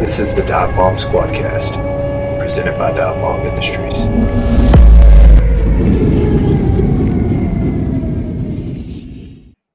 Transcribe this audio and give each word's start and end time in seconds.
This 0.00 0.18
is 0.18 0.32
the 0.32 0.42
Dive 0.42 0.74
Bomb 0.76 0.96
Squadcast, 0.96 2.38
presented 2.38 2.78
by 2.78 2.90
Dive 2.90 3.20
Bomb 3.20 3.44
Industries. 3.44 3.98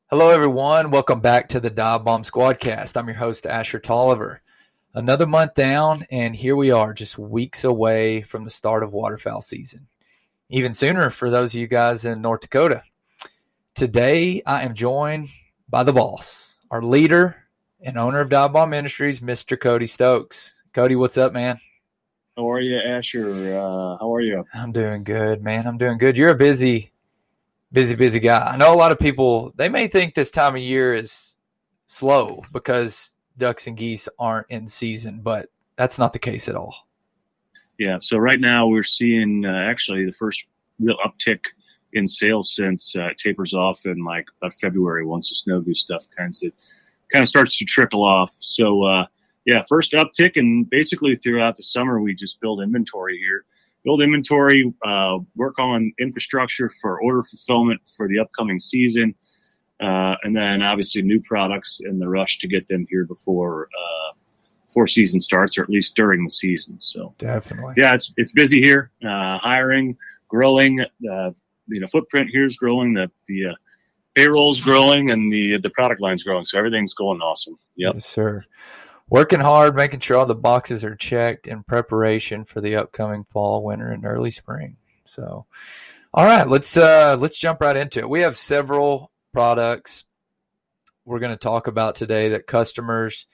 Hello, 0.09 0.31
everyone. 0.31 0.89
Welcome 0.89 1.19
back 1.19 1.47
to 1.49 1.59
the 1.59 1.69
Dive 1.69 2.03
Bomb 2.03 2.23
Squadcast. 2.23 2.97
I'm 2.97 3.07
your 3.07 3.15
host, 3.15 3.46
Asher 3.46 3.79
Tolliver. 3.79 4.41
Another 4.96 5.27
month 5.27 5.54
down, 5.54 6.07
and 6.09 6.36
here 6.36 6.55
we 6.55 6.71
are, 6.71 6.92
just 6.92 7.20
weeks 7.20 7.64
away 7.64 8.23
from 8.23 8.46
the 8.46 8.50
start 8.50 8.82
of 8.82 8.94
waterfowl 8.94 9.42
season. 9.42 9.86
Even 10.50 10.73
sooner 10.73 11.12
for 11.12 11.30
those 11.30 11.54
of 11.54 11.62
you 11.62 11.68
guys 11.68 12.04
in 12.04 12.23
North 12.23 12.42
Dakota. 12.42 12.82
Today, 13.76 14.42
I 14.44 14.64
am 14.64 14.73
joined 14.73 15.30
by 15.70 15.84
the 15.84 15.94
boss, 15.94 16.55
our 16.71 16.82
leader 16.82 17.45
and 17.86 17.97
owner 17.99 18.20
of 18.20 18.29
Dive 18.29 18.52
Bomb 18.52 18.73
Industries, 18.73 19.20
Mr. 19.20 19.59
Cody 19.59 19.86
Stokes. 19.86 20.55
Cody, 20.73 20.96
what's 20.96 21.18
up, 21.18 21.32
man? 21.32 21.60
How 22.36 22.51
are 22.51 22.60
you, 22.60 22.77
Asher? 22.79 23.29
Uh, 23.29 23.97
how 24.00 24.14
are 24.14 24.21
you? 24.21 24.43
I'm 24.54 24.71
doing 24.71 25.04
good, 25.04 25.43
man. 25.43 25.68
I'm 25.68 25.77
doing 25.77 26.00
good. 26.00 26.18
You're 26.18 26.32
a 26.32 26.36
busy, 26.36 26.91
busy, 27.71 27.96
busy 27.96 28.19
guy. 28.19 28.54
I 28.54 28.57
know 28.57 28.74
a 28.74 28.75
lot 28.75 28.91
of 28.91 28.97
people, 28.97 29.54
they 29.55 29.69
may 29.69 29.87
think 29.87 30.15
this 30.15 30.32
time 30.32 30.55
of 30.55 30.61
year 30.61 30.96
is 30.96 31.37
slow 31.86 32.44
because 32.53 33.17
ducks 33.38 33.67
and 33.67 33.77
geese 33.77 34.09
aren't 34.17 34.47
in 34.49 34.67
season, 34.67 35.22
but 35.22 35.49
that's 35.75 35.99
not 35.99 36.11
the 36.11 36.19
case 36.19 36.49
at 36.49 36.55
all. 36.55 36.75
Yeah. 37.77 37.99
So 38.02 38.17
right 38.17 38.39
now 38.39 38.67
we're 38.67 38.83
seeing 38.83 39.45
uh, 39.45 39.53
actually 39.53 40.05
the 40.05 40.11
first 40.11 40.47
real 40.80 40.97
uptick 41.05 41.39
in 41.94 42.08
sales 42.08 42.53
since 42.53 42.95
uh, 42.97 43.09
it 43.09 43.17
tapers 43.17 43.53
off 43.53 43.86
in 43.86 44.03
like 44.03 44.25
about 44.41 44.55
February 44.55 45.05
once 45.05 45.30
the 45.30 45.36
snow 45.36 45.61
goose 45.61 45.81
stuff 45.81 46.05
kind 46.17 46.33
of 46.44 46.52
kind 47.11 47.23
of 47.23 47.30
starts 47.30 47.58
to 47.58 47.66
trickle 47.66 48.03
off. 48.03 48.31
So 48.31 48.83
uh, 48.83 49.05
yeah, 49.45 49.61
first 49.67 49.94
uptick, 49.94 50.33
and 50.36 50.69
basically 50.69 51.16
throughout 51.16 51.55
the 51.55 51.63
summer 51.63 52.00
we 52.00 52.13
just 52.16 52.39
build 52.41 52.61
inventory 52.61 53.17
here, 53.17 53.45
build 53.83 54.02
inventory, 54.02 54.73
uh, 54.85 55.19
work 55.35 55.59
on 55.59 55.93
infrastructure 55.99 56.71
for 56.81 57.02
order 57.02 57.21
fulfillment 57.21 57.81
for 57.95 58.07
the 58.07 58.19
upcoming 58.19 58.59
season, 58.59 59.13
uh, 59.81 60.15
and 60.23 60.35
then 60.35 60.61
obviously 60.61 61.02
new 61.02 61.21
products 61.21 61.81
in 61.83 61.99
the 61.99 62.07
rush 62.07 62.39
to 62.39 62.47
get 62.47 62.67
them 62.67 62.85
here 62.89 63.05
before. 63.05 63.69
Uh, 63.77 64.11
before 64.67 64.87
season 64.87 65.19
starts, 65.19 65.59
or 65.59 65.61
at 65.63 65.69
least 65.69 65.95
during 65.95 66.23
the 66.23 66.30
season. 66.31 66.75
So 66.80 67.13
definitely, 67.19 67.75
yeah, 67.77 67.93
it's 67.93 68.11
it's 68.17 68.31
busy 68.31 68.59
here, 68.59 68.89
uh, 69.08 69.37
hiring, 69.37 69.95
growing. 70.27 70.81
Uh, 70.81 71.30
you 71.67 71.80
know 71.80 71.87
footprint 71.87 72.30
here 72.31 72.45
is 72.45 72.58
growing, 72.58 72.93
the 72.93 73.09
the 73.27 73.47
uh, 73.47 73.53
payroll's 74.16 74.61
growing, 74.61 75.11
and 75.11 75.31
the 75.31 75.58
the 75.58 75.69
product 75.69 76.02
line's 76.02 76.23
growing. 76.23 76.45
So 76.45 76.58
everything's 76.58 76.94
going 76.94 77.21
awesome. 77.21 77.58
Yep. 77.75 77.95
Yes, 77.95 78.05
sir. 78.05 78.44
Working 79.09 79.39
hard, 79.39 79.75
making 79.75 79.99
sure 79.99 80.17
all 80.17 80.25
the 80.25 80.33
boxes 80.33 80.83
are 80.83 80.95
checked 80.95 81.47
in 81.47 81.63
preparation 81.63 82.43
for 82.43 82.59
the 82.59 82.77
upcoming 82.77 83.23
fall, 83.25 83.63
winter, 83.63 83.91
and 83.91 84.05
early 84.05 84.31
spring. 84.31 84.77
So, 85.05 85.45
all 86.13 86.25
right, 86.25 86.47
let's 86.47 86.75
uh, 86.75 87.16
let's 87.19 87.38
jump 87.38 87.61
right 87.61 87.75
into 87.77 87.99
it. 87.99 88.09
We 88.09 88.21
have 88.21 88.36
several 88.36 89.11
products 89.31 90.05
we're 91.05 91.19
going 91.19 91.31
to 91.31 91.38
talk 91.38 91.67
about 91.67 91.95
today 91.95 92.30
that 92.30 92.47
customers 92.47 93.27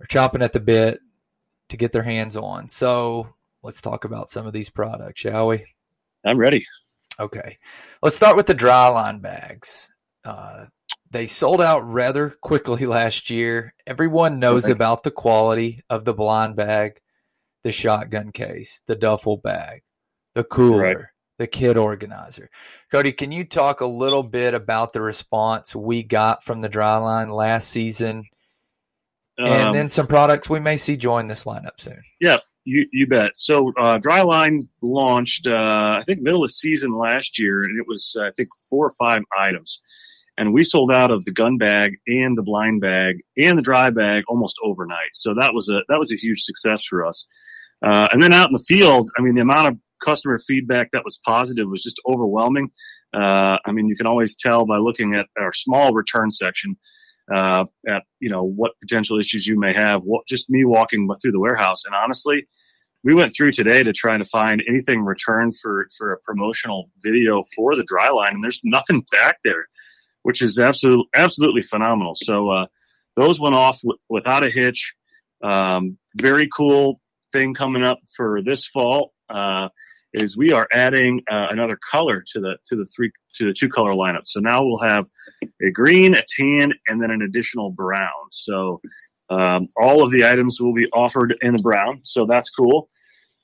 are 0.00 0.06
chomping 0.06 0.42
at 0.42 0.52
the 0.52 0.60
bit 0.60 1.00
to 1.68 1.76
get 1.76 1.92
their 1.92 2.02
hands 2.02 2.36
on. 2.36 2.68
So 2.68 3.28
let's 3.62 3.82
talk 3.82 4.04
about 4.04 4.30
some 4.30 4.46
of 4.46 4.54
these 4.54 4.70
products, 4.70 5.20
shall 5.20 5.48
we? 5.48 5.66
I'm 6.24 6.38
ready. 6.38 6.66
Okay. 7.20 7.58
Let's 8.02 8.16
start 8.16 8.36
with 8.36 8.46
the 8.46 8.54
dry 8.54 8.88
line 8.88 9.18
bags. 9.18 9.90
Uh, 10.24 10.66
they 11.10 11.26
sold 11.26 11.60
out 11.60 11.80
rather 11.80 12.30
quickly 12.42 12.86
last 12.86 13.30
year. 13.30 13.74
Everyone 13.86 14.38
knows 14.38 14.64
okay. 14.64 14.72
about 14.72 15.02
the 15.02 15.10
quality 15.10 15.82
of 15.90 16.04
the 16.04 16.14
blind 16.14 16.56
bag, 16.56 17.00
the 17.64 17.72
shotgun 17.72 18.32
case, 18.32 18.82
the 18.86 18.96
duffel 18.96 19.36
bag, 19.36 19.82
the 20.34 20.44
cooler, 20.44 20.82
right. 20.82 20.96
the 21.38 21.46
kit 21.46 21.76
organizer. 21.76 22.50
Cody, 22.90 23.12
can 23.12 23.32
you 23.32 23.44
talk 23.44 23.80
a 23.80 23.86
little 23.86 24.22
bit 24.22 24.54
about 24.54 24.92
the 24.92 25.00
response 25.00 25.74
we 25.74 26.02
got 26.02 26.44
from 26.44 26.60
the 26.60 26.68
dry 26.68 26.96
line 26.96 27.30
last 27.30 27.68
season? 27.68 28.24
And 29.38 29.68
um, 29.68 29.72
then 29.72 29.88
some 29.88 30.08
products 30.08 30.50
we 30.50 30.58
may 30.58 30.76
see 30.76 30.96
join 30.96 31.28
this 31.28 31.44
lineup 31.44 31.78
soon. 31.78 32.02
Yeah, 32.20 32.38
you, 32.68 32.86
you 32.92 33.06
bet. 33.06 33.32
So 33.34 33.72
uh, 33.80 33.98
Dryline 33.98 34.66
launched, 34.82 35.46
uh, 35.46 35.96
I 35.98 36.04
think, 36.06 36.20
middle 36.20 36.44
of 36.44 36.50
season 36.50 36.92
last 36.96 37.38
year, 37.38 37.62
and 37.62 37.78
it 37.78 37.86
was, 37.88 38.14
I 38.20 38.30
think, 38.36 38.48
four 38.68 38.86
or 38.86 38.90
five 38.98 39.22
items. 39.38 39.80
And 40.36 40.52
we 40.52 40.62
sold 40.62 40.92
out 40.92 41.10
of 41.10 41.24
the 41.24 41.32
gun 41.32 41.56
bag 41.56 41.96
and 42.06 42.36
the 42.36 42.42
blind 42.42 42.80
bag 42.80 43.16
and 43.36 43.56
the 43.58 43.62
dry 43.62 43.90
bag 43.90 44.24
almost 44.28 44.56
overnight. 44.62 45.10
So 45.14 45.34
that 45.40 45.52
was 45.52 45.68
a 45.68 45.80
that 45.88 45.98
was 45.98 46.12
a 46.12 46.16
huge 46.16 46.42
success 46.42 46.84
for 46.84 47.04
us. 47.04 47.26
Uh, 47.84 48.06
and 48.12 48.22
then 48.22 48.32
out 48.32 48.48
in 48.48 48.52
the 48.52 48.64
field, 48.68 49.10
I 49.18 49.22
mean, 49.22 49.34
the 49.34 49.40
amount 49.40 49.68
of 49.68 49.78
customer 50.04 50.38
feedback 50.38 50.90
that 50.92 51.02
was 51.04 51.18
positive 51.24 51.68
was 51.68 51.82
just 51.82 52.00
overwhelming. 52.06 52.70
Uh, 53.14 53.56
I 53.66 53.72
mean, 53.72 53.88
you 53.88 53.96
can 53.96 54.06
always 54.06 54.36
tell 54.36 54.64
by 54.66 54.76
looking 54.76 55.14
at 55.14 55.26
our 55.40 55.52
small 55.52 55.92
return 55.92 56.30
section 56.30 56.76
uh, 57.32 57.64
at 57.86 58.02
you 58.20 58.30
know 58.30 58.44
what 58.44 58.72
potential 58.80 59.18
issues 59.18 59.46
you 59.46 59.58
may 59.58 59.72
have. 59.74 60.02
What, 60.02 60.26
just 60.26 60.48
me 60.50 60.64
walking 60.64 61.08
through 61.20 61.32
the 61.32 61.40
warehouse, 61.40 61.84
and 61.84 61.94
honestly, 61.94 62.46
we 63.04 63.14
went 63.14 63.32
through 63.36 63.52
today 63.52 63.82
to 63.82 63.92
try 63.92 64.16
to 64.16 64.24
find 64.24 64.62
anything 64.68 65.04
returned 65.04 65.54
for 65.60 65.86
for 65.96 66.12
a 66.12 66.20
promotional 66.20 66.88
video 67.02 67.42
for 67.54 67.76
the 67.76 67.84
dry 67.84 68.08
line, 68.08 68.34
and 68.34 68.44
there's 68.44 68.60
nothing 68.64 69.04
back 69.12 69.38
there, 69.44 69.66
which 70.22 70.42
is 70.42 70.58
absolutely 70.58 71.06
absolutely 71.14 71.62
phenomenal. 71.62 72.14
So 72.16 72.50
uh, 72.50 72.66
those 73.16 73.40
went 73.40 73.54
off 73.54 73.80
w- 73.82 73.98
without 74.08 74.44
a 74.44 74.50
hitch. 74.50 74.94
Um, 75.42 75.98
very 76.16 76.48
cool 76.52 77.00
thing 77.32 77.54
coming 77.54 77.84
up 77.84 77.98
for 78.16 78.40
this 78.42 78.66
fall. 78.66 79.12
Uh, 79.28 79.68
is 80.14 80.36
we 80.36 80.52
are 80.52 80.66
adding 80.72 81.20
uh, 81.30 81.48
another 81.50 81.78
color 81.90 82.24
to 82.26 82.40
the 82.40 82.56
to 82.66 82.76
the 82.76 82.86
three 82.86 83.10
to 83.34 83.46
the 83.46 83.52
two 83.52 83.68
color 83.68 83.92
lineup. 83.92 84.26
So 84.26 84.40
now 84.40 84.64
we'll 84.64 84.78
have 84.78 85.04
a 85.62 85.70
green, 85.70 86.14
a 86.14 86.22
tan, 86.36 86.72
and 86.88 87.02
then 87.02 87.10
an 87.10 87.22
additional 87.22 87.70
brown. 87.70 88.30
So 88.30 88.80
um, 89.30 89.68
all 89.76 90.02
of 90.02 90.10
the 90.10 90.24
items 90.24 90.60
will 90.60 90.74
be 90.74 90.86
offered 90.92 91.36
in 91.42 91.56
the 91.56 91.62
brown. 91.62 92.00
So 92.02 92.26
that's 92.26 92.50
cool. 92.50 92.88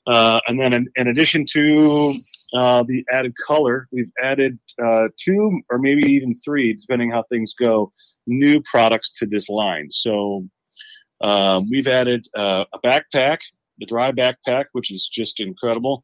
Uh, 0.07 0.39
and 0.47 0.59
then 0.59 0.73
in, 0.73 0.87
in 0.95 1.07
addition 1.07 1.45
to 1.51 2.15
uh, 2.53 2.83
the 2.83 3.03
added 3.11 3.33
color, 3.47 3.87
we've 3.91 4.11
added 4.23 4.57
uh, 4.83 5.07
two 5.19 5.61
or 5.69 5.79
maybe 5.79 6.03
even 6.11 6.33
three, 6.35 6.73
depending 6.73 7.09
how 7.09 7.23
things 7.23 7.53
go, 7.53 7.91
new 8.27 8.61
products 8.61 9.11
to 9.11 9.25
this 9.25 9.49
line. 9.49 9.89
So 9.89 10.47
um, 11.21 11.69
we've 11.69 11.87
added 11.87 12.27
uh, 12.37 12.65
a 12.71 12.79
backpack, 12.85 13.39
the 13.79 13.85
dry 13.85 14.11
backpack, 14.11 14.65
which 14.73 14.91
is 14.91 15.07
just 15.07 15.39
incredible 15.39 16.03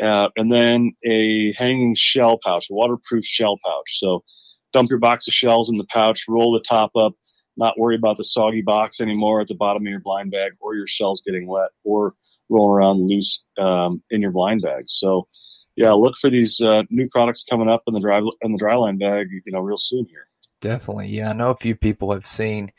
uh, 0.00 0.28
and 0.36 0.52
then 0.52 0.92
a 1.04 1.52
hanging 1.52 1.94
shell 1.94 2.38
pouch, 2.42 2.66
a 2.70 2.74
waterproof 2.74 3.24
shell 3.24 3.58
pouch. 3.64 3.98
So 3.98 4.24
dump 4.72 4.90
your 4.90 4.98
box 4.98 5.28
of 5.28 5.34
shells 5.34 5.70
in 5.70 5.78
the 5.78 5.86
pouch, 5.90 6.24
roll 6.28 6.52
the 6.52 6.64
top 6.66 6.92
up, 6.96 7.14
not 7.56 7.78
worry 7.78 7.96
about 7.96 8.16
the 8.16 8.24
soggy 8.24 8.62
box 8.62 9.00
anymore 9.00 9.40
at 9.40 9.48
the 9.48 9.54
bottom 9.54 9.86
of 9.86 9.90
your 9.90 10.00
blind 10.00 10.30
bag 10.30 10.52
or 10.60 10.74
your 10.74 10.86
shells 10.86 11.22
getting 11.26 11.46
wet 11.46 11.70
or 11.84 12.14
rolling 12.48 12.74
around 12.74 13.08
loose 13.08 13.44
um, 13.58 14.02
in 14.10 14.22
your 14.22 14.30
blind 14.30 14.62
bag. 14.62 14.84
So 14.86 15.28
yeah, 15.76 15.92
look 15.92 16.16
for 16.16 16.30
these 16.30 16.60
uh, 16.60 16.82
new 16.90 17.08
products 17.10 17.44
coming 17.48 17.68
up 17.68 17.82
in 17.86 17.94
the 17.94 18.00
dry 18.00 18.20
in 18.42 18.52
the 18.52 18.58
dry 18.58 18.74
line 18.74 18.98
bag, 18.98 19.28
you 19.30 19.52
know, 19.52 19.60
real 19.60 19.76
soon 19.76 20.06
here. 20.06 20.26
Definitely, 20.60 21.08
yeah. 21.08 21.30
I 21.30 21.32
know 21.32 21.50
a 21.50 21.56
few 21.56 21.74
people 21.74 22.12
have 22.12 22.26
seen 22.26 22.72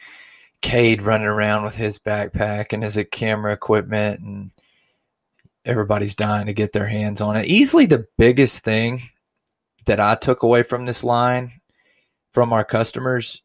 Cade 0.62 1.02
running 1.02 1.28
around 1.28 1.64
with 1.64 1.76
his 1.76 1.98
backpack 1.98 2.74
and 2.74 2.84
his 2.84 3.00
camera 3.12 3.53
equipment 3.53 4.20
and 4.20 4.52
everybody's 5.66 6.16
dying 6.16 6.48
to 6.48 6.54
get 6.54 6.74
their 6.74 6.88
hands 6.88 7.22
on 7.22 7.38
it. 7.38 7.48
Easily 7.48 7.86
the 7.86 8.08
biggest 8.18 8.64
thing 8.64 9.02
that 9.86 10.00
I 10.00 10.16
took 10.16 10.44
away 10.44 10.64
from 10.64 10.86
this 10.86 11.04
line 11.04 11.52
from 12.34 12.54
our 12.54 12.64
customers 12.64 13.42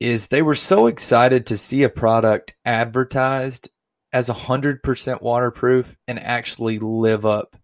is 0.00 0.26
they 0.26 0.42
were 0.42 0.54
so 0.54 0.86
excited 0.86 1.46
to 1.46 1.56
see 1.56 1.82
a 1.82 1.88
product 1.88 2.54
advertised 2.64 3.70
as 4.12 4.28
100% 4.28 5.22
waterproof 5.22 5.96
and 6.06 6.18
actually 6.18 6.78
live 6.78 7.26
up 7.26 7.56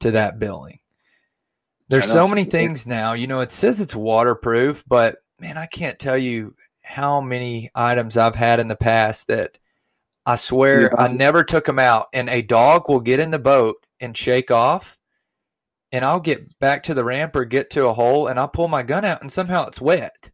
to 0.00 0.12
that 0.12 0.38
billing. 0.38 0.78
There's 1.88 2.10
so 2.10 2.26
many 2.26 2.44
things 2.44 2.86
now, 2.86 3.12
you 3.12 3.26
know, 3.26 3.40
it 3.40 3.52
says 3.52 3.80
it's 3.80 3.94
waterproof, 3.94 4.82
but 4.86 5.18
man, 5.38 5.58
I 5.58 5.66
can't 5.66 5.98
tell 5.98 6.16
you 6.16 6.54
how 6.82 7.20
many 7.20 7.70
items 7.74 8.16
I've 8.16 8.34
had 8.34 8.58
in 8.58 8.68
the 8.68 8.76
past 8.76 9.28
that 9.28 9.58
I 10.26 10.36
swear 10.36 10.82
yeah. 10.82 10.88
I 10.96 11.08
never 11.08 11.44
took 11.44 11.66
them 11.66 11.78
out. 11.78 12.08
And 12.12 12.30
a 12.30 12.42
dog 12.42 12.88
will 12.88 13.00
get 13.00 13.20
in 13.20 13.30
the 13.30 13.38
boat 13.38 13.76
and 14.00 14.16
shake 14.16 14.50
off, 14.50 14.96
and 15.92 16.04
I'll 16.04 16.20
get 16.20 16.58
back 16.58 16.82
to 16.84 16.94
the 16.94 17.04
ramp 17.04 17.36
or 17.36 17.44
get 17.44 17.70
to 17.70 17.86
a 17.86 17.94
hole, 17.94 18.28
and 18.28 18.38
I'll 18.38 18.48
pull 18.48 18.68
my 18.68 18.82
gun 18.82 19.04
out, 19.04 19.22
and 19.22 19.30
somehow 19.30 19.66
it's 19.66 19.80
wet. 19.80 20.30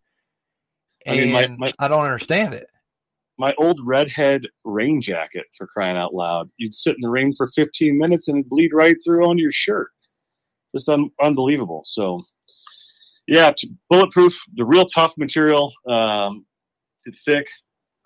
And 1.06 1.18
I, 1.18 1.22
mean, 1.22 1.32
my, 1.32 1.46
my, 1.66 1.72
I 1.78 1.88
don't 1.88 2.04
understand 2.04 2.54
it. 2.54 2.66
My 3.38 3.54
old 3.58 3.80
redhead 3.82 4.46
rain 4.64 5.00
jacket, 5.00 5.46
for 5.56 5.66
crying 5.66 5.96
out 5.96 6.14
loud, 6.14 6.50
you'd 6.58 6.74
sit 6.74 6.94
in 6.94 7.00
the 7.00 7.08
rain 7.08 7.32
for 7.34 7.46
15 7.46 7.96
minutes 7.96 8.28
and 8.28 8.48
bleed 8.48 8.72
right 8.74 8.96
through 9.02 9.24
onto 9.26 9.40
your 9.40 9.50
shirt. 9.50 9.88
Just 10.74 10.88
un- 10.88 11.10
unbelievable. 11.22 11.82
So, 11.84 12.20
yeah, 13.26 13.52
bulletproof, 13.88 14.38
the 14.54 14.64
real 14.64 14.84
tough 14.84 15.14
material, 15.16 15.72
um, 15.88 16.44
thick, 17.24 17.46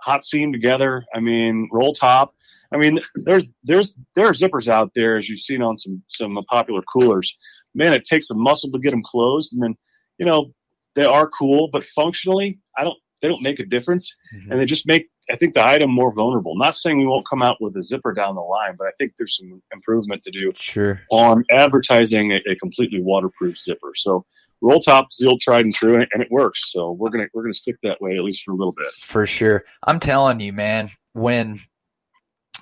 hot 0.04 0.22
seam 0.22 0.52
together. 0.52 1.04
I 1.14 1.20
mean, 1.20 1.68
roll 1.72 1.94
top. 1.94 2.34
I 2.72 2.76
mean, 2.76 3.00
there's 3.14 3.44
there's 3.62 3.96
there 4.14 4.26
are 4.26 4.32
zippers 4.32 4.68
out 4.68 4.92
there 4.94 5.16
as 5.16 5.28
you've 5.28 5.40
seen 5.40 5.62
on 5.62 5.76
some 5.76 6.02
some 6.08 6.38
popular 6.48 6.82
coolers. 6.82 7.36
Man, 7.74 7.92
it 7.92 8.04
takes 8.04 8.30
a 8.30 8.34
muscle 8.34 8.70
to 8.70 8.78
get 8.78 8.90
them 8.90 9.02
closed, 9.04 9.52
and 9.52 9.62
then 9.62 9.76
you 10.18 10.26
know 10.26 10.52
they 10.94 11.04
are 11.04 11.28
cool, 11.28 11.68
but 11.72 11.84
functionally, 11.84 12.58
I 12.76 12.84
don't 12.84 12.98
they 13.22 13.28
don't 13.28 13.42
make 13.42 13.60
a 13.60 13.64
difference, 13.64 14.14
mm-hmm. 14.34 14.52
and 14.52 14.60
they 14.60 14.66
just 14.66 14.86
make 14.86 15.08
I 15.30 15.36
think 15.36 15.54
the 15.54 15.66
item 15.66 15.90
more 15.90 16.12
vulnerable. 16.12 16.56
Not 16.56 16.74
saying 16.74 16.98
we 16.98 17.06
won't 17.06 17.26
come 17.28 17.42
out 17.42 17.56
with 17.60 17.76
a 17.76 17.82
zipper 17.82 18.12
down 18.12 18.34
the 18.34 18.42
line, 18.42 18.74
but 18.76 18.86
I 18.86 18.90
think 18.98 19.12
there's 19.16 19.38
some 19.38 19.62
improvement 19.72 20.22
to 20.24 20.30
do 20.30 20.52
sure. 20.54 21.00
on 21.10 21.44
advertising 21.50 22.32
a, 22.32 22.50
a 22.50 22.56
completely 22.56 23.00
waterproof 23.00 23.58
zipper. 23.58 23.92
So 23.94 24.26
roll 24.64 24.80
top 24.80 25.12
zeal 25.12 25.36
tried 25.38 25.64
and 25.64 25.74
true 25.74 25.94
and 25.96 26.22
it 26.22 26.28
works. 26.30 26.72
So 26.72 26.92
we're 26.92 27.10
gonna 27.10 27.26
we're 27.34 27.42
gonna 27.42 27.52
stick 27.52 27.76
that 27.82 28.00
way 28.00 28.16
at 28.16 28.24
least 28.24 28.44
for 28.44 28.52
a 28.52 28.56
little 28.56 28.72
bit. 28.72 28.88
For 28.88 29.26
sure. 29.26 29.64
I'm 29.86 30.00
telling 30.00 30.40
you 30.40 30.52
man 30.52 30.90
when 31.12 31.60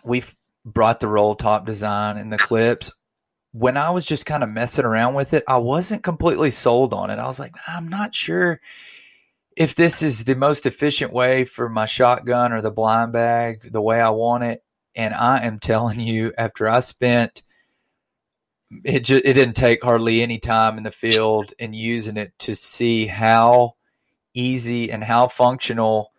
we 0.04 0.24
brought 0.64 1.00
the 1.00 1.08
roll 1.08 1.34
top 1.34 1.66
design 1.66 2.16
and 2.18 2.32
the 2.32 2.38
clips 2.38 2.92
when 3.52 3.76
i 3.76 3.90
was 3.90 4.06
just 4.06 4.26
kind 4.26 4.42
of 4.42 4.48
messing 4.48 4.84
around 4.84 5.14
with 5.14 5.34
it 5.34 5.42
i 5.48 5.56
wasn't 5.56 6.04
completely 6.04 6.50
sold 6.50 6.94
on 6.94 7.10
it. 7.10 7.18
I 7.18 7.26
was 7.26 7.40
like 7.40 7.52
i'm 7.66 7.88
not 7.88 8.14
sure 8.14 8.60
if 9.56 9.74
this 9.74 10.02
is 10.02 10.24
the 10.24 10.36
most 10.36 10.64
efficient 10.64 11.12
way 11.12 11.44
for 11.44 11.68
my 11.68 11.86
shotgun 11.86 12.52
or 12.52 12.62
the 12.62 12.70
blind 12.70 13.12
bag 13.12 13.70
the 13.70 13.82
way 13.82 14.00
i 14.00 14.10
want 14.10 14.44
it. 14.44 14.62
And 14.94 15.14
i 15.14 15.44
am 15.44 15.58
telling 15.58 16.00
you 16.00 16.32
after 16.38 16.68
i 16.68 16.80
spent 16.80 17.42
it 18.84 19.00
just 19.00 19.24
it 19.24 19.34
didn't 19.34 19.54
take 19.54 19.82
hardly 19.82 20.22
any 20.22 20.38
time 20.38 20.78
in 20.78 20.84
the 20.84 20.90
field 20.90 21.52
and 21.58 21.74
using 21.74 22.16
it 22.16 22.32
to 22.40 22.54
see 22.54 23.06
how 23.06 23.74
easy 24.34 24.90
and 24.90 25.04
how 25.04 25.28
functional 25.28 26.12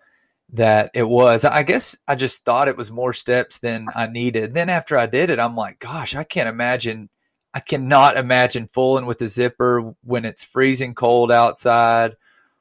that 0.54 0.92
it 0.94 1.08
was. 1.08 1.46
I 1.46 1.64
guess 1.64 1.98
I 2.08 2.16
just 2.16 2.46
thought 2.46 2.68
it 2.68 2.78
was 2.78 2.92
more 2.92 3.14
steps 3.14 3.60
than 3.60 3.88
I 3.96 4.08
needed. 4.08 4.54
Then 4.54 4.70
after 4.70 4.98
I 4.98 5.08
did 5.08 5.30
it, 5.30 5.40
I'm 5.40 5.56
like, 5.56 5.80
gosh, 5.80 6.16
I 6.16 6.24
can't 6.24 6.50
imagine. 6.50 7.10
I 7.54 7.60
cannot 7.60 8.18
imagine 8.18 8.70
fooling 8.72 9.06
with 9.06 9.20
the 9.20 9.28
zipper 9.28 9.94
when 10.04 10.26
it's 10.26 10.44
freezing 10.44 10.96
cold 10.96 11.32
outside, 11.32 12.16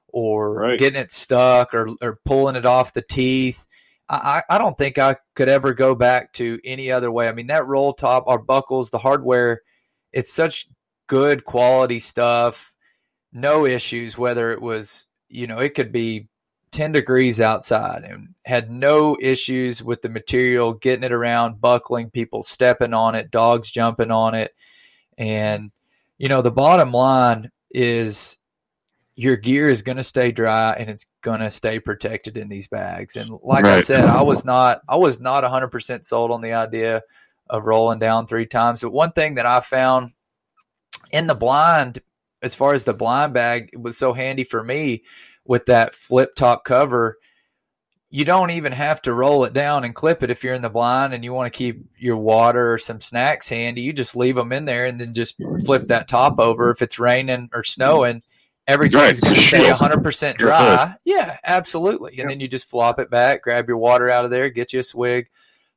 or 0.08 0.54
right. 0.54 0.78
getting 0.78 1.00
it 1.00 1.12
stuck, 1.12 1.74
or 1.74 1.90
or 2.00 2.18
pulling 2.24 2.56
it 2.56 2.66
off 2.66 2.92
the 2.92 3.02
teeth. 3.02 3.64
I, 4.08 4.42
I 4.50 4.58
don't 4.58 4.76
think 4.76 4.98
I 4.98 5.16
could 5.34 5.48
ever 5.48 5.72
go 5.72 5.94
back 5.94 6.34
to 6.34 6.58
any 6.64 6.90
other 6.90 7.10
way. 7.10 7.28
I 7.28 7.32
mean, 7.32 7.46
that 7.46 7.66
roll 7.66 7.94
top, 7.94 8.24
our 8.26 8.38
buckles, 8.38 8.90
the 8.90 8.98
hardware 8.98 9.62
it's 10.12 10.32
such 10.32 10.68
good 11.06 11.44
quality 11.44 12.00
stuff. 12.00 12.72
No 13.32 13.66
issues, 13.66 14.18
whether 14.18 14.50
it 14.50 14.60
was, 14.60 15.06
you 15.28 15.46
know, 15.46 15.58
it 15.58 15.74
could 15.74 15.92
be 15.92 16.28
10 16.72 16.92
degrees 16.92 17.40
outside 17.40 18.04
and 18.04 18.28
had 18.44 18.70
no 18.70 19.16
issues 19.20 19.82
with 19.82 20.02
the 20.02 20.08
material, 20.08 20.74
getting 20.74 21.04
it 21.04 21.12
around, 21.12 21.60
buckling, 21.60 22.10
people 22.10 22.42
stepping 22.42 22.94
on 22.94 23.14
it, 23.14 23.30
dogs 23.30 23.70
jumping 23.70 24.10
on 24.10 24.34
it. 24.34 24.52
And, 25.18 25.70
you 26.18 26.28
know, 26.28 26.42
the 26.42 26.50
bottom 26.50 26.92
line 26.92 27.50
is 27.70 28.36
your 29.14 29.36
gear 29.36 29.68
is 29.68 29.82
going 29.82 29.98
to 29.98 30.02
stay 30.02 30.32
dry 30.32 30.72
and 30.72 30.88
it's 30.88 31.06
going 31.22 31.40
to 31.40 31.50
stay 31.50 31.78
protected 31.78 32.38
in 32.38 32.48
these 32.48 32.66
bags. 32.66 33.16
And 33.16 33.30
like 33.42 33.64
right. 33.64 33.78
I 33.78 33.80
said, 33.82 34.04
I 34.04 34.22
was 34.22 34.44
not, 34.44 34.80
I 34.88 34.96
was 34.96 35.20
not 35.20 35.44
100% 35.44 36.06
sold 36.06 36.30
on 36.30 36.40
the 36.40 36.54
idea 36.54 37.02
of 37.48 37.64
rolling 37.64 37.98
down 37.98 38.26
three 38.26 38.46
times. 38.46 38.80
But 38.80 38.92
one 38.92 39.12
thing 39.12 39.34
that 39.34 39.46
I 39.46 39.60
found 39.60 40.12
in 41.10 41.26
the 41.26 41.34
blind, 41.34 42.00
as 42.42 42.54
far 42.54 42.74
as 42.74 42.84
the 42.84 42.94
blind 42.94 43.34
bag, 43.34 43.70
it 43.72 43.80
was 43.80 43.96
so 43.96 44.12
handy 44.12 44.44
for 44.44 44.62
me 44.62 45.02
with 45.44 45.66
that 45.66 45.94
flip 45.94 46.34
top 46.34 46.64
cover. 46.64 47.18
You 48.10 48.24
don't 48.24 48.50
even 48.50 48.72
have 48.72 49.00
to 49.02 49.14
roll 49.14 49.44
it 49.44 49.54
down 49.54 49.84
and 49.84 49.94
clip 49.94 50.22
it 50.22 50.30
if 50.30 50.44
you're 50.44 50.54
in 50.54 50.62
the 50.62 50.68
blind 50.68 51.14
and 51.14 51.24
you 51.24 51.32
want 51.32 51.52
to 51.52 51.56
keep 51.56 51.86
your 51.98 52.18
water 52.18 52.72
or 52.72 52.78
some 52.78 53.00
snacks 53.00 53.48
handy. 53.48 53.80
You 53.80 53.92
just 53.92 54.14
leave 54.14 54.36
them 54.36 54.52
in 54.52 54.66
there 54.66 54.84
and 54.84 55.00
then 55.00 55.14
just 55.14 55.36
flip 55.64 55.82
that 55.84 56.08
top 56.08 56.38
over. 56.38 56.70
If 56.70 56.82
it's 56.82 56.98
raining 56.98 57.48
or 57.54 57.64
snowing, 57.64 58.22
everything's 58.66 59.20
going 59.20 59.36
to 59.36 59.40
stay 59.40 59.70
100% 59.70 60.36
dry. 60.36 60.94
Yeah, 61.04 61.38
absolutely. 61.44 62.18
And 62.18 62.30
then 62.30 62.40
you 62.40 62.48
just 62.48 62.68
flop 62.68 63.00
it 63.00 63.10
back, 63.10 63.42
grab 63.42 63.66
your 63.66 63.78
water 63.78 64.10
out 64.10 64.26
of 64.26 64.30
there, 64.30 64.50
get 64.50 64.74
you 64.74 64.80
a 64.80 64.84
swig, 64.84 65.28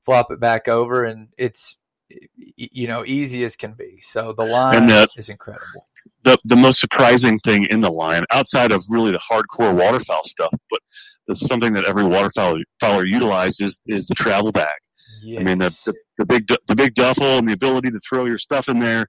flop 0.06 0.32
it 0.32 0.40
back 0.40 0.68
over, 0.68 1.04
and 1.04 1.28
it's 1.38 1.76
you 2.56 2.88
know 2.88 3.04
easy 3.06 3.44
as 3.44 3.56
can 3.56 3.74
be. 3.74 4.00
So 4.02 4.34
the 4.34 4.46
line 4.46 4.88
the, 4.88 5.08
is 5.18 5.30
incredible. 5.30 5.86
The 6.24 6.38
the 6.46 6.56
most 6.56 6.80
surprising 6.80 7.40
thing 7.40 7.66
in 7.66 7.80
the 7.80 7.92
line, 7.92 8.24
outside 8.32 8.72
of 8.72 8.84
really 8.90 9.12
the 9.12 9.20
hardcore 9.20 9.76
waterfowl 9.76 10.24
stuff, 10.24 10.54
but 10.70 10.80
something 11.38 11.74
that 11.74 11.86
every 11.86 12.04
waterfowler 12.04 12.62
fowler 12.80 13.06
utilizes 13.06 13.60
is, 13.60 13.80
is 13.88 14.08
the 14.08 14.16
travel 14.16 14.52
bag. 14.52 14.74
Yes. 15.24 15.42
I 15.42 15.44
mean 15.44 15.58
the, 15.58 15.70
the, 15.86 15.94
the 16.20 16.26
big 16.26 16.48
the 16.68 16.76
big 16.76 16.94
duffel 16.94 17.38
and 17.40 17.48
the 17.50 17.54
ability 17.54 17.92
to 17.92 18.00
throw 18.08 18.26
your 18.26 18.40
stuff 18.40 18.70
in 18.70 18.80
there. 18.80 19.08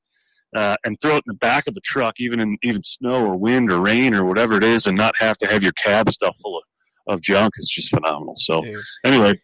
Uh, 0.54 0.76
and 0.84 0.96
throw 1.02 1.16
it 1.16 1.25
in 1.26 1.32
the 1.32 1.34
back 1.34 1.66
of 1.66 1.75
the 1.75 1.81
truck, 1.84 2.14
even 2.19 2.40
in 2.40 2.56
even 2.62 2.82
snow 2.82 3.26
or 3.26 3.37
wind 3.37 3.70
or 3.70 3.81
rain 3.81 4.14
or 4.14 4.25
whatever 4.25 4.56
it 4.56 4.64
is, 4.64 4.87
and 4.87 4.96
not 4.96 5.12
have 5.19 5.37
to 5.37 5.46
have 5.48 5.62
your 5.62 5.72
cab 5.72 6.08
stuff 6.08 6.34
full 6.40 6.56
of, 6.56 7.14
of 7.14 7.20
junk 7.20 7.52
is 7.58 7.69
just 7.69 7.90
phenomenal. 7.90 8.34
So, 8.37 8.62
Dude. 8.62 8.76
anyway, 9.04 9.34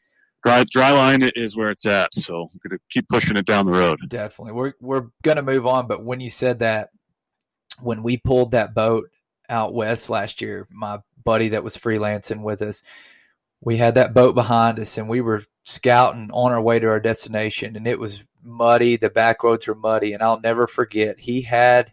dry 0.42 0.64
dry 0.64 0.90
line 0.90 1.22
is 1.36 1.56
where 1.56 1.70
it's 1.70 1.86
at. 1.86 2.14
So 2.14 2.50
we're 2.52 2.70
gonna 2.70 2.80
keep 2.90 3.08
pushing 3.08 3.36
it 3.36 3.46
down 3.46 3.66
the 3.66 3.72
road. 3.72 3.98
Definitely, 4.08 4.52
we're 4.52 4.72
we're 4.80 5.06
gonna 5.22 5.42
move 5.42 5.66
on. 5.66 5.86
But 5.86 6.04
when 6.04 6.20
you 6.20 6.30
said 6.30 6.60
that, 6.60 6.90
when 7.80 8.02
we 8.02 8.16
pulled 8.16 8.52
that 8.52 8.74
boat 8.74 9.10
out 9.48 9.74
west 9.74 10.10
last 10.10 10.40
year, 10.40 10.66
my 10.70 10.98
buddy 11.24 11.50
that 11.50 11.64
was 11.64 11.76
freelancing 11.76 12.42
with 12.42 12.62
us, 12.62 12.82
we 13.60 13.76
had 13.76 13.94
that 13.94 14.14
boat 14.14 14.34
behind 14.34 14.78
us, 14.78 14.98
and 14.98 15.08
we 15.08 15.20
were 15.20 15.44
scouting 15.62 16.30
on 16.32 16.52
our 16.52 16.60
way 16.62 16.78
to 16.78 16.88
our 16.88 17.00
destination, 17.00 17.76
and 17.76 17.86
it 17.86 17.98
was 17.98 18.22
muddy. 18.42 18.96
The 18.96 19.10
back 19.10 19.42
roads 19.42 19.66
were 19.66 19.74
muddy, 19.74 20.12
and 20.12 20.22
I'll 20.22 20.40
never 20.40 20.66
forget. 20.66 21.18
He 21.18 21.42
had 21.42 21.92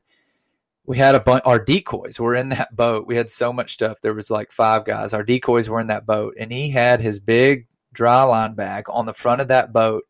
we 0.85 0.97
had 0.97 1.13
a 1.13 1.19
bunch 1.19 1.43
our 1.45 1.63
decoys 1.63 2.19
were 2.19 2.33
in 2.33 2.49
that 2.49 2.75
boat 2.75 3.05
we 3.05 3.15
had 3.15 3.29
so 3.29 3.53
much 3.53 3.73
stuff 3.73 3.97
there 4.01 4.15
was 4.15 4.31
like 4.31 4.51
five 4.51 4.83
guys 4.85 5.13
our 5.13 5.21
decoys 5.21 5.69
were 5.69 5.79
in 5.79 5.85
that 5.85 6.07
boat 6.07 6.33
and 6.39 6.51
he 6.51 6.67
had 6.67 6.99
his 6.99 7.19
big 7.19 7.67
dry 7.93 8.23
line 8.23 8.53
bag 8.53 8.85
on 8.89 9.05
the 9.05 9.13
front 9.13 9.41
of 9.41 9.47
that 9.49 9.73
boat, 9.73 10.03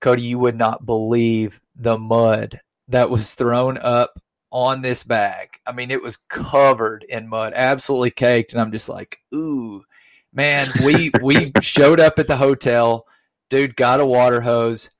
Cody, 0.00 0.22
you 0.22 0.38
would 0.38 0.56
not 0.56 0.86
believe 0.86 1.60
the 1.76 1.98
mud 1.98 2.60
that 2.88 3.10
was 3.10 3.34
thrown 3.34 3.78
up 3.78 4.18
on 4.50 4.82
this 4.82 5.04
bag. 5.04 5.50
I 5.66 5.72
mean, 5.72 5.90
it 5.90 6.02
was 6.02 6.16
covered 6.28 7.04
in 7.08 7.28
mud, 7.28 7.52
absolutely 7.54 8.10
caked. 8.10 8.52
And 8.52 8.60
I'm 8.60 8.72
just 8.72 8.88
like, 8.88 9.18
ooh, 9.34 9.84
man, 10.32 10.70
we, 10.84 11.12
we 11.22 11.52
showed 11.60 12.00
up 12.00 12.18
at 12.18 12.26
the 12.26 12.36
hotel. 12.36 13.06
Dude 13.48 13.76
got 13.76 14.00
a 14.00 14.06
water 14.06 14.40
hose, 14.40 14.90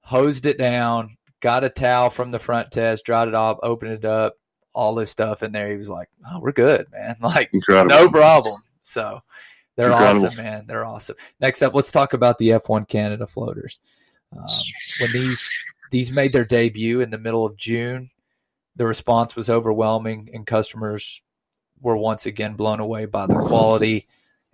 hosed 0.00 0.46
it 0.46 0.58
down, 0.58 1.16
got 1.40 1.64
a 1.64 1.68
towel 1.68 2.10
from 2.10 2.30
the 2.30 2.38
front 2.38 2.70
test, 2.70 3.04
dried 3.04 3.28
it 3.28 3.34
off, 3.34 3.58
opened 3.62 3.92
it 3.92 4.04
up, 4.04 4.34
all 4.74 4.94
this 4.94 5.10
stuff 5.10 5.42
in 5.42 5.52
there. 5.52 5.70
He 5.70 5.76
was 5.76 5.90
like, 5.90 6.08
oh, 6.30 6.40
we're 6.40 6.52
good, 6.52 6.86
man. 6.92 7.16
Like, 7.20 7.50
Incredible. 7.52 7.94
no 7.94 8.08
problem. 8.10 8.60
So, 8.82 9.20
they're 9.78 9.92
Incredible. 9.92 10.26
awesome, 10.26 10.44
man. 10.44 10.64
They're 10.66 10.84
awesome. 10.84 11.14
Next 11.38 11.62
up, 11.62 11.72
let's 11.72 11.92
talk 11.92 12.12
about 12.12 12.36
the 12.38 12.48
F1 12.50 12.88
Canada 12.88 13.28
floaters. 13.28 13.78
Um, 14.36 14.44
when 15.00 15.12
these 15.12 15.48
these 15.92 16.10
made 16.10 16.32
their 16.32 16.44
debut 16.44 17.00
in 17.00 17.10
the 17.10 17.18
middle 17.18 17.46
of 17.46 17.56
June, 17.56 18.10
the 18.74 18.84
response 18.84 19.36
was 19.36 19.48
overwhelming, 19.48 20.30
and 20.34 20.44
customers 20.44 21.22
were 21.80 21.96
once 21.96 22.26
again 22.26 22.54
blown 22.54 22.80
away 22.80 23.06
by 23.06 23.28
the 23.28 23.34
quality 23.34 24.04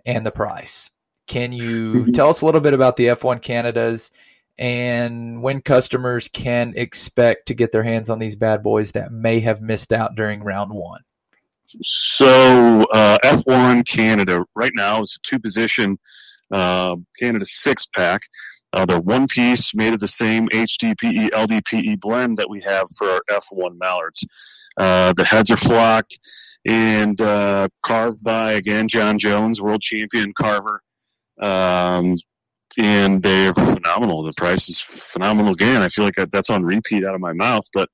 and 0.05 0.23
the 0.23 0.31
price. 0.31 0.91
Can 1.25 1.51
you 1.51 1.93
mm-hmm. 1.93 2.11
tell 2.11 2.29
us 2.29 2.41
a 2.41 2.45
little 2.45 2.61
bit 2.61 2.73
about 2.73 2.95
the 2.95 3.07
F1 3.07 3.41
Canadas 3.41 4.11
and 4.59 5.41
when 5.41 5.59
customers 5.59 6.27
can 6.27 6.75
expect 6.77 7.47
to 7.47 7.55
get 7.55 7.71
their 7.71 7.81
hands 7.81 8.11
on 8.11 8.19
these 8.19 8.35
bad 8.35 8.61
boys 8.61 8.91
that 8.91 9.11
may 9.11 9.39
have 9.39 9.59
missed 9.59 9.91
out 9.91 10.13
during 10.13 10.43
round 10.43 10.71
one? 10.71 11.01
So 11.81 12.83
uh, 12.93 13.17
F1 13.23 13.87
Canada 13.87 14.45
right 14.55 14.71
now 14.75 15.01
is 15.01 15.17
a 15.17 15.27
two 15.27 15.39
position 15.39 15.97
uh, 16.51 16.95
Canada 17.19 17.45
six 17.45 17.87
pack. 17.95 18.21
Uh, 18.73 18.85
they're 18.85 18.99
one 18.99 19.27
piece 19.27 19.73
made 19.73 19.93
of 19.93 19.99
the 19.99 20.07
same 20.07 20.47
HDPE 20.49 21.29
LDPE 21.29 21.99
blend 21.99 22.37
that 22.37 22.49
we 22.49 22.61
have 22.61 22.87
for 22.97 23.07
our 23.09 23.21
F1 23.29 23.77
mallards. 23.79 24.25
Uh, 24.77 25.13
the 25.13 25.23
heads 25.23 25.49
are 25.49 25.57
flocked 25.57 26.19
and 26.65 27.21
uh, 27.21 27.67
carved 27.85 28.23
by 28.23 28.53
again 28.53 28.87
John 28.87 29.17
Jones, 29.17 29.61
world 29.61 29.81
champion 29.81 30.33
carver. 30.33 30.81
Um, 31.41 32.17
and 32.77 33.23
they're 33.23 33.53
phenomenal. 33.53 34.23
The 34.23 34.33
price 34.33 34.67
is 34.67 34.81
phenomenal 34.81 35.53
again. 35.53 35.81
I 35.81 35.87
feel 35.87 36.03
like 36.03 36.15
that's 36.31 36.49
on 36.49 36.63
repeat 36.63 37.05
out 37.05 37.15
of 37.15 37.21
my 37.21 37.33
mouth, 37.33 37.65
but 37.73 37.89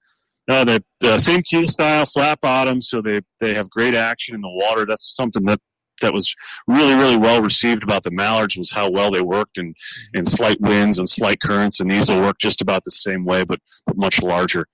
no, 0.47 0.63
the, 0.99 1.19
same 1.19 1.43
keel 1.43 1.67
style, 1.67 2.05
flat 2.05 2.39
bottom, 2.41 2.81
so 2.81 3.01
they 3.01 3.21
they 3.39 3.53
have 3.53 3.69
great 3.69 3.93
action 3.93 4.35
in 4.35 4.41
the 4.41 4.49
water. 4.49 4.85
That's 4.85 5.15
something 5.15 5.43
that 5.45 5.59
that 6.01 6.13
was 6.13 6.33
really 6.67 6.95
really 6.95 7.17
well 7.17 7.41
received 7.41 7.83
about 7.83 8.03
the 8.03 8.11
mallards 8.11 8.57
was 8.57 8.71
how 8.71 8.89
well 8.89 9.11
they 9.11 9.21
worked 9.21 9.57
in 9.57 9.73
in 10.13 10.25
slight 10.25 10.57
winds 10.59 10.99
and 10.99 11.09
slight 11.09 11.39
currents, 11.41 11.79
and 11.79 11.91
these 11.91 12.09
will 12.09 12.21
work 12.21 12.37
just 12.39 12.61
about 12.61 12.83
the 12.83 12.91
same 12.91 13.23
way, 13.25 13.43
but, 13.43 13.59
but 13.85 13.97
much 13.97 14.21
larger. 14.21 14.65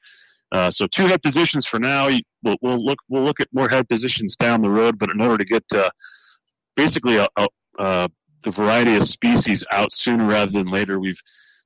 Uh, 0.52 0.72
so 0.72 0.88
two 0.88 1.08
head 1.08 1.22
positions 1.22 1.66
for 1.66 1.80
now. 1.80 2.10
We'll, 2.42 2.56
we'll, 2.62 2.84
look 2.84 3.00
we'll 3.10 3.24
look 3.24 3.42
at 3.42 3.50
more 3.52 3.68
head 3.68 3.90
positions 3.90 4.36
down 4.38 4.62
the 4.62 4.70
road, 4.70 4.98
but 4.98 5.12
in 5.12 5.20
order 5.20 5.38
to 5.38 5.46
get 5.46 5.64
uh, 5.76 5.90
basically 6.76 7.18
a, 7.18 7.28
a, 7.36 7.48
a 7.80 8.10
the 8.44 8.52
variety 8.52 8.96
of 8.96 9.04
species 9.04 9.64
out 9.72 9.92
sooner 9.92 10.26
rather 10.26 10.52
than 10.52 10.68
later. 10.68 11.00
We've 11.00 11.20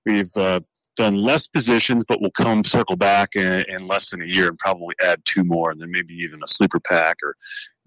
we've 0.05 0.35
uh, 0.35 0.59
done 0.95 1.15
less 1.15 1.47
positions, 1.47 2.03
but 2.07 2.21
we'll 2.21 2.31
come 2.31 2.63
circle 2.63 2.95
back 2.95 3.29
in, 3.35 3.63
in, 3.67 3.87
less 3.87 4.09
than 4.09 4.21
a 4.21 4.25
year 4.25 4.47
and 4.47 4.57
probably 4.57 4.95
add 5.01 5.21
two 5.25 5.43
more, 5.43 5.71
and 5.71 5.81
then 5.81 5.91
maybe 5.91 6.13
even 6.15 6.41
a 6.43 6.47
sleeper 6.47 6.79
pack 6.79 7.17
or 7.23 7.35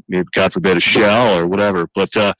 maybe 0.08 0.26
God 0.34 0.52
forbid 0.52 0.76
a 0.76 0.80
shell 0.80 1.38
or 1.38 1.46
whatever. 1.46 1.87
But 1.94 2.16
uh, 2.16 2.32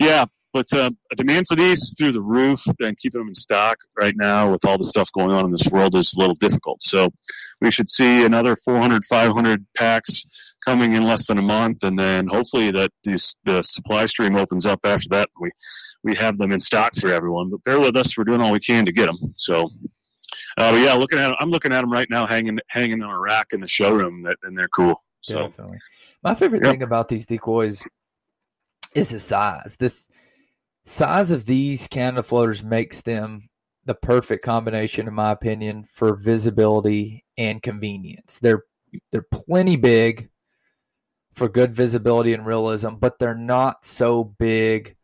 yeah, 0.00 0.26
but 0.56 0.72
uh, 0.72 0.88
demand 1.14 1.46
for 1.48 1.54
these 1.54 1.82
is 1.82 1.94
through 1.98 2.12
the 2.12 2.22
roof, 2.22 2.62
and 2.80 2.96
keeping 2.96 3.20
them 3.20 3.28
in 3.28 3.34
stock 3.34 3.76
right 4.00 4.14
now 4.16 4.50
with 4.50 4.64
all 4.64 4.78
the 4.78 4.84
stuff 4.84 5.10
going 5.12 5.30
on 5.30 5.44
in 5.44 5.50
this 5.50 5.68
world 5.70 5.94
is 5.94 6.14
a 6.14 6.18
little 6.18 6.34
difficult. 6.34 6.82
So 6.82 7.08
we 7.60 7.70
should 7.70 7.90
see 7.90 8.24
another 8.24 8.56
400, 8.56 9.04
500 9.04 9.60
packs 9.76 10.24
coming 10.64 10.94
in 10.94 11.02
less 11.02 11.26
than 11.26 11.36
a 11.36 11.42
month, 11.42 11.82
and 11.82 11.98
then 11.98 12.28
hopefully 12.28 12.70
that 12.70 12.90
this, 13.04 13.34
the 13.44 13.60
supply 13.60 14.06
stream 14.06 14.34
opens 14.34 14.64
up 14.64 14.80
after 14.84 15.08
that. 15.10 15.28
We 15.38 15.50
we 16.02 16.14
have 16.14 16.38
them 16.38 16.52
in 16.52 16.60
stock 16.60 16.94
for 16.94 17.08
everyone. 17.08 17.50
But 17.50 17.62
bear 17.64 17.78
with 17.78 17.94
us; 17.94 18.16
we're 18.16 18.24
doing 18.24 18.40
all 18.40 18.52
we 18.52 18.60
can 18.60 18.86
to 18.86 18.92
get 18.92 19.06
them. 19.06 19.34
So. 19.34 19.70
Uh, 20.58 20.72
but 20.72 20.80
yeah, 20.80 20.94
looking 20.94 21.18
at 21.18 21.28
them, 21.28 21.36
I'm 21.38 21.50
looking 21.50 21.72
at 21.72 21.82
them 21.82 21.92
right 21.92 22.08
now, 22.08 22.26
hanging 22.26 22.58
hanging 22.68 23.02
on 23.02 23.10
a 23.10 23.18
rack 23.18 23.48
in 23.52 23.60
the 23.60 23.68
showroom, 23.68 24.22
that, 24.22 24.38
and 24.42 24.56
they're 24.56 24.68
cool. 24.68 25.02
So. 25.20 25.48
Definitely. 25.48 25.78
My 26.22 26.34
favorite 26.34 26.62
yep. 26.64 26.72
thing 26.72 26.82
about 26.82 27.08
these 27.08 27.26
decoys 27.26 27.82
is 28.94 29.10
the 29.10 29.18
size. 29.18 29.76
This 29.78 30.08
size 30.84 31.30
of 31.30 31.44
these 31.44 31.86
Canada 31.88 32.22
floaters 32.22 32.62
makes 32.62 33.00
them 33.02 33.48
the 33.84 33.94
perfect 33.94 34.44
combination, 34.44 35.06
in 35.06 35.14
my 35.14 35.32
opinion, 35.32 35.86
for 35.92 36.16
visibility 36.16 37.24
and 37.38 37.62
convenience. 37.62 38.38
They're 38.40 38.64
they're 39.12 39.26
plenty 39.30 39.76
big 39.76 40.30
for 41.34 41.48
good 41.48 41.74
visibility 41.74 42.32
and 42.32 42.46
realism, 42.46 42.94
but 42.94 43.18
they're 43.18 43.34
not 43.34 43.84
so 43.84 44.24
big 44.24 44.96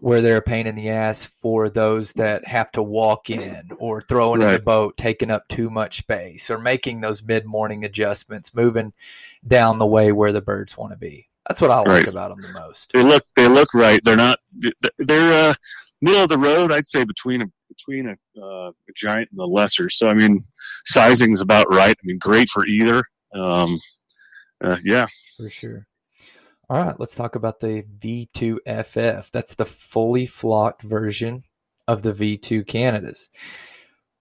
where 0.00 0.20
they're 0.20 0.38
a 0.38 0.42
pain 0.42 0.66
in 0.66 0.74
the 0.74 0.90
ass 0.90 1.24
for 1.40 1.68
those 1.68 2.12
that 2.14 2.46
have 2.46 2.70
to 2.72 2.82
walk 2.82 3.30
in 3.30 3.70
or 3.78 4.02
throwing 4.02 4.40
right. 4.40 4.48
in 4.48 4.52
the 4.54 4.62
boat, 4.62 4.96
taking 4.96 5.30
up 5.30 5.46
too 5.48 5.70
much 5.70 5.98
space, 5.98 6.50
or 6.50 6.58
making 6.58 7.00
those 7.00 7.22
mid 7.22 7.44
morning 7.44 7.84
adjustments, 7.84 8.54
moving 8.54 8.92
down 9.46 9.78
the 9.78 9.86
way 9.86 10.12
where 10.12 10.32
the 10.32 10.42
birds 10.42 10.76
want 10.76 10.92
to 10.92 10.98
be. 10.98 11.28
That's 11.48 11.60
what 11.60 11.70
I 11.70 11.78
like 11.78 11.86
right. 11.88 12.12
about 12.12 12.28
them 12.28 12.42
the 12.42 12.60
most. 12.60 12.90
They 12.92 13.02
look 13.02 13.24
they 13.36 13.48
look 13.48 13.72
right. 13.74 14.00
They're 14.04 14.16
not 14.16 14.38
they're 14.98 15.50
uh, 15.50 15.54
middle 16.02 16.22
of 16.22 16.28
the 16.28 16.38
road. 16.38 16.72
I'd 16.72 16.86
say 16.86 17.04
between 17.04 17.42
a 17.42 17.46
between 17.68 18.08
a, 18.08 18.40
uh, 18.40 18.68
a 18.68 18.92
giant 18.94 19.30
and 19.30 19.40
a 19.40 19.46
lesser. 19.46 19.88
So 19.88 20.08
I 20.08 20.14
mean, 20.14 20.44
sizing 20.84 21.32
is 21.32 21.40
about 21.40 21.72
right. 21.72 21.96
I 21.96 22.06
mean, 22.06 22.18
great 22.18 22.48
for 22.50 22.66
either. 22.66 23.02
Um, 23.34 23.78
uh, 24.62 24.76
yeah, 24.84 25.06
for 25.36 25.48
sure. 25.48 25.86
All 26.70 26.84
right, 26.84 27.00
let's 27.00 27.14
talk 27.14 27.34
about 27.34 27.60
the 27.60 27.82
V2FF. 27.98 29.30
That's 29.30 29.54
the 29.54 29.64
fully 29.64 30.26
flocked 30.26 30.82
version 30.82 31.44
of 31.86 32.02
the 32.02 32.12
V2 32.12 32.66
Canadas. 32.66 33.30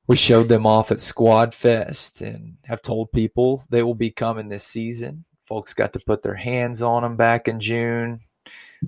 We 0.08 0.16
showed 0.16 0.48
them 0.48 0.66
off 0.66 0.94
at 0.94 1.02
Squad 1.02 1.54
Fest 1.54 2.22
and 2.22 2.56
have 2.64 2.82
told 2.82 3.12
people 3.12 3.66
they 3.70 3.84
will 3.84 3.96
be 3.96 4.12
coming 4.12 4.48
this 4.48 4.64
season. 4.64 5.26
Folks 5.46 5.74
got 5.74 5.92
to 5.92 6.00
put 6.00 6.24
their 6.24 6.36
hands 6.36 6.82
on 6.82 7.04
them 7.04 7.18
back 7.18 7.50
in 7.50 7.60
June, 7.60 8.22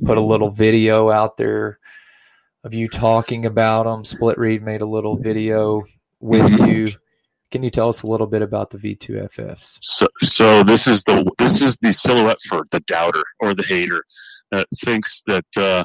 put 0.06 0.18
a 0.18 0.22
little 0.22 0.52
video 0.52 1.10
out 1.10 1.36
there 1.36 1.80
of 2.64 2.74
you 2.74 2.88
talking 2.88 3.46
about 3.46 3.84
them. 3.84 4.06
Split 4.06 4.38
Read 4.38 4.64
made 4.64 4.80
a 4.80 4.86
little 4.86 5.18
video 5.18 5.84
with 6.22 6.50
you. 6.66 6.94
Can 7.52 7.64
you 7.64 7.72
tell 7.72 7.90
us 7.90 8.04
a 8.04 8.08
little 8.08 8.28
bit 8.28 8.42
about 8.42 8.70
the 8.70 8.78
V2FFs? 8.78 9.80
So, 9.82 10.08
so 10.22 10.64
this 10.64 10.86
is 10.86 11.04
the 11.04 11.30
this 11.40 11.62
is 11.62 11.78
the 11.82 11.92
silhouette 11.92 12.42
for 12.48 12.66
the 12.72 12.80
doubter 12.82 13.24
or 13.40 13.54
the 13.54 13.64
hater 13.64 14.04
that 14.52 14.68
thinks 14.84 15.24
that 15.28 15.46
uh, 15.58 15.84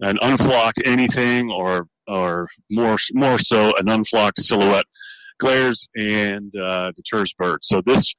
an 0.00 0.16
unflocked 0.18 0.80
anything 0.84 1.50
or 1.50 1.88
or 2.06 2.48
more 2.70 2.98
more 3.12 3.38
so 3.38 3.72
an 3.78 3.86
unflocked 3.86 4.40
silhouette 4.40 4.84
glares 5.38 5.88
and 5.96 6.54
uh, 6.56 6.92
deters 6.92 7.32
birds. 7.34 7.68
So 7.68 7.80
this 7.80 8.14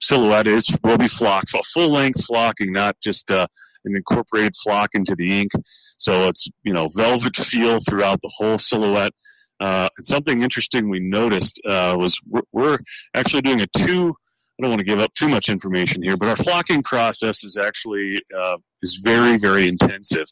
silhouette 0.00 0.46
is 0.46 0.68
will 0.82 0.98
be 0.98 1.08
flocked, 1.08 1.54
a 1.54 1.62
full 1.62 1.90
length 1.90 2.24
flocking, 2.24 2.72
not 2.72 2.96
just 3.02 3.30
uh, 3.30 3.46
an 3.84 3.96
incorporated 3.96 4.54
flock 4.56 4.90
into 4.94 5.14
the 5.16 5.40
ink. 5.40 5.52
So 5.98 6.28
it's 6.28 6.48
you 6.62 6.72
know 6.72 6.88
velvet 6.94 7.36
feel 7.36 7.78
throughout 7.80 8.20
the 8.20 8.32
whole 8.36 8.58
silhouette. 8.58 9.12
Uh, 9.60 9.88
and 9.96 10.04
something 10.04 10.42
interesting 10.42 10.88
we 10.88 11.00
noticed 11.00 11.58
uh, 11.68 11.96
was 11.98 12.18
we're, 12.28 12.42
we're, 12.52 12.78
actually 13.14 13.42
doing 13.42 13.60
a 13.60 13.66
two. 13.66 14.14
I 14.58 14.62
don't 14.62 14.70
want 14.70 14.80
to 14.80 14.86
give 14.86 15.00
up 15.00 15.12
too 15.14 15.28
much 15.28 15.48
information 15.48 16.02
here, 16.02 16.16
but 16.16 16.28
our 16.28 16.36
flocking 16.36 16.82
process 16.82 17.44
is 17.44 17.56
actually 17.56 18.20
uh, 18.38 18.56
is 18.82 19.00
very 19.02 19.38
very 19.38 19.68
intensive 19.68 20.26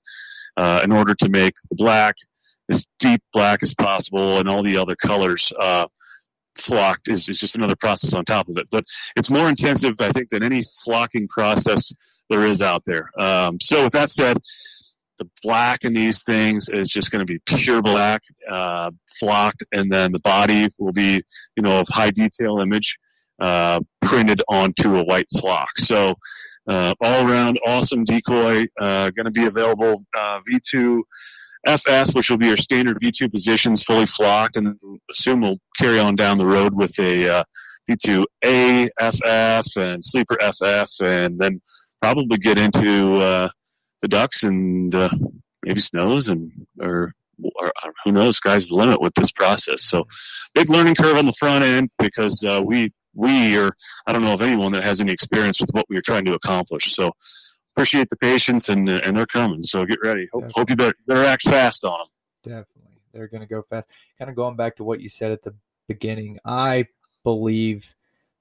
uh, 0.56 0.80
in 0.84 0.92
order 0.92 1.14
to 1.14 1.28
make 1.28 1.54
the 1.70 1.76
black 1.76 2.16
as 2.70 2.86
deep 2.98 3.22
black 3.32 3.62
as 3.62 3.74
possible 3.74 4.38
and 4.38 4.48
all 4.48 4.62
the 4.62 4.76
other 4.76 4.96
colors 4.96 5.52
uh, 5.60 5.86
flocked 6.56 7.08
is, 7.08 7.28
is 7.28 7.38
just 7.38 7.56
another 7.56 7.76
process 7.76 8.14
on 8.14 8.24
top 8.24 8.48
of 8.48 8.56
it. 8.56 8.68
But 8.70 8.84
it's 9.16 9.30
more 9.30 9.48
intensive, 9.48 9.94
I 10.00 10.10
think, 10.10 10.30
than 10.30 10.42
any 10.42 10.62
flocking 10.84 11.28
process 11.28 11.92
there 12.30 12.42
is 12.42 12.62
out 12.62 12.84
there. 12.86 13.10
Um, 13.18 13.60
so 13.60 13.84
with 13.84 13.92
that 13.92 14.10
said, 14.10 14.38
the 15.18 15.28
black 15.42 15.84
in 15.84 15.92
these 15.92 16.22
things 16.24 16.68
is 16.68 16.90
just 16.90 17.10
going 17.10 17.24
to 17.24 17.32
be 17.32 17.38
pure 17.46 17.82
black, 17.82 18.22
uh, 18.50 18.90
flocked, 19.18 19.62
and 19.72 19.92
then 19.92 20.12
the 20.12 20.20
body 20.20 20.68
will 20.78 20.92
be, 20.92 21.22
you 21.56 21.62
know, 21.62 21.80
of 21.80 21.88
high 21.88 22.10
detail 22.10 22.58
image, 22.58 22.96
uh, 23.40 23.80
printed 24.02 24.42
onto 24.48 24.96
a 24.96 25.04
white 25.04 25.28
flock. 25.38 25.78
So, 25.78 26.14
uh, 26.68 26.94
all 27.02 27.28
around 27.28 27.58
awesome 27.66 28.04
decoy, 28.04 28.66
uh, 28.80 29.10
going 29.10 29.26
to 29.26 29.30
be 29.30 29.46
available 29.46 30.02
uh, 30.16 30.40
V2 30.50 31.02
FF, 31.66 32.14
which 32.14 32.30
will 32.30 32.38
be 32.38 32.50
our 32.50 32.56
standard 32.56 32.98
V2 33.02 33.30
positions, 33.30 33.82
fully 33.82 34.06
flocked, 34.06 34.56
and 34.56 34.76
assume 35.10 35.42
we'll 35.42 35.58
carry 35.78 35.98
on 35.98 36.16
down 36.16 36.38
the 36.38 36.46
road 36.46 36.74
with 36.74 36.98
a 36.98 37.38
uh, 37.38 37.44
V2A 37.90 38.88
FF 39.00 39.76
and 39.76 40.02
sleeper 40.02 40.36
FF, 40.40 40.90
and 41.02 41.38
then 41.38 41.60
probably 42.00 42.38
get 42.38 42.58
into 42.58 43.16
uh, 43.16 43.48
the 44.04 44.08
ducks 44.08 44.42
and 44.42 44.94
uh, 44.94 45.08
maybe 45.62 45.80
snows 45.80 46.28
and 46.28 46.52
or, 46.78 47.14
or, 47.42 47.72
who 48.04 48.12
knows, 48.12 48.36
sky's 48.36 48.68
the 48.68 48.74
limit 48.74 49.00
with 49.00 49.14
this 49.14 49.32
process. 49.32 49.82
So 49.82 50.04
big 50.54 50.68
learning 50.68 50.94
curve 50.94 51.16
on 51.16 51.24
the 51.24 51.32
front 51.32 51.64
end 51.64 51.88
because 51.98 52.44
uh, 52.44 52.60
we 52.62 52.92
we 53.14 53.56
or 53.56 53.74
I 54.06 54.12
don't 54.12 54.20
know 54.20 54.34
of 54.34 54.42
anyone 54.42 54.72
that 54.72 54.84
has 54.84 55.00
any 55.00 55.10
experience 55.10 55.58
with 55.58 55.70
what 55.70 55.86
we 55.88 55.96
are 55.96 56.02
trying 56.02 56.26
to 56.26 56.34
accomplish. 56.34 56.94
So 56.94 57.12
appreciate 57.74 58.10
the 58.10 58.16
patience 58.16 58.68
and 58.68 58.90
and 58.90 59.16
they're 59.16 59.24
coming. 59.24 59.62
So 59.62 59.86
get 59.86 60.00
ready. 60.04 60.28
Hope, 60.34 60.50
hope 60.54 60.68
you 60.68 60.76
better 60.76 60.94
better 61.06 61.24
act 61.24 61.44
fast 61.44 61.82
on 61.84 61.98
them. 61.98 62.08
Definitely, 62.42 63.00
they're 63.14 63.28
going 63.28 63.40
to 63.40 63.48
go 63.48 63.62
fast. 63.62 63.88
Kind 64.18 64.28
of 64.28 64.36
going 64.36 64.56
back 64.56 64.76
to 64.76 64.84
what 64.84 65.00
you 65.00 65.08
said 65.08 65.32
at 65.32 65.42
the 65.42 65.54
beginning, 65.88 66.38
I 66.44 66.88
believe 67.22 67.90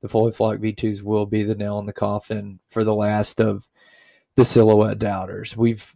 the 0.01 0.09
fully 0.09 0.33
flock 0.33 0.57
V2s 0.57 1.01
will 1.01 1.25
be 1.25 1.43
the 1.43 1.55
nail 1.55 1.79
in 1.79 1.85
the 1.85 1.93
coffin 1.93 2.59
for 2.69 2.83
the 2.83 2.93
last 2.93 3.39
of 3.39 3.63
the 4.35 4.45
silhouette 4.45 4.99
doubters. 4.99 5.55
We've 5.55 5.93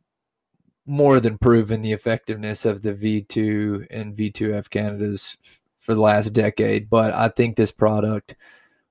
more 0.85 1.19
than 1.19 1.37
proven 1.37 1.81
the 1.81 1.91
effectiveness 1.91 2.65
of 2.65 2.81
the 2.81 2.93
V2 2.93 3.87
and 3.91 4.15
V2F 4.15 4.69
Canadas 4.69 5.37
for 5.79 5.93
the 5.93 6.01
last 6.01 6.31
decade, 6.31 6.89
but 6.89 7.13
I 7.13 7.29
think 7.29 7.55
this 7.55 7.71
product 7.71 8.35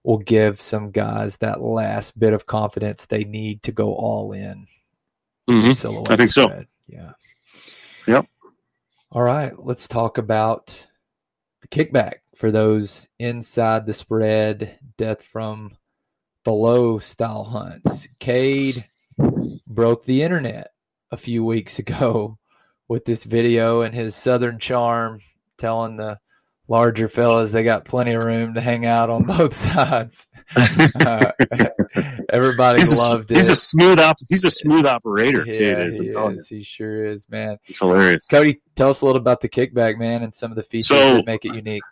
will 0.04 0.18
give 0.18 0.60
some 0.60 0.90
guys 0.90 1.36
that 1.38 1.60
last 1.60 2.18
bit 2.18 2.32
of 2.32 2.46
confidence 2.46 3.06
they 3.06 3.24
need 3.24 3.62
to 3.64 3.72
go 3.72 3.94
all 3.94 4.32
in. 4.32 4.66
Mm-hmm. 5.48 6.12
I 6.12 6.16
think 6.16 6.30
spread. 6.30 6.32
so. 6.32 6.64
Yeah. 6.86 7.12
Yep. 8.06 8.26
All 9.10 9.22
right, 9.22 9.52
let's 9.58 9.88
talk 9.88 10.18
about 10.18 10.76
the 11.62 11.68
kickback 11.68 12.16
for 12.36 12.50
those 12.50 13.08
inside 13.18 13.86
the 13.86 13.94
spread, 13.94 14.78
death 14.98 15.22
from 15.22 15.76
below 16.44 16.98
style 16.98 17.44
hunts. 17.44 18.08
Cade 18.18 18.84
broke 19.76 20.04
the 20.04 20.22
internet 20.22 20.72
a 21.12 21.16
few 21.16 21.44
weeks 21.44 21.78
ago 21.84 22.38
with 22.88 23.04
this 23.04 23.22
video 23.22 23.82
and 23.82 23.94
his 23.94 24.16
Southern 24.16 24.58
charm 24.58 25.20
telling 25.58 25.96
the 25.96 26.18
larger 26.68 27.08
fellas 27.08 27.52
they 27.52 27.62
got 27.62 27.84
plenty 27.84 28.12
of 28.12 28.24
room 28.24 28.54
to 28.54 28.60
hang 28.60 28.86
out 28.86 29.08
on 29.08 29.22
both 29.38 29.54
sides. 29.54 30.26
Uh, 30.56 31.32
everybody 32.30 32.80
he's 32.80 32.96
loved 32.96 33.30
a, 33.30 33.34
it. 33.34 33.38
He's 33.38 33.50
a 33.50 33.56
smooth 33.56 33.98
op- 33.98 34.16
He's 34.28 34.44
a 34.44 34.50
smooth 34.50 34.86
operator. 34.86 35.44
Yeah, 35.46 35.82
is, 35.84 35.98
he, 35.98 36.06
is. 36.06 36.48
he 36.48 36.62
sure 36.62 37.06
is, 37.06 37.28
man. 37.28 37.58
It's 37.66 37.78
hilarious. 37.78 38.26
Cody, 38.30 38.60
tell 38.74 38.90
us 38.90 39.00
a 39.00 39.06
little 39.06 39.20
about 39.20 39.40
the 39.40 39.48
kickback, 39.48 39.98
man, 39.98 40.22
and 40.22 40.34
some 40.34 40.50
of 40.50 40.56
the 40.56 40.62
features 40.62 40.88
so, 40.88 41.14
that 41.14 41.26
make 41.26 41.44
it 41.44 41.54
unique. 41.54 41.82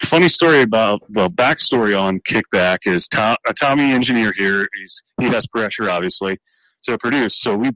Funny 0.00 0.28
story 0.28 0.62
about 0.62 1.02
well, 1.10 1.28
backstory 1.28 2.00
on 2.00 2.18
kickback 2.20 2.78
is 2.86 3.08
Tom, 3.08 3.36
a 3.46 3.54
Tommy 3.54 3.92
engineer 3.92 4.32
here. 4.36 4.66
He's 4.78 5.02
he 5.20 5.26
has 5.26 5.46
pressure, 5.46 5.90
obviously 5.90 6.38
to 6.84 6.98
produce. 6.98 7.40
So 7.40 7.56
we 7.56 7.70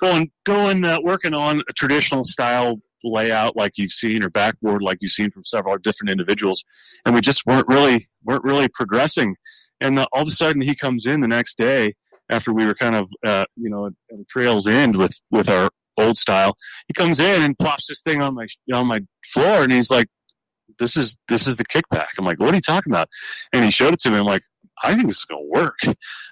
going 0.00 0.30
going 0.44 0.84
uh, 0.84 0.98
working 1.02 1.34
on 1.34 1.62
a 1.68 1.72
traditional 1.72 2.24
style 2.24 2.80
layout 3.04 3.56
like 3.56 3.72
you've 3.76 3.92
seen 3.92 4.22
or 4.22 4.30
backboard 4.30 4.82
like 4.82 4.98
you've 5.00 5.12
seen 5.12 5.30
from 5.30 5.44
several 5.44 5.76
different 5.78 6.10
individuals, 6.10 6.64
and 7.04 7.14
we 7.14 7.20
just 7.20 7.46
weren't 7.46 7.68
really 7.68 8.08
weren't 8.24 8.44
really 8.44 8.68
progressing. 8.68 9.36
And 9.80 9.98
uh, 9.98 10.06
all 10.12 10.22
of 10.22 10.28
a 10.28 10.32
sudden, 10.32 10.62
he 10.62 10.74
comes 10.74 11.06
in 11.06 11.20
the 11.20 11.28
next 11.28 11.58
day 11.58 11.94
after 12.30 12.52
we 12.52 12.66
were 12.66 12.74
kind 12.74 12.94
of 12.94 13.08
uh, 13.24 13.44
you 13.56 13.70
know 13.70 13.86
at 13.86 13.92
the 14.10 14.24
trail's 14.28 14.66
end 14.66 14.96
with 14.96 15.14
with 15.30 15.48
our 15.48 15.70
old 15.96 16.18
style. 16.18 16.56
He 16.88 16.94
comes 16.94 17.20
in 17.20 17.42
and 17.42 17.58
plops 17.58 17.86
this 17.86 18.02
thing 18.02 18.22
on 18.22 18.34
my 18.34 18.46
on 18.72 18.86
my 18.86 19.00
floor, 19.24 19.62
and 19.62 19.72
he's 19.72 19.90
like, 19.90 20.08
"This 20.78 20.96
is 20.96 21.16
this 21.28 21.46
is 21.46 21.56
the 21.56 21.64
kickback." 21.64 22.06
I'm 22.18 22.24
like, 22.24 22.40
"What 22.40 22.52
are 22.52 22.56
you 22.56 22.62
talking 22.62 22.92
about?" 22.92 23.08
And 23.52 23.64
he 23.64 23.70
showed 23.70 23.94
it 23.94 24.00
to 24.00 24.10
me. 24.10 24.18
I'm 24.18 24.26
like, 24.26 24.42
"I 24.82 24.94
think 24.94 25.06
this 25.08 25.18
is 25.18 25.24
gonna 25.24 25.42
work." 25.42 25.78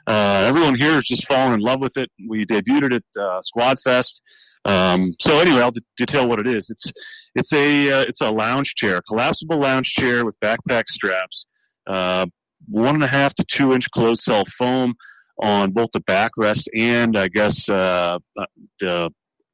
Uh, 0.07 0.45
everyone 0.47 0.75
here 0.75 0.97
is 0.97 1.05
just 1.05 1.27
falling 1.27 1.55
in 1.55 1.61
love 1.61 1.81
with 1.81 1.97
it. 1.97 2.11
We 2.29 2.45
debuted 2.45 2.93
it 2.93 3.05
at 3.17 3.23
uh, 3.23 3.41
Squad 3.43 3.79
Fest. 3.79 4.23
Um, 4.65 5.15
so 5.21 5.39
anyway, 5.39 5.61
I'll 5.61 5.71
d- 5.71 5.83
detail 5.97 6.29
what 6.29 6.39
it 6.39 6.47
is. 6.47 6.71
It's 6.71 6.93
it's 7.35 7.53
a 7.53 7.91
uh, 7.91 8.03
it's 8.03 8.21
a 8.21 8.31
lounge 8.31 8.75
chair, 8.75 9.01
collapsible 9.07 9.59
lounge 9.59 9.93
chair 9.93 10.25
with 10.25 10.39
backpack 10.41 10.89
straps, 10.89 11.47
uh, 11.87 12.27
one 12.69 12.95
and 12.95 13.05
a 13.05 13.09
half 13.09 13.35
to 13.35 13.45
two 13.45 13.73
inch 13.75 13.91
closed 13.91 14.23
cell 14.23 14.45
foam 14.47 14.95
on 15.43 15.73
both 15.73 15.91
the 15.93 16.01
backrest 16.01 16.67
and 16.77 17.19
I 17.19 17.29
guess 17.29 17.69
uh, 17.69 18.19
uh, 18.39 18.47
the 18.81 19.11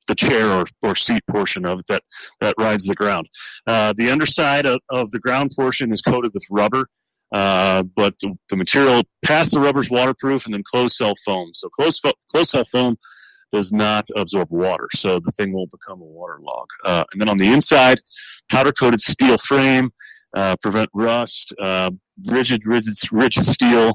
the 0.07 0.15
chair 0.15 0.51
or, 0.51 0.65
or 0.83 0.95
seat 0.95 1.23
portion 1.31 1.65
of 1.65 1.81
it 1.81 1.87
that 1.89 2.03
that 2.41 2.55
rides 2.59 2.85
the 2.87 2.95
ground. 2.95 3.29
The 3.67 4.11
underside 4.11 4.67
of, 4.67 4.81
of 4.91 5.11
the 5.11 5.19
ground 5.19 5.53
portion 5.57 5.93
is 5.93 6.03
coated 6.03 6.33
with 6.35 6.45
rubber. 6.51 6.87
Uh, 7.33 7.83
but 7.83 8.15
the, 8.21 8.37
the, 8.49 8.57
material 8.57 9.03
past 9.25 9.53
the 9.53 9.61
rubber 9.61 9.81
is 9.81 9.91
waterproof 9.91 10.47
and 10.47 10.55
then 10.55 10.65
closed 10.65 10.97
cell 10.97 11.15
foam. 11.25 11.51
So 11.55 11.69
closed, 11.69 12.01
fo- 12.03 12.13
closed 12.29 12.51
cell 12.51 12.65
foam 12.65 12.97
does 13.53 13.73
not 13.73 14.09
absorb 14.17 14.51
water, 14.51 14.89
so 14.95 15.21
the 15.21 15.31
thing 15.33 15.53
won't 15.53 15.71
become 15.71 16.01
a 16.01 16.05
waterlog. 16.05 16.67
Uh, 16.85 17.05
and 17.13 17.21
then 17.21 17.29
on 17.29 17.37
the 17.37 17.53
inside, 17.53 18.01
powder 18.51 18.73
coated 18.73 19.01
steel 19.01 19.39
frame, 19.39 19.91
uh, 20.35 20.57
prevent 20.63 20.89
rust, 20.95 21.55
uh, 21.63 21.91
rigid, 22.27 22.67
rigid, 22.67 22.95
rigid 23.13 23.45
steel, 23.45 23.93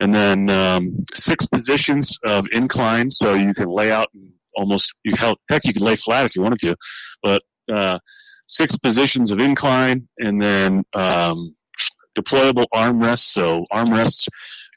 and 0.00 0.14
then 0.14 0.48
um, 0.50 0.92
six 1.12 1.46
positions 1.46 2.18
of 2.24 2.46
incline, 2.52 3.10
so 3.10 3.34
you 3.34 3.54
can 3.54 3.68
lay 3.68 3.90
out 3.90 4.08
almost. 4.56 4.94
You 5.04 5.14
help, 5.16 5.38
heck, 5.50 5.64
you 5.64 5.72
can 5.72 5.82
lay 5.82 5.96
flat 5.96 6.26
if 6.26 6.36
you 6.36 6.42
wanted 6.42 6.60
to, 6.60 6.76
but 7.22 7.42
uh, 7.72 7.98
six 8.46 8.76
positions 8.76 9.30
of 9.30 9.40
incline, 9.40 10.08
and 10.18 10.40
then 10.40 10.84
um, 10.94 11.54
deployable 12.20 12.66
armrests. 12.74 13.30
So 13.30 13.64
armrests, 13.72 14.28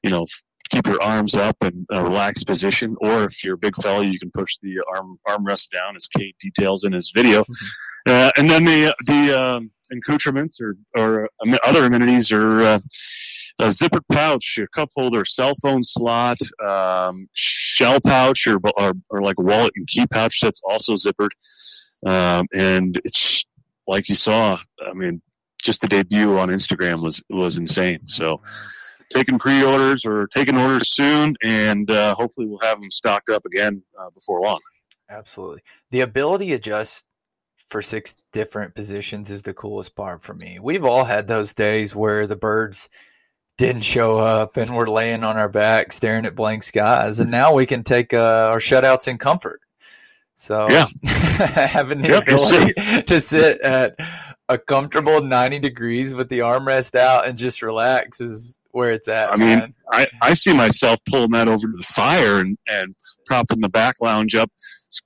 you 0.03 0.09
know, 0.09 0.25
keep 0.69 0.87
your 0.87 1.01
arms 1.01 1.35
up 1.35 1.57
in 1.63 1.85
a 1.91 2.03
relaxed 2.03 2.47
position, 2.47 2.95
or 3.01 3.25
if 3.25 3.43
you're 3.43 3.55
a 3.55 3.57
big 3.57 3.75
fella, 3.75 4.05
you 4.05 4.19
can 4.19 4.31
push 4.31 4.57
the 4.61 4.81
arm 4.95 5.19
armrest 5.27 5.69
down, 5.69 5.95
as 5.95 6.07
Cade 6.07 6.35
details 6.39 6.83
in 6.83 6.93
his 6.93 7.11
video. 7.13 7.41
Mm-hmm. 7.41 7.65
Uh, 8.09 8.31
and 8.37 8.49
then 8.49 8.65
the 8.65 8.95
the 9.05 9.39
um, 9.39 9.71
accoutrements 9.91 10.59
or 10.59 10.75
or 10.95 11.29
uh, 11.45 11.57
other 11.63 11.85
amenities 11.85 12.31
are 12.31 12.61
uh, 12.61 12.79
a 13.59 13.65
zippered 13.65 14.07
pouch, 14.11 14.55
your 14.57 14.67
cup 14.67 14.89
holder, 14.95 15.23
cell 15.25 15.53
phone 15.61 15.83
slot, 15.83 16.37
um, 16.65 17.27
shell 17.33 17.99
pouch, 17.99 18.47
or, 18.47 18.59
or, 18.77 18.93
or 19.09 19.21
like 19.21 19.35
a 19.37 19.43
wallet 19.43 19.71
and 19.75 19.85
key 19.87 20.05
pouch 20.07 20.39
that's 20.41 20.61
also 20.67 20.93
zippered. 20.93 21.29
Um, 22.05 22.47
and 22.53 22.99
it's 23.05 23.45
like 23.87 24.09
you 24.09 24.15
saw. 24.15 24.57
I 24.83 24.93
mean, 24.93 25.21
just 25.61 25.81
the 25.81 25.87
debut 25.87 26.37
on 26.37 26.49
Instagram 26.49 27.01
was 27.01 27.21
was 27.29 27.57
insane. 27.57 27.99
So 28.07 28.41
taking 29.13 29.39
pre-orders 29.39 30.05
or 30.05 30.27
taking 30.27 30.57
orders 30.57 30.93
soon, 30.93 31.35
and 31.43 31.89
uh, 31.91 32.15
hopefully 32.15 32.47
we'll 32.47 32.59
have 32.59 32.79
them 32.79 32.91
stocked 32.91 33.29
up 33.29 33.45
again 33.45 33.81
uh, 33.99 34.09
before 34.11 34.41
long. 34.41 34.59
Absolutely, 35.09 35.61
the 35.91 36.01
ability 36.01 36.47
to 36.47 36.55
adjust 36.55 37.05
for 37.69 37.81
six 37.81 38.23
different 38.33 38.75
positions 38.75 39.31
is 39.31 39.41
the 39.41 39.53
coolest 39.53 39.95
part 39.95 40.23
for 40.23 40.33
me. 40.35 40.59
We've 40.61 40.85
all 40.85 41.05
had 41.05 41.27
those 41.27 41.53
days 41.53 41.95
where 41.95 42.27
the 42.27 42.35
birds 42.35 42.89
didn't 43.57 43.83
show 43.83 44.17
up 44.17 44.57
and 44.57 44.75
we're 44.75 44.87
laying 44.87 45.23
on 45.23 45.37
our 45.37 45.47
back 45.47 45.91
staring 45.91 46.25
at 46.25 46.35
blank 46.35 46.63
skies, 46.63 47.19
and 47.19 47.31
now 47.31 47.53
we 47.53 47.65
can 47.65 47.83
take 47.83 48.13
uh, 48.13 48.49
our 48.51 48.59
shutouts 48.59 49.07
in 49.07 49.17
comfort. 49.17 49.61
So 50.35 50.67
yeah. 50.69 50.87
having 51.03 52.01
the 52.01 52.09
yep, 52.09 52.23
ability 52.23 53.03
to 53.03 53.21
sit 53.21 53.61
at 53.61 53.95
a 54.51 54.57
comfortable 54.57 55.21
90 55.21 55.59
degrees 55.59 56.13
with 56.13 56.27
the 56.27 56.39
armrest 56.39 56.95
out 56.95 57.25
and 57.25 57.37
just 57.37 57.61
relax 57.61 58.19
is 58.19 58.59
where 58.71 58.91
it's 58.91 59.07
at. 59.07 59.31
I 59.33 59.37
mean, 59.37 59.73
I, 59.91 60.07
I 60.21 60.33
see 60.33 60.53
myself 60.53 60.99
pulling 61.09 61.31
that 61.31 61.47
over 61.47 61.67
to 61.67 61.73
the 61.77 61.83
fire 61.83 62.39
and, 62.39 62.57
and 62.69 62.93
propping 63.25 63.61
the 63.61 63.69
back 63.69 63.95
lounge 64.01 64.35
up, 64.35 64.51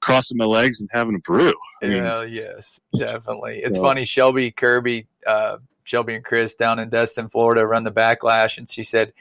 crossing 0.02 0.38
my 0.38 0.46
legs 0.46 0.80
and 0.80 0.90
having 0.92 1.14
a 1.14 1.20
brew. 1.20 1.54
I 1.84 1.88
mean, 1.88 1.98
yeah, 1.98 2.24
yes, 2.24 2.80
definitely. 2.98 3.62
It's 3.64 3.78
funny. 3.78 4.04
Shelby 4.04 4.50
Kirby, 4.50 5.08
uh, 5.28 5.58
Shelby 5.84 6.16
and 6.16 6.26
Chris 6.26 6.56
down 6.56 6.80
in 6.80 6.90
Destin, 6.90 7.30
Florida, 7.30 7.68
run 7.68 7.84
the 7.84 7.92
backlash, 7.92 8.58
and 8.58 8.68
she 8.68 8.84
said, 8.84 9.14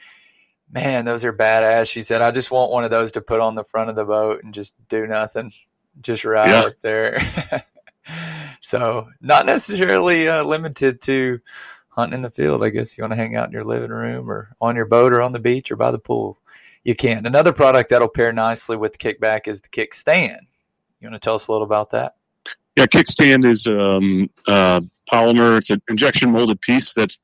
"Man, 0.71 1.05
those 1.05 1.23
are 1.23 1.33
badass." 1.33 1.87
She 1.87 2.01
said, 2.01 2.23
"I 2.23 2.31
just 2.31 2.49
want 2.49 2.71
one 2.71 2.83
of 2.83 2.89
those 2.89 3.11
to 3.11 3.21
put 3.21 3.41
on 3.41 3.53
the 3.53 3.63
front 3.63 3.91
of 3.91 3.95
the 3.95 4.05
boat 4.05 4.43
and 4.43 4.55
just 4.55 4.73
do 4.89 5.05
nothing, 5.05 5.53
just 6.01 6.25
ride 6.25 6.49
yeah. 6.49 6.61
up 6.61 6.79
there." 6.81 7.63
so, 8.65 9.07
not 9.21 9.45
necessarily 9.45 10.27
uh, 10.27 10.43
limited 10.43 10.99
to 11.03 11.39
hunting 11.89 12.15
in 12.15 12.21
the 12.23 12.31
field. 12.31 12.63
I 12.63 12.69
guess 12.69 12.97
you 12.97 13.03
want 13.03 13.11
to 13.11 13.17
hang 13.17 13.35
out 13.35 13.45
in 13.45 13.51
your 13.51 13.63
living 13.63 13.91
room 13.91 14.27
or 14.29 14.55
on 14.59 14.75
your 14.75 14.85
boat 14.85 15.13
or 15.13 15.21
on 15.21 15.33
the 15.33 15.39
beach 15.39 15.69
or 15.69 15.75
by 15.75 15.91
the 15.91 15.99
pool, 15.99 16.39
you 16.83 16.95
can. 16.95 17.27
Another 17.27 17.53
product 17.53 17.91
that'll 17.91 18.07
pair 18.07 18.33
nicely 18.33 18.75
with 18.75 18.93
the 18.93 18.97
kickback 18.97 19.47
is 19.47 19.61
the 19.61 19.69
kickstand. 19.69 20.39
You 20.99 21.09
want 21.09 21.13
to 21.13 21.23
tell 21.23 21.35
us 21.35 21.47
a 21.47 21.51
little 21.51 21.67
about 21.67 21.91
that? 21.91 22.15
Yeah, 22.75 22.87
kickstand 22.87 23.45
is 23.45 23.67
um, 23.67 24.31
uh, 24.47 24.81
polymer. 25.13 25.59
It's 25.59 25.69
an 25.69 25.81
injection 25.87 26.31
molded 26.31 26.59
piece 26.61 26.95
that 26.95 27.15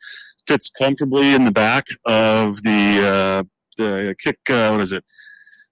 fits 0.45 0.69
comfortably 0.79 1.33
in 1.33 1.43
the 1.43 1.51
back 1.51 1.87
of 2.05 2.61
the 2.61 3.01
uh, 3.03 3.43
the 3.79 4.15
kick. 4.19 4.37
Uh, 4.47 4.69
what 4.69 4.81
is 4.81 4.91
it? 4.91 5.03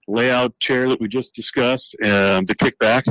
Layout 0.10 0.58
chair 0.60 0.90
that 0.90 1.00
we 1.00 1.08
just 1.08 1.34
discussed, 1.36 1.96
uh, 2.04 2.42
the 2.46 2.56
kickback, 2.56 3.04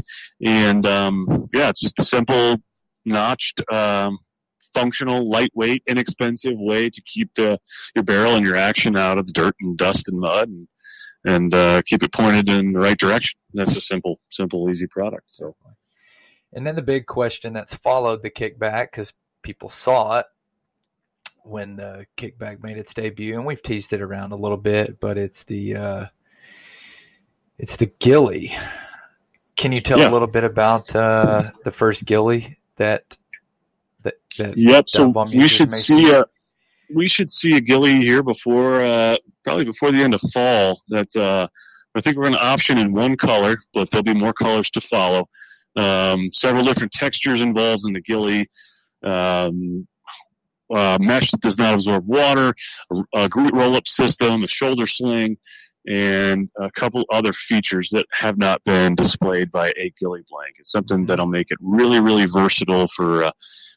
and 0.44 0.84
um, 0.86 1.48
yeah, 1.54 1.68
it's 1.68 1.80
just 1.80 2.00
a 2.00 2.04
simple 2.04 2.56
notched 3.04 3.62
um, 3.72 4.18
functional, 4.74 5.28
lightweight, 5.30 5.82
inexpensive 5.86 6.56
way 6.56 6.90
to 6.90 7.00
keep 7.02 7.34
the 7.34 7.58
your 7.94 8.04
barrel 8.04 8.34
and 8.34 8.44
your 8.44 8.56
action 8.56 8.96
out 8.96 9.18
of 9.18 9.26
the 9.26 9.32
dirt 9.32 9.54
and 9.60 9.76
dust 9.76 10.08
and 10.08 10.18
mud, 10.18 10.48
and 10.48 10.68
and 11.24 11.54
uh, 11.54 11.82
keep 11.82 12.02
it 12.02 12.12
pointed 12.12 12.48
in 12.48 12.72
the 12.72 12.80
right 12.80 12.98
direction. 12.98 13.38
That's 13.54 13.76
a 13.76 13.80
simple, 13.80 14.20
simple, 14.30 14.68
easy 14.70 14.86
product. 14.86 15.30
So, 15.30 15.54
and 16.52 16.66
then 16.66 16.74
the 16.74 16.82
big 16.82 17.06
question 17.06 17.52
that's 17.52 17.74
followed 17.74 18.22
the 18.22 18.30
kickback 18.30 18.90
because 18.90 19.12
people 19.42 19.68
saw 19.68 20.18
it 20.18 20.26
when 21.42 21.76
the 21.76 22.06
kickback 22.16 22.62
made 22.62 22.76
its 22.76 22.92
debut, 22.92 23.34
and 23.34 23.46
we've 23.46 23.62
teased 23.62 23.92
it 23.92 24.02
around 24.02 24.32
a 24.32 24.36
little 24.36 24.58
bit, 24.58 25.00
but 25.00 25.16
it's 25.16 25.44
the 25.44 25.76
uh, 25.76 26.06
it's 27.58 27.76
the 27.76 27.86
ghillie. 27.86 28.56
Can 29.56 29.72
you 29.72 29.80
tell 29.80 29.98
yes. 29.98 30.08
a 30.08 30.12
little 30.12 30.28
bit 30.28 30.44
about 30.44 30.94
uh, 30.94 31.42
the 31.64 31.72
first 31.72 32.04
ghillie 32.04 32.58
that 32.76 33.16
that, 34.02 34.14
that 34.38 34.56
yep. 34.56 34.88
So 34.88 35.08
we 35.34 35.48
should 35.48 35.72
see 35.72 36.12
a 36.12 36.24
we 36.94 37.08
should 37.08 37.30
see 37.30 37.56
a 37.56 37.60
ghillie 37.60 37.98
here 37.98 38.22
before 38.22 38.82
uh, 38.82 39.16
probably 39.44 39.64
before 39.64 39.90
the 39.90 39.98
end 39.98 40.14
of 40.14 40.20
fall. 40.32 40.80
That 40.88 41.14
uh, 41.16 41.48
I 41.94 42.00
think 42.00 42.16
we're 42.16 42.24
going 42.24 42.34
to 42.34 42.46
option 42.46 42.78
in 42.78 42.92
one 42.92 43.16
color, 43.16 43.58
but 43.74 43.90
there'll 43.90 44.04
be 44.04 44.14
more 44.14 44.32
colors 44.32 44.70
to 44.70 44.80
follow. 44.80 45.28
Um, 45.76 46.30
several 46.32 46.62
different 46.62 46.92
textures 46.92 47.40
involved 47.40 47.84
in 47.86 47.92
the 47.92 48.00
ghillie. 48.00 48.48
Um, 49.02 49.86
uh, 50.74 50.98
mesh 51.00 51.30
that 51.30 51.40
does 51.40 51.56
not 51.56 51.74
absorb 51.74 52.06
water, 52.06 52.52
a, 52.92 53.02
a 53.14 53.28
roll 53.52 53.74
up 53.74 53.88
system, 53.88 54.44
a 54.44 54.48
shoulder 54.48 54.86
sling, 54.86 55.38
and 55.88 56.50
a 56.60 56.70
couple 56.72 57.04
other 57.10 57.32
features 57.32 57.88
that 57.92 58.06
have 58.12 58.36
not 58.36 58.62
been 58.64 58.94
displayed 58.94 59.50
by 59.50 59.68
a 59.70 59.92
ghillie 59.98 60.24
blank. 60.28 60.54
It's 60.58 60.70
something 60.70 61.06
that'll 61.06 61.26
make 61.26 61.50
it 61.50 61.58
really, 61.60 61.98
really 61.98 62.26
versatile 62.26 62.86
for 62.88 63.24
uh, 63.24 63.30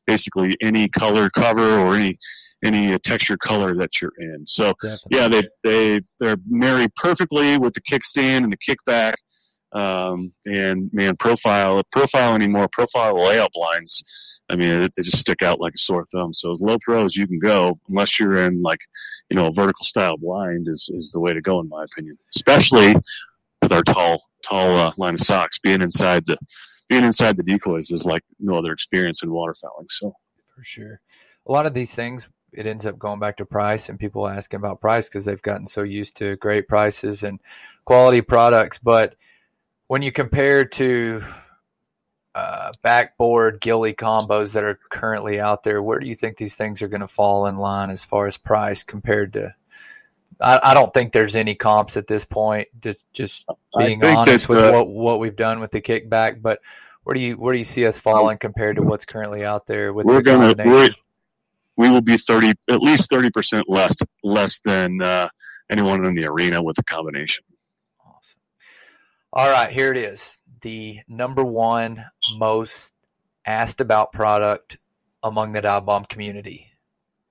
basically 0.06 0.58
any 0.62 0.90
color 0.90 1.30
cover 1.30 1.78
or 1.80 1.96
any 1.96 2.18
any 2.64 2.98
texture 3.00 3.38
color 3.38 3.76
that 3.76 4.02
you're 4.02 4.12
in. 4.20 4.46
So 4.46 4.74
Definitely. 4.82 5.18
yeah, 5.18 5.28
they 5.28 5.42
they 5.64 6.02
they're 6.20 6.38
married 6.48 6.94
perfectly 6.96 7.58
with 7.58 7.74
the 7.74 7.82
kickstand 7.82 8.44
and 8.44 8.54
the 8.54 8.58
kickback. 8.58 9.14
Um, 9.74 10.34
and 10.46 10.90
man, 10.92 11.16
profile 11.16 11.82
profile 11.92 12.36
anymore, 12.36 12.68
profile 12.72 13.16
layout 13.16 13.56
lines. 13.56 14.04
I 14.50 14.56
mean, 14.56 14.82
they 14.82 15.02
just 15.02 15.20
stick 15.20 15.42
out 15.42 15.62
like 15.62 15.74
a 15.76 15.78
sore 15.78 16.06
thumb. 16.12 16.34
So 16.34 16.52
as 16.52 16.62
low 16.62 16.78
pro 16.82 17.06
as 17.06 17.16
you 17.16 17.26
can 17.26 17.40
go, 17.40 17.80
unless 17.88 18.20
you're 18.20 18.46
in 18.46 18.62
like, 18.62 18.80
you 19.30 19.38
know, 19.38 19.48
a 19.48 19.52
vertical 19.52 19.86
style 19.86 20.18
blind 20.18 20.68
is, 20.68 20.90
is 20.94 21.12
the 21.12 21.22
way 21.22 21.32
to 21.34 21.42
go 21.42 21.62
in 21.62 21.70
my 21.70 21.86
opinion, 21.86 22.18
especially 22.36 22.96
with 23.62 23.72
our 23.72 23.84
tall, 23.84 24.22
tall 24.44 24.78
uh, 24.78 24.92
line 24.98 25.14
of 25.14 25.22
socks 25.22 25.58
being 25.60 25.82
inside 25.82 26.26
the, 26.26 26.38
being 26.90 27.06
inside 27.06 27.38
the 27.38 27.44
decoys 27.44 27.92
is 27.92 28.04
like 28.04 28.24
no 28.40 28.56
other 28.56 28.74
experience 28.74 29.24
in 29.24 29.30
waterfowling. 29.30 29.88
So 29.88 30.14
for 30.54 30.64
sure, 30.64 31.00
a 31.48 31.52
lot 31.52 31.66
of 31.66 31.74
these 31.74 31.96
things 31.96 32.28
it 32.54 32.68
ends 32.68 32.86
up 32.86 33.00
going 33.00 33.20
back 33.20 33.38
to 33.38 33.46
price 33.46 33.90
and 33.90 33.98
people 33.98 34.28
asking 34.28 34.58
about 34.58 34.82
price 34.82 35.08
because 35.08 35.24
they've 35.26 35.42
gotten 35.42 35.66
so 35.66 35.84
used 35.84 36.18
to 36.18 36.36
great 36.38 36.68
prices 36.68 37.24
and 37.24 37.40
quality 37.86 38.22
products. 38.22 38.78
But 38.78 39.16
when 39.92 40.02
you 40.02 40.10
compare 40.10 40.64
to 40.64 41.22
uh, 42.34 42.72
backboard 42.82 43.60
ghillie 43.60 43.94
combos 43.94 44.54
that 44.54 44.64
are 44.64 44.80
currently 44.90 45.38
out 45.38 45.64
there, 45.64 45.84
where 45.84 46.00
do 46.00 46.08
you 46.08 46.16
think 46.16 46.38
these 46.38 46.56
things 46.56 46.82
are 46.82 46.88
going 46.88 47.02
to 47.02 47.10
fall 47.10 47.48
in 47.48 47.58
line 47.58 47.90
as 47.90 48.02
far 48.02 48.26
as 48.26 48.38
price 48.38 48.84
compared 48.84 49.34
to 49.34 49.54
I, 50.40 50.62
I 50.64 50.74
don't 50.74 50.94
think 50.94 51.12
there's 51.12 51.36
any 51.36 51.56
comps 51.56 51.98
at 51.98 52.08
this 52.08 52.24
point. 52.24 52.70
Just 52.80 53.04
just 53.12 53.46
being 53.78 54.02
honest 54.06 54.48
with 54.48 54.60
uh, 54.60 54.72
what 54.72 54.88
what 54.88 55.20
we've 55.20 55.36
done 55.36 55.60
with 55.60 55.72
the 55.72 55.82
kickback, 55.82 56.42
but 56.42 56.62
where 57.04 57.14
do 57.14 57.20
you 57.20 57.36
where 57.36 57.52
do 57.52 57.60
you 57.60 57.66
see 57.66 57.86
us 57.86 57.98
falling 57.98 58.38
compared 58.38 58.78
to 58.78 58.84
what's 58.84 59.04
currently 59.04 59.44
out 59.44 59.68
there 59.68 59.92
with 59.92 60.06
we're 60.06 60.22
gonna 60.22 60.56
we're, 60.66 60.90
we 61.76 61.90
will 61.90 62.00
be 62.00 62.16
30 62.16 62.54
at 62.70 62.80
least 62.80 63.10
30 63.10 63.30
percent 63.30 63.66
less 63.68 63.98
less 64.24 64.62
than 64.64 65.02
uh, 65.02 65.28
anyone 65.70 66.06
in 66.06 66.16
the 66.16 66.28
arena 66.28 66.64
with 66.64 66.78
the 66.78 66.84
combination 66.84 67.44
all 69.34 69.50
right 69.50 69.72
here 69.72 69.92
it 69.92 69.98
is 69.98 70.38
the 70.62 71.00
number 71.08 71.44
one 71.44 72.04
most 72.38 72.94
asked 73.46 73.80
about 73.80 74.12
product 74.12 74.78
among 75.24 75.54
the 75.54 75.62
dive 75.62 75.86
bomb 75.86 76.04
community 76.06 76.68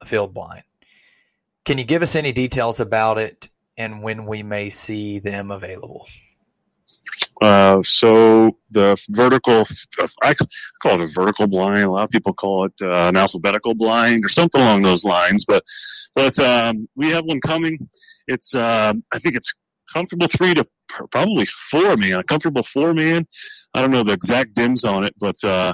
a 0.01 0.07
field 0.07 0.33
blind 0.33 0.63
can 1.65 1.77
you 1.77 1.85
give 1.85 2.03
us 2.03 2.17
any 2.17 2.33
details 2.33 2.81
about 2.81 3.19
it 3.19 3.49
and 3.77 4.03
when 4.03 4.25
we 4.25 4.43
may 4.43 4.71
see 4.71 5.19
them 5.19 5.51
available 5.51 6.07
uh, 7.43 7.83
so 7.83 8.57
the 8.71 8.97
vertical, 9.09 9.67
I 10.23 10.35
call 10.83 11.01
it 11.01 11.01
a 11.01 11.07
vertical 11.07 11.47
blind. 11.47 11.79
A 11.79 11.91
lot 11.91 12.05
of 12.05 12.11
people 12.11 12.35
call 12.35 12.67
it 12.67 12.73
uh, 12.83 13.09
an 13.09 13.17
alphabetical 13.17 13.75
blind 13.75 14.25
or 14.25 14.29
something 14.29 14.61
along 14.61 14.83
those 14.83 15.05
lines. 15.05 15.45
But 15.47 15.65
but 16.15 16.39
um, 16.39 16.87
we 16.97 17.11
have 17.11 17.25
one 17.25 17.41
coming. 17.41 17.89
It's 18.27 18.55
uh, 18.55 18.93
I 19.11 19.19
think 19.19 19.37
it's 19.37 19.55
comfortable 19.93 20.29
three 20.29 20.55
to 20.55 20.67
probably 21.11 21.47
four 21.47 21.97
man. 21.97 22.21
A 22.21 22.25
comfortable 22.25 22.63
four 22.63 22.95
man. 22.95 23.27
I 23.75 23.81
don't 23.81 23.91
know 23.91 24.03
the 24.03 24.13
exact 24.13 24.55
dims 24.55 24.85
on 24.85 25.05
it, 25.05 25.15
but 25.19 25.43
uh, 25.45 25.73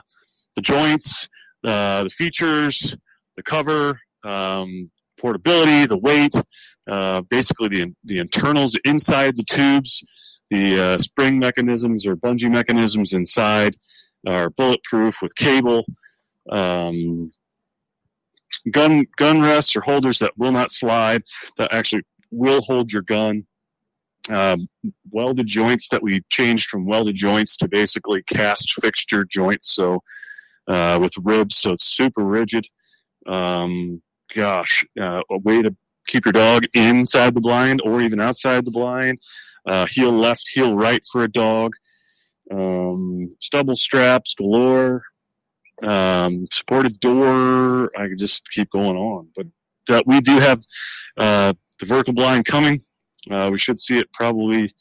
the 0.54 0.62
joints, 0.62 1.28
uh, 1.64 2.04
the 2.04 2.10
features, 2.10 2.96
the 3.36 3.42
cover, 3.42 4.00
um, 4.24 4.90
portability, 5.18 5.86
the 5.86 5.98
weight, 5.98 6.34
uh, 6.88 7.22
basically 7.22 7.68
the 7.68 7.94
the 8.04 8.18
internals 8.18 8.76
inside 8.84 9.36
the 9.36 9.44
tubes 9.44 10.04
the 10.50 10.80
uh, 10.80 10.98
spring 10.98 11.38
mechanisms 11.38 12.06
or 12.06 12.16
bungee 12.16 12.50
mechanisms 12.50 13.12
inside 13.12 13.76
are 14.26 14.50
bulletproof 14.50 15.22
with 15.22 15.34
cable. 15.34 15.84
Um, 16.50 17.30
gun 18.70 19.04
gun 19.16 19.40
rests 19.42 19.74
or 19.76 19.80
holders 19.80 20.18
that 20.20 20.32
will 20.36 20.52
not 20.52 20.70
slide 20.70 21.22
that 21.58 21.72
actually 21.72 22.02
will 22.30 22.60
hold 22.60 22.92
your 22.92 23.02
gun. 23.02 23.46
Um, 24.28 24.68
welded 25.10 25.46
joints 25.46 25.88
that 25.90 26.02
we 26.02 26.22
changed 26.30 26.68
from 26.68 26.86
welded 26.86 27.14
joints 27.14 27.56
to 27.58 27.68
basically 27.68 28.22
cast 28.22 28.72
fixture 28.80 29.24
joints. 29.24 29.74
So 29.74 30.02
uh, 30.66 30.98
with 31.00 31.12
ribs, 31.22 31.56
so 31.56 31.72
it's 31.72 31.84
super 31.84 32.24
rigid. 32.24 32.66
Um, 33.26 34.02
gosh, 34.34 34.84
uh, 35.00 35.20
a 35.30 35.38
way 35.38 35.62
to 35.62 35.74
keep 36.08 36.24
your 36.24 36.32
dog 36.32 36.64
inside 36.74 37.34
the 37.34 37.40
blind 37.40 37.80
or 37.84 38.00
even 38.00 38.20
outside 38.20 38.64
the 38.64 38.70
blind 38.70 39.18
uh, 39.66 39.86
heel 39.86 40.12
left, 40.12 40.48
heel 40.48 40.74
right 40.74 41.04
for 41.10 41.24
a 41.24 41.30
dog, 41.30 41.72
um, 42.50 43.34
stubble 43.40 43.76
straps 43.76 44.34
galore, 44.34 45.02
um, 45.82 46.46
supported 46.52 46.98
door. 47.00 47.90
I 47.98 48.08
could 48.08 48.18
just 48.18 48.48
keep 48.50 48.70
going 48.70 48.96
on, 48.96 49.28
but 49.36 49.46
uh, 49.88 50.02
we 50.06 50.20
do 50.20 50.38
have 50.38 50.60
uh, 51.16 51.52
the 51.80 51.86
vertical 51.86 52.14
blind 52.14 52.44
coming. 52.44 52.80
Uh, 53.30 53.48
we 53.50 53.58
should 53.58 53.80
see 53.80 53.98
it 53.98 54.12
probably, 54.12 54.72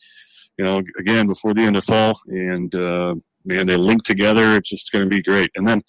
you 0.58 0.66
know, 0.66 0.82
again 1.00 1.28
before 1.28 1.54
the 1.54 1.62
end 1.62 1.78
of 1.78 1.84
fall, 1.84 2.20
and 2.28 2.74
uh, 2.76 3.16
man, 3.46 3.68
they 3.68 3.78
link 3.78 4.04
together. 4.04 4.56
It's 4.56 4.70
just 4.70 4.92
going 4.92 5.04
to 5.04 5.10
be 5.10 5.22
great. 5.22 5.50
And 5.56 5.68
then, 5.68 5.82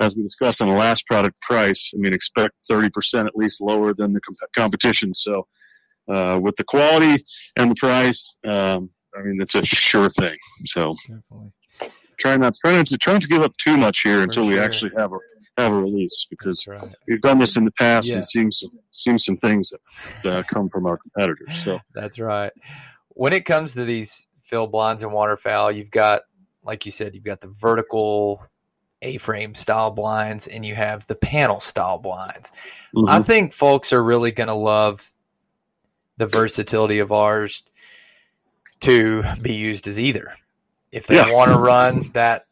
as 0.00 0.16
we 0.16 0.22
discussed 0.22 0.62
on 0.62 0.68
the 0.68 0.74
last 0.74 1.06
product 1.06 1.40
price, 1.40 1.92
I 1.94 1.98
mean, 1.98 2.12
expect 2.12 2.54
30% 2.70 3.26
at 3.26 3.36
least 3.36 3.60
lower 3.60 3.94
than 3.94 4.12
the 4.12 4.20
comp- 4.20 4.52
competition. 4.56 5.14
So, 5.14 5.46
uh, 6.08 6.38
with 6.42 6.56
the 6.56 6.64
quality 6.64 7.24
and 7.56 7.70
the 7.70 7.76
price, 7.76 8.34
um, 8.44 8.90
I 9.16 9.22
mean, 9.22 9.40
it's 9.40 9.54
a 9.54 9.64
sure 9.64 10.10
thing. 10.10 10.36
So, 10.66 10.96
Definitely. 11.02 11.52
try 12.18 12.36
not 12.36 12.54
try 12.64 12.72
not 12.72 12.86
to 12.86 12.98
try 12.98 13.14
not 13.14 13.22
to 13.22 13.28
give 13.28 13.42
up 13.42 13.56
too 13.56 13.76
much 13.76 14.02
here 14.02 14.16
For 14.16 14.22
until 14.24 14.44
sure. 14.44 14.54
we 14.54 14.58
actually 14.58 14.92
have 14.96 15.12
a 15.12 15.18
have 15.62 15.72
a 15.72 15.80
release 15.80 16.26
because 16.28 16.66
right. 16.66 16.94
we've 17.08 17.20
done 17.20 17.38
this 17.38 17.56
in 17.56 17.64
the 17.64 17.70
past 17.72 18.08
yeah. 18.08 18.16
and 18.16 18.26
seen 18.26 18.50
some 18.50 18.70
seen 18.90 19.18
some 19.18 19.36
things 19.36 19.72
that 20.22 20.32
uh, 20.32 20.42
come 20.44 20.68
from 20.68 20.86
our 20.86 20.96
competitors. 20.96 21.54
So 21.64 21.78
that's 21.94 22.18
right. 22.18 22.52
When 23.10 23.32
it 23.32 23.44
comes 23.44 23.74
to 23.74 23.84
these 23.84 24.26
field 24.42 24.72
blinds 24.72 25.02
and 25.02 25.12
waterfowl, 25.12 25.72
you've 25.72 25.90
got, 25.90 26.22
like 26.64 26.86
you 26.86 26.92
said, 26.92 27.14
you've 27.14 27.24
got 27.24 27.40
the 27.40 27.48
vertical 27.48 28.42
A-frame 29.02 29.54
style 29.54 29.90
blinds 29.90 30.46
and 30.46 30.64
you 30.64 30.74
have 30.74 31.06
the 31.06 31.14
panel 31.14 31.60
style 31.60 31.98
blinds. 31.98 32.52
Mm-hmm. 32.96 33.08
I 33.08 33.22
think 33.22 33.52
folks 33.52 33.92
are 33.92 34.02
really 34.02 34.30
going 34.30 34.48
to 34.48 34.54
love 34.54 35.10
the 36.16 36.26
versatility 36.26 36.98
of 36.98 37.12
ours 37.12 37.62
to 38.80 39.24
be 39.42 39.54
used 39.54 39.88
as 39.88 39.98
either. 39.98 40.34
If 40.90 41.06
they 41.06 41.16
yeah. 41.16 41.32
want 41.32 41.50
to 41.50 41.58
run 41.58 42.10
that 42.12 42.46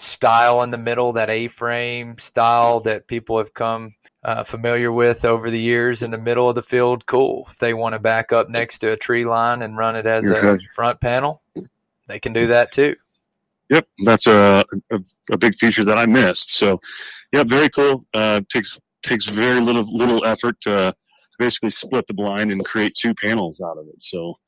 style 0.00 0.62
in 0.62 0.70
the 0.70 0.78
middle, 0.78 1.12
that 1.12 1.30
A-frame 1.30 2.18
style 2.18 2.80
that 2.80 3.06
people 3.06 3.38
have 3.38 3.54
come 3.54 3.94
uh, 4.22 4.44
familiar 4.44 4.90
with 4.90 5.24
over 5.24 5.50
the 5.50 5.60
years 5.60 6.02
in 6.02 6.10
the 6.10 6.18
middle 6.18 6.48
of 6.48 6.54
the 6.54 6.62
field, 6.62 7.06
cool. 7.06 7.46
If 7.50 7.58
they 7.58 7.74
want 7.74 7.94
to 7.94 7.98
back 7.98 8.32
up 8.32 8.48
next 8.48 8.78
to 8.78 8.92
a 8.92 8.96
tree 8.96 9.24
line 9.24 9.62
and 9.62 9.76
run 9.76 9.96
it 9.96 10.06
as 10.06 10.28
a 10.28 10.58
front 10.74 11.00
panel, 11.00 11.42
they 12.08 12.18
can 12.18 12.32
do 12.32 12.46
that 12.48 12.72
too. 12.72 12.96
Yep, 13.68 13.86
that's 14.04 14.26
a, 14.26 14.64
a, 14.90 14.98
a 15.30 15.38
big 15.38 15.54
feature 15.54 15.84
that 15.84 15.96
I 15.96 16.04
missed. 16.06 16.50
So, 16.50 16.80
yeah, 17.32 17.44
very 17.44 17.68
cool. 17.68 18.04
Uh, 18.12 18.40
takes 18.48 18.78
takes 19.02 19.26
very 19.26 19.60
little 19.60 19.84
little 19.96 20.24
effort 20.24 20.60
to 20.62 20.94
basically 21.38 21.70
split 21.70 22.06
the 22.06 22.14
blind 22.14 22.50
and 22.50 22.64
create 22.64 22.94
two 22.94 23.14
panels 23.14 23.60
out 23.60 23.78
of 23.78 23.86
it. 23.86 24.02
So, 24.02 24.38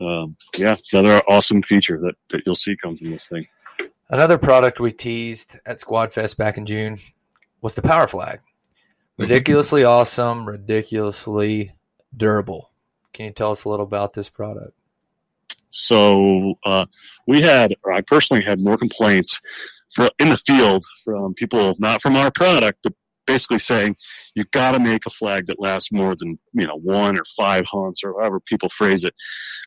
um, 0.00 0.36
yeah, 0.58 0.76
another 0.92 1.22
awesome 1.28 1.62
feature 1.62 1.98
that, 2.00 2.14
that 2.28 2.42
you'll 2.44 2.54
see 2.54 2.76
come 2.76 2.96
from 2.96 3.10
this 3.10 3.26
thing. 3.26 3.46
Another 4.08 4.38
product 4.38 4.78
we 4.78 4.92
teased 4.92 5.58
at 5.66 5.80
Squad 5.80 6.12
Fest 6.12 6.36
back 6.36 6.58
in 6.58 6.66
June 6.66 6.98
was 7.60 7.74
the 7.74 7.82
Power 7.82 8.06
Flag. 8.06 8.38
Mm-hmm. 8.38 9.22
Ridiculously 9.22 9.84
awesome, 9.84 10.46
ridiculously 10.46 11.72
durable. 12.16 12.70
Can 13.12 13.26
you 13.26 13.32
tell 13.32 13.50
us 13.50 13.64
a 13.64 13.68
little 13.68 13.86
about 13.86 14.12
this 14.12 14.28
product? 14.28 14.72
So 15.70 16.54
uh, 16.64 16.86
we 17.26 17.42
had, 17.42 17.74
or 17.82 17.92
I 17.92 18.00
personally 18.00 18.44
had 18.44 18.60
more 18.60 18.78
complaints 18.78 19.40
for, 19.92 20.08
in 20.18 20.28
the 20.28 20.36
field 20.36 20.84
from 21.04 21.34
people 21.34 21.74
not 21.78 22.00
from 22.00 22.16
our 22.16 22.30
product, 22.30 22.78
but 22.82 22.92
basically 23.26 23.58
saying 23.58 23.96
you 24.34 24.44
got 24.52 24.72
to 24.72 24.78
make 24.78 25.04
a 25.04 25.10
flag 25.10 25.46
that 25.46 25.60
lasts 25.60 25.90
more 25.90 26.14
than 26.16 26.38
you 26.52 26.66
know 26.66 26.76
one 26.76 27.18
or 27.18 27.24
five 27.36 27.66
hunts 27.66 28.02
or 28.04 28.14
however 28.14 28.38
people 28.40 28.68
phrase 28.68 29.04
it. 29.04 29.14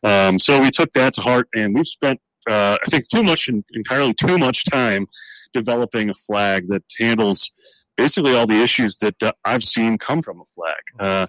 Um, 0.03 0.39
so 0.39 0.61
we 0.61 0.71
took 0.71 0.93
that 0.93 1.13
to 1.15 1.21
heart, 1.21 1.49
and 1.55 1.75
we've 1.75 1.85
spent 1.85 2.21
uh, 2.49 2.77
I 2.85 2.89
think 2.89 3.07
too 3.09 3.23
much 3.23 3.49
entirely 3.73 4.13
too 4.13 4.37
much 4.37 4.65
time 4.65 5.07
developing 5.53 6.09
a 6.09 6.13
flag 6.13 6.67
that 6.69 6.83
handles 6.99 7.51
basically 7.97 8.35
all 8.35 8.47
the 8.47 8.61
issues 8.61 8.97
that 8.97 9.15
uh, 9.21 9.31
I've 9.43 9.63
seen 9.63 9.97
come 9.97 10.21
from 10.21 10.41
a 10.41 10.43
flag. 10.55 10.83
Uh, 10.99 11.27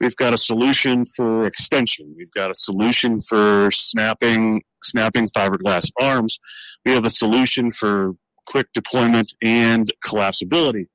we've 0.00 0.16
got 0.16 0.34
a 0.34 0.38
solution 0.38 1.04
for 1.04 1.46
extension. 1.46 2.14
We've 2.16 2.30
got 2.32 2.50
a 2.50 2.54
solution 2.54 3.20
for 3.20 3.70
snapping 3.70 4.62
snapping 4.84 5.26
fiberglass 5.36 5.90
arms. 6.00 6.38
We 6.84 6.92
have 6.92 7.04
a 7.04 7.10
solution 7.10 7.70
for 7.70 8.12
quick 8.46 8.68
deployment 8.72 9.34
and 9.42 9.90
collapsibility. 10.04 10.86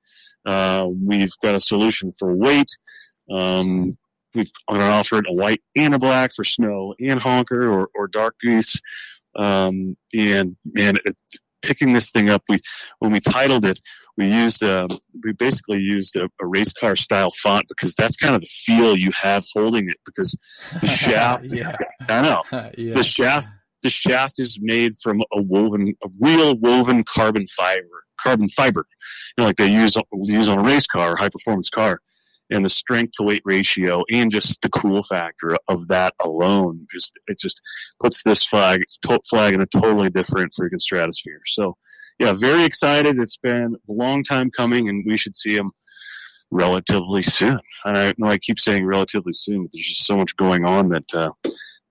Uh, 0.46 0.88
we've 1.06 1.34
got 1.44 1.56
a 1.56 1.60
solution 1.60 2.12
for 2.12 2.34
weight. 2.34 2.78
Um, 3.30 3.98
we've 4.34 4.52
offered 4.68 5.28
a 5.30 5.34
white 5.34 5.62
and 5.76 5.94
a 5.94 6.00
black 6.00 6.34
for 6.36 6.44
snow 6.44 6.96
and 7.00 7.20
honker 7.20 7.70
or, 7.70 7.90
or 7.94 8.08
dark 8.08 8.36
goose. 8.42 8.80
Um, 9.36 9.96
and 10.14 10.56
man, 10.66 10.98
it, 11.06 11.16
picking 11.62 11.94
this 11.94 12.12
thing 12.12 12.30
up, 12.30 12.44
we 12.50 12.60
when 13.00 13.12
we 13.12 13.20
titled 13.20 13.66
it, 13.66 13.80
we 14.18 14.32
used 14.32 14.62
a, 14.62 14.88
we 15.24 15.34
basically 15.34 15.80
used 15.80 16.16
a, 16.16 16.26
a, 16.42 16.46
race 16.46 16.74
car 16.74 16.96
style 16.96 17.32
font 17.32 17.66
because 17.68 17.96
that's 17.96 18.16
kind 18.16 18.36
of 18.36 18.42
the 18.42 18.48
feel 18.48 18.98
you 18.98 19.12
have 19.12 19.46
holding 19.54 19.90
it 19.90 19.98
because 20.06 20.36
the 20.82 20.88
shaft. 20.88 21.46
yeah. 21.46 21.76
I 22.10 22.22
know 22.22 22.44
yeah. 22.78 22.94
the 22.94 23.04
shaft. 23.04 23.48
The 23.84 23.90
shaft 23.90 24.40
is 24.40 24.60
made 24.62 24.92
from 25.02 25.24
a 25.34 25.42
woven, 25.42 25.96
a 26.04 26.08
real 26.20 26.56
woven 26.56 27.04
carbon 27.04 27.48
fiber 27.48 28.02
carbon 28.22 28.50
fiber, 28.50 28.86
you 29.38 29.42
know, 29.42 29.48
like 29.48 29.56
they 29.56 29.68
use 29.68 29.98
use 30.24 30.48
on 30.48 30.60
a 30.60 30.64
race 30.64 30.86
car 30.88 31.14
or 31.14 31.16
high 31.16 31.30
performance 31.30 31.70
car. 31.70 32.00
And 32.52 32.66
the 32.66 32.70
strength 32.70 33.14
to 33.14 33.24
weight 33.24 33.42
ratio 33.46 34.04
and 34.12 34.30
just 34.30 34.62
the 34.62 34.70
cool 34.70 35.04
factor 35.04 35.56
of 35.68 35.88
that 35.88 36.14
alone, 36.20 36.86
just 36.92 37.14
it 37.28 37.40
just 37.40 37.62
puts 38.00 38.24
this 38.24 38.44
flag 38.44 38.84
flag 39.30 39.54
in 39.54 39.62
a 39.62 39.66
totally 39.66 40.10
different 40.10 40.54
freaking 40.60 40.80
stratosphere. 40.82 41.42
So, 41.46 41.78
yeah, 42.20 42.34
very 42.34 42.64
excited. 42.64 43.20
It's 43.20 43.38
been 43.38 43.76
a 43.88 43.92
long 43.92 44.24
time 44.24 44.52
coming, 44.52 44.90
and 44.90 45.04
we 45.06 45.18
should 45.18 45.36
see 45.36 45.56
them 45.56 45.72
relatively 46.52 47.22
soon. 47.22 47.60
And 47.86 47.98
I 47.98 48.14
know 48.18 48.28
I 48.28 48.38
keep 48.38 48.60
saying 48.60 48.86
relatively 48.86 49.34
soon, 49.34 49.64
but 49.64 49.72
there's 49.72 49.88
just 49.88 50.06
so 50.06 50.18
much 50.18 50.36
going 50.36 50.66
on 50.66 50.90
that 50.90 51.14
uh, 51.16 51.32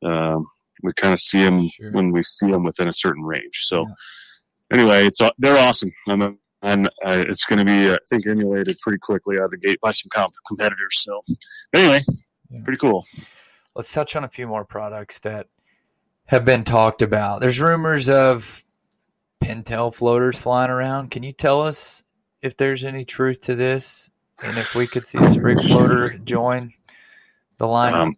uh, 0.04 0.40
we 0.82 0.92
kind 0.92 1.14
of 1.14 1.20
see 1.20 1.42
them 1.42 1.68
sure. 1.70 1.92
when 1.92 2.12
we 2.12 2.22
see 2.22 2.50
them 2.50 2.64
within 2.64 2.88
a 2.88 2.92
certain 2.92 3.22
range. 3.22 3.64
So. 3.64 3.86
Yeah 3.88 3.94
anyway, 4.72 5.06
it's 5.06 5.20
they're 5.38 5.58
awesome, 5.58 5.92
and, 6.06 6.36
and 6.62 6.86
uh, 7.04 7.24
it's 7.28 7.44
going 7.44 7.58
to 7.58 7.64
be 7.64 7.90
I 7.92 7.98
think 8.08 8.26
emulated 8.26 8.78
pretty 8.80 8.98
quickly 8.98 9.38
out 9.38 9.44
of 9.44 9.50
the 9.50 9.58
gate 9.58 9.80
by 9.80 9.92
some 9.92 10.08
comp- 10.14 10.34
competitors. 10.46 10.96
So 11.00 11.22
anyway, 11.74 12.02
Yeah. 12.50 12.60
pretty 12.64 12.78
cool. 12.78 13.06
Let's 13.74 13.92
touch 13.92 14.16
on 14.16 14.24
a 14.24 14.28
few 14.28 14.46
more 14.46 14.64
products 14.64 15.18
that 15.20 15.46
have 16.26 16.44
been 16.44 16.64
talked 16.64 17.02
about. 17.02 17.40
There's 17.40 17.60
rumors 17.60 18.08
of 18.08 18.64
Pintail 19.42 19.94
floaters 19.94 20.38
flying 20.38 20.70
around. 20.70 21.10
Can 21.10 21.22
you 21.22 21.32
tell 21.32 21.62
us 21.62 22.02
if 22.42 22.56
there's 22.56 22.84
any 22.84 23.04
truth 23.04 23.40
to 23.42 23.54
this, 23.54 24.10
and 24.44 24.58
if 24.58 24.74
we 24.74 24.86
could 24.86 25.06
see 25.06 25.18
a 25.18 25.30
sprig 25.30 25.58
floater 25.66 26.18
join 26.24 26.72
the 27.58 27.66
lineup? 27.66 27.94
Um, 28.02 28.16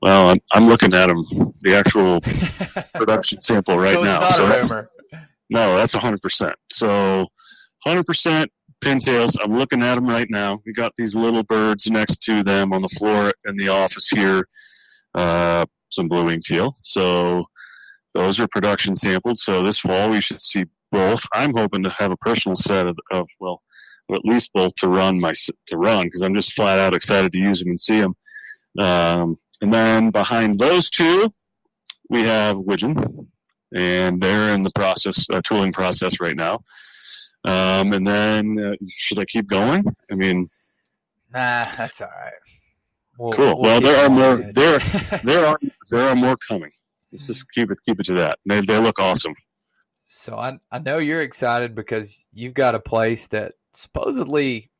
well, 0.00 0.28
I'm, 0.28 0.40
I'm 0.52 0.66
looking 0.68 0.94
at 0.94 1.08
them, 1.08 1.24
the 1.60 1.74
actual 1.74 2.20
production 2.94 3.42
sample 3.42 3.78
right 3.78 3.94
so 3.94 4.04
now. 4.04 4.30
so 4.30 4.44
a 4.46 4.60
rumor. 4.60 4.90
No, 5.50 5.76
that's 5.76 5.94
100%. 5.94 6.52
So 6.70 7.26
100% 7.86 8.46
pintails. 8.82 9.36
I'm 9.40 9.56
looking 9.56 9.82
at 9.82 9.94
them 9.96 10.06
right 10.06 10.28
now. 10.30 10.60
We 10.66 10.72
got 10.72 10.92
these 10.96 11.14
little 11.14 11.42
birds 11.42 11.90
next 11.90 12.18
to 12.22 12.42
them 12.42 12.72
on 12.72 12.82
the 12.82 12.88
floor 12.88 13.32
in 13.46 13.56
the 13.56 13.68
office 13.68 14.08
here. 14.08 14.48
Uh, 15.14 15.64
some 15.90 16.08
blue 16.08 16.26
wing 16.26 16.42
teal. 16.44 16.74
So 16.80 17.44
those 18.14 18.38
are 18.38 18.48
production 18.48 18.94
sampled. 18.94 19.38
So 19.38 19.62
this 19.62 19.78
fall 19.78 20.10
we 20.10 20.20
should 20.20 20.42
see 20.42 20.66
both. 20.92 21.24
I'm 21.32 21.54
hoping 21.56 21.82
to 21.84 21.94
have 21.98 22.10
a 22.10 22.16
personal 22.16 22.56
set 22.56 22.86
of, 22.86 22.98
of 23.10 23.28
well, 23.40 23.62
at 24.12 24.24
least 24.24 24.52
both 24.54 24.74
to 24.76 24.88
run 24.88 25.20
my 25.20 25.34
to 25.66 25.76
run 25.76 26.04
because 26.04 26.22
I'm 26.22 26.34
just 26.34 26.54
flat 26.54 26.78
out 26.78 26.94
excited 26.94 27.32
to 27.32 27.38
use 27.38 27.60
them 27.60 27.68
and 27.68 27.80
see 27.80 28.00
them. 28.00 28.14
Um, 28.78 29.38
and 29.60 29.72
then 29.72 30.10
behind 30.10 30.58
those 30.58 30.88
two, 30.88 31.30
we 32.08 32.22
have 32.22 32.56
Widgeon, 32.56 33.28
and 33.74 34.20
they're 34.20 34.54
in 34.54 34.62
the 34.62 34.70
process, 34.74 35.26
uh, 35.32 35.40
tooling 35.44 35.72
process 35.72 36.20
right 36.20 36.36
now. 36.36 36.60
Um, 37.44 37.92
and 37.92 38.06
then, 38.06 38.58
uh, 38.58 38.74
should 38.88 39.18
I 39.18 39.24
keep 39.24 39.46
going? 39.48 39.84
I 40.10 40.14
mean, 40.14 40.48
Nah, 41.32 41.66
that's 41.76 42.00
all 42.00 42.08
right. 42.08 42.32
We'll, 43.18 43.32
Cool. 43.34 43.46
we'll 43.46 43.58
Well, 43.60 43.80
there 43.82 44.04
are 44.04 44.08
more- 44.08 44.52
there- 44.54 44.78
there 45.24 45.46
are 45.46 45.58
there 45.90 46.08
are 46.08 46.16
more 46.16 46.36
coming. 46.48 46.70
Let's 47.12 47.26
just 47.26 47.44
keep 47.52 47.70
it 47.70 47.78
keep 47.86 48.00
it 48.00 48.06
to 48.06 48.14
that. 48.14 48.38
They 48.46 48.60
they 48.60 48.78
look 48.78 48.98
awesome. 48.98 49.34
So 50.06 50.36
I 50.36 50.58
I 50.72 50.78
know 50.78 50.98
you're 50.98 51.20
excited 51.20 51.74
because 51.74 52.26
you've 52.32 52.54
got 52.54 52.74
a 52.74 52.80
place 52.80 53.26
that 53.28 53.54
supposedly, 53.72 54.70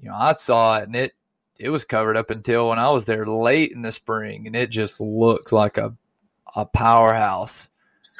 you 0.00 0.08
know, 0.08 0.14
I 0.16 0.32
saw 0.34 0.78
it 0.78 0.84
and 0.84 0.96
it 0.96 1.12
it 1.58 1.68
was 1.70 1.84
covered 1.84 2.16
up 2.16 2.30
until 2.30 2.68
when 2.68 2.78
I 2.80 2.90
was 2.90 3.04
there 3.04 3.26
late 3.26 3.70
in 3.72 3.82
the 3.82 3.92
spring, 3.92 4.46
and 4.48 4.56
it 4.56 4.70
just 4.70 5.00
looks 5.00 5.52
like 5.52 5.76
a 5.78 5.94
a 6.56 6.64
powerhouse 6.66 7.68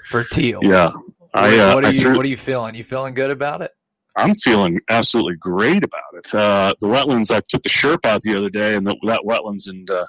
for 0.08 0.24
teal. 0.24 0.60
Yeah, 0.62 0.90
What, 0.90 1.30
I 1.34 1.58
uh, 1.58 1.74
what 1.74 1.84
are 1.84 1.88
I 1.88 1.90
you 1.90 2.00
threw, 2.00 2.16
What 2.16 2.26
are 2.26 2.28
you 2.28 2.36
feeling? 2.36 2.74
You 2.74 2.84
feeling 2.84 3.14
good 3.14 3.30
about 3.30 3.62
it? 3.62 3.72
I'm 4.16 4.34
feeling 4.34 4.80
absolutely 4.90 5.36
great 5.36 5.84
about 5.84 6.02
it. 6.14 6.34
Uh, 6.34 6.74
the 6.80 6.86
wetlands, 6.86 7.30
I 7.34 7.40
took 7.48 7.62
the 7.62 7.70
Sherp 7.70 8.04
out 8.04 8.20
the 8.22 8.36
other 8.36 8.50
day, 8.50 8.74
and 8.74 8.86
the, 8.86 8.96
that 9.06 9.22
wetlands, 9.26 9.68
and 9.68 9.90
uh, 9.90 10.04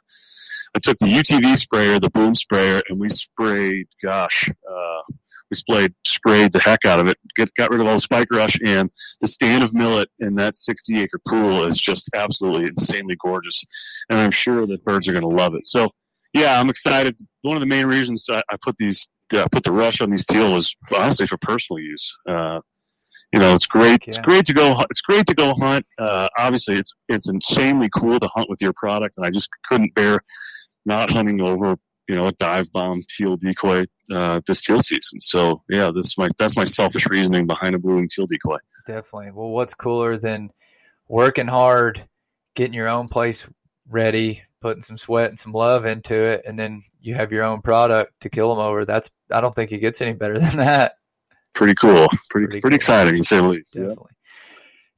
I 0.75 0.79
took 0.79 0.97
the 0.97 1.05
UTV 1.05 1.55
sprayer, 1.55 1.99
the 1.99 2.09
boom 2.09 2.35
sprayer, 2.35 2.81
and 2.89 2.99
we 2.99 3.07
sprayed. 3.07 3.87
Gosh, 4.03 4.49
uh, 4.49 5.01
we 5.49 5.55
sprayed 5.55 5.93
sprayed 6.05 6.51
the 6.51 6.59
heck 6.59 6.83
out 6.83 6.99
of 6.99 7.07
it. 7.07 7.17
Get, 7.35 7.53
got 7.55 7.69
rid 7.69 7.79
of 7.79 7.87
all 7.87 7.93
the 7.93 7.99
spike 7.99 8.31
rush, 8.31 8.57
and 8.65 8.89
the 9.21 9.27
stand 9.27 9.63
of 9.63 9.73
millet 9.73 10.09
in 10.19 10.35
that 10.35 10.55
60 10.55 10.99
acre 10.99 11.19
pool 11.27 11.65
is 11.65 11.77
just 11.77 12.09
absolutely 12.15 12.65
insanely 12.65 13.15
gorgeous, 13.23 13.63
and 14.09 14.19
I'm 14.19 14.31
sure 14.31 14.65
that 14.65 14.83
birds 14.83 15.07
are 15.07 15.13
going 15.13 15.29
to 15.29 15.37
love 15.37 15.53
it. 15.53 15.67
So, 15.67 15.91
yeah, 16.33 16.59
I'm 16.59 16.69
excited. 16.69 17.15
One 17.43 17.55
of 17.55 17.61
the 17.61 17.67
main 17.67 17.85
reasons 17.85 18.27
I, 18.29 18.41
I 18.49 18.55
put 18.61 18.75
these, 18.77 19.07
uh, 19.33 19.47
put 19.51 19.63
the 19.63 19.71
rush 19.71 20.01
on 20.01 20.09
these 20.09 20.25
teal 20.25 20.53
was 20.53 20.75
honestly 20.95 21.27
for 21.27 21.37
personal 21.37 21.79
use. 21.79 22.15
Uh, 22.27 22.59
you 23.33 23.39
know, 23.39 23.53
it's 23.53 23.65
great. 23.65 24.03
It's 24.05 24.19
great 24.19 24.45
to 24.45 24.53
go. 24.53 24.79
It's 24.91 25.01
great 25.01 25.25
to 25.25 25.33
go 25.33 25.53
hunt. 25.55 25.85
Uh, 25.97 26.27
obviously, 26.37 26.75
it's 26.75 26.93
it's 27.09 27.27
insanely 27.27 27.89
cool 27.93 28.19
to 28.19 28.29
hunt 28.35 28.49
with 28.49 28.61
your 28.61 28.73
product, 28.73 29.17
and 29.17 29.25
I 29.25 29.31
just 29.31 29.49
couldn't 29.67 29.95
bear 29.95 30.19
not 30.85 31.09
hunting 31.09 31.41
over 31.41 31.77
you 32.07 32.15
know 32.15 32.27
a 32.27 32.31
dive 32.33 32.71
bomb 32.73 33.01
teal 33.09 33.37
decoy 33.37 33.85
uh, 34.11 34.41
this 34.45 34.61
teal 34.61 34.81
season. 34.81 35.19
So 35.21 35.63
yeah, 35.69 35.91
this 35.93 36.05
is 36.05 36.15
my 36.17 36.29
that's 36.37 36.55
my 36.55 36.65
selfish 36.65 37.07
reasoning 37.07 37.47
behind 37.47 37.75
a 37.75 37.79
blue 37.79 37.95
wing 37.95 38.09
teal 38.13 38.27
decoy. 38.27 38.57
Definitely. 38.85 39.31
Well, 39.31 39.49
what's 39.49 39.73
cooler 39.73 40.17
than 40.17 40.51
working 41.07 41.47
hard, 41.47 42.05
getting 42.55 42.73
your 42.73 42.89
own 42.89 43.07
place 43.07 43.45
ready, 43.89 44.43
putting 44.63 44.81
some 44.81 44.97
sweat 44.97 45.29
and 45.29 45.39
some 45.39 45.51
love 45.51 45.85
into 45.85 46.15
it, 46.15 46.41
and 46.47 46.57
then 46.57 46.83
you 47.01 47.13
have 47.13 47.31
your 47.31 47.43
own 47.43 47.61
product 47.61 48.13
to 48.21 48.29
kill 48.29 48.49
them 48.55 48.63
over. 48.65 48.85
That's 48.85 49.11
I 49.31 49.41
don't 49.41 49.53
think 49.53 49.71
it 49.71 49.77
gets 49.79 50.01
any 50.01 50.13
better 50.13 50.39
than 50.39 50.57
that. 50.57 50.93
Pretty 51.53 51.75
cool. 51.75 52.07
Pretty 52.07 52.47
Pretty 52.47 52.47
pretty, 52.47 52.61
cool. 52.61 52.73
exciting 52.75 53.17
to 53.17 53.23
say 53.23 53.35
the 53.37 53.43
least. 53.43 53.75
Yeah. 53.75 53.81
Definitely. 53.83 54.11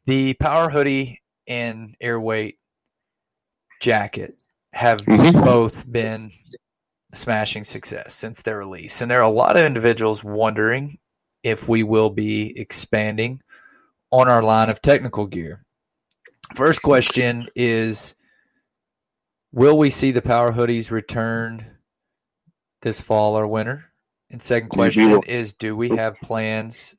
The 0.05 0.33
power 0.35 0.69
hoodie 0.69 1.21
and 1.47 1.95
airweight 1.99 2.57
jacket 3.81 4.41
have 4.73 5.01
Mhm. 5.01 5.43
both 5.43 5.91
been 5.91 6.31
a 7.11 7.15
smashing 7.15 7.63
success 7.63 8.13
since 8.13 8.41
their 8.41 8.57
release. 8.57 9.01
And 9.01 9.09
there 9.09 9.19
are 9.19 9.23
a 9.23 9.29
lot 9.29 9.57
of 9.57 9.65
individuals 9.65 10.23
wondering 10.23 10.97
if 11.43 11.67
we 11.67 11.83
will 11.83 12.09
be 12.09 12.57
expanding 12.59 13.41
on 14.11 14.27
our 14.29 14.41
line 14.43 14.69
of 14.69 14.81
technical 14.81 15.25
gear. 15.27 15.63
First 16.55 16.81
question 16.81 17.47
is 17.55 18.15
Will 19.55 19.77
we 19.77 19.89
see 19.89 20.11
the 20.11 20.21
power 20.21 20.51
hoodies 20.51 20.91
return 20.91 21.65
this 22.81 22.99
fall 22.99 23.37
or 23.39 23.47
winter? 23.47 23.85
And 24.29 24.43
second 24.43 24.67
question 24.67 25.23
is 25.23 25.53
Do 25.53 25.77
we 25.77 25.87
have 25.91 26.19
plans 26.21 26.93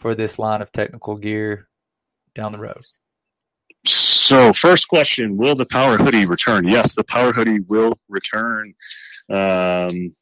for 0.00 0.16
this 0.16 0.40
line 0.40 0.60
of 0.60 0.72
technical 0.72 1.16
gear 1.16 1.68
down 2.34 2.50
the 2.50 2.58
road? 2.58 2.80
So, 3.86 4.52
first 4.52 4.88
question: 4.88 5.36
Will 5.36 5.54
the 5.54 5.66
power 5.66 5.96
hoodie 5.96 6.26
return? 6.26 6.66
Yes, 6.66 6.96
the 6.96 7.04
power 7.04 7.32
hoodie 7.32 7.60
will 7.60 7.96
return. 8.08 8.74
Um, 9.30 10.16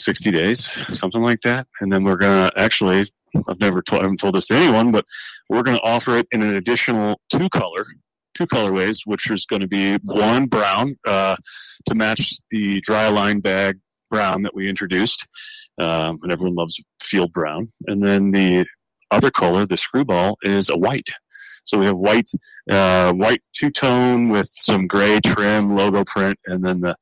Sixty 0.00 0.32
days, 0.32 0.68
something 0.92 1.22
like 1.22 1.42
that, 1.42 1.68
and 1.80 1.92
then 1.92 2.02
we're 2.02 2.16
gonna 2.16 2.50
actually. 2.56 3.04
I've 3.46 3.60
never 3.60 3.82
told, 3.82 4.00
I 4.00 4.04
haven't 4.06 4.18
told 4.18 4.34
this 4.34 4.46
to 4.46 4.56
anyone, 4.56 4.90
but 4.90 5.04
we're 5.48 5.62
gonna 5.62 5.78
offer 5.84 6.16
it 6.16 6.26
in 6.32 6.42
an 6.42 6.54
additional 6.54 7.20
two 7.30 7.48
color, 7.50 7.86
two 8.40 8.46
colorways, 8.46 9.00
which 9.04 9.30
is 9.30 9.44
going 9.44 9.60
to 9.60 9.68
be 9.68 9.96
one 10.04 10.46
brown 10.46 10.96
uh, 11.06 11.36
to 11.86 11.94
match 11.94 12.32
the 12.50 12.80
dry 12.80 13.08
line 13.08 13.40
bag 13.40 13.78
brown 14.08 14.42
that 14.42 14.54
we 14.54 14.68
introduced, 14.68 15.26
um, 15.78 16.18
and 16.22 16.32
everyone 16.32 16.54
loves 16.54 16.80
field 17.00 17.32
brown, 17.32 17.68
and 17.86 18.02
then 18.02 18.30
the 18.30 18.64
other 19.10 19.30
color, 19.30 19.66
the 19.66 19.76
screwball, 19.76 20.36
is 20.42 20.68
a 20.68 20.76
white. 20.76 21.10
So 21.64 21.78
we 21.78 21.86
have 21.86 21.96
white, 21.96 22.30
uh, 22.70 23.12
white 23.12 23.42
two 23.52 23.70
tone 23.70 24.30
with 24.30 24.48
some 24.50 24.86
gray 24.86 25.20
trim, 25.20 25.76
logo 25.76 26.04
print, 26.04 26.38
and 26.46 26.64
then 26.64 26.80
the 26.80 26.96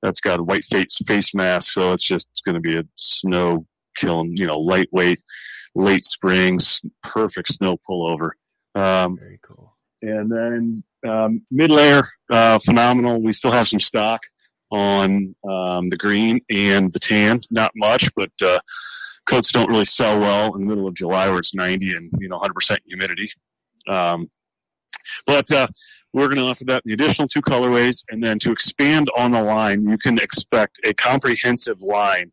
that's 0.00 0.20
got 0.20 0.38
a 0.38 0.42
white 0.42 0.64
face 0.64 0.96
face 1.06 1.34
mask. 1.34 1.72
So 1.72 1.92
it's 1.92 2.04
just 2.04 2.28
going 2.44 2.54
to 2.54 2.60
be 2.60 2.76
a 2.76 2.84
snow 2.96 3.66
killing, 3.96 4.36
you 4.36 4.46
know, 4.46 4.60
lightweight, 4.60 5.20
late 5.74 6.04
springs, 6.04 6.80
perfect 7.02 7.48
snow 7.48 7.78
pullover. 7.88 8.30
Um, 8.74 9.16
Very 9.18 9.40
cool. 9.42 9.73
And 10.08 10.30
then 10.30 10.84
um, 11.08 11.42
mid 11.50 11.70
layer, 11.70 12.04
uh, 12.30 12.58
phenomenal. 12.58 13.20
We 13.20 13.32
still 13.32 13.52
have 13.52 13.68
some 13.68 13.80
stock 13.80 14.20
on 14.70 15.34
um, 15.48 15.88
the 15.90 15.96
green 15.96 16.40
and 16.50 16.92
the 16.92 16.98
tan. 16.98 17.40
Not 17.50 17.72
much, 17.74 18.08
but 18.14 18.30
uh, 18.42 18.58
coats 19.26 19.52
don't 19.52 19.68
really 19.68 19.84
sell 19.84 20.18
well 20.18 20.54
in 20.54 20.60
the 20.60 20.66
middle 20.66 20.86
of 20.86 20.94
July 20.94 21.28
where 21.28 21.38
it's 21.38 21.54
90 21.54 21.92
and 21.92 22.10
you 22.18 22.28
know 22.28 22.38
100% 22.38 22.78
humidity. 22.86 23.30
Um, 23.88 24.30
but 25.26 25.50
uh, 25.50 25.66
we're 26.12 26.28
going 26.28 26.38
to 26.38 26.44
offer 26.44 26.64
that 26.64 26.82
in 26.84 26.90
the 26.90 26.94
additional 26.94 27.28
two 27.28 27.42
colorways, 27.42 28.04
and 28.10 28.22
then 28.22 28.38
to 28.40 28.52
expand 28.52 29.10
on 29.16 29.32
the 29.32 29.42
line, 29.42 29.88
you 29.88 29.98
can 29.98 30.18
expect 30.18 30.78
a 30.86 30.94
comprehensive 30.94 31.82
line. 31.82 32.32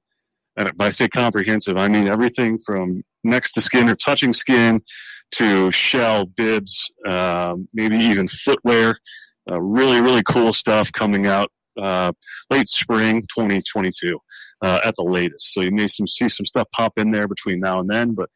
And 0.57 0.75
by 0.77 0.89
say 0.89 1.07
comprehensive, 1.07 1.77
I 1.77 1.87
mean 1.87 2.07
everything 2.07 2.59
from 2.59 3.03
next 3.23 3.53
to 3.53 3.61
skin 3.61 3.89
or 3.89 3.95
touching 3.95 4.33
skin 4.33 4.81
to 5.31 5.71
shell, 5.71 6.25
bibs, 6.25 6.89
um, 7.07 7.67
maybe 7.73 7.97
even 7.97 8.27
footwear. 8.27 8.97
Uh, 9.49 9.59
really, 9.59 10.01
really 10.01 10.21
cool 10.23 10.53
stuff 10.53 10.91
coming 10.91 11.25
out 11.25 11.49
uh, 11.81 12.11
late 12.49 12.67
spring 12.67 13.21
2022 13.21 14.19
uh, 14.61 14.79
at 14.85 14.95
the 14.95 15.03
latest. 15.03 15.53
So 15.53 15.61
you 15.61 15.71
may 15.71 15.87
some, 15.87 16.07
see 16.07 16.29
some 16.29 16.45
stuff 16.45 16.67
pop 16.71 16.93
in 16.97 17.11
there 17.11 17.27
between 17.27 17.59
now 17.59 17.79
and 17.79 17.89
then, 17.89 18.13
but 18.13 18.29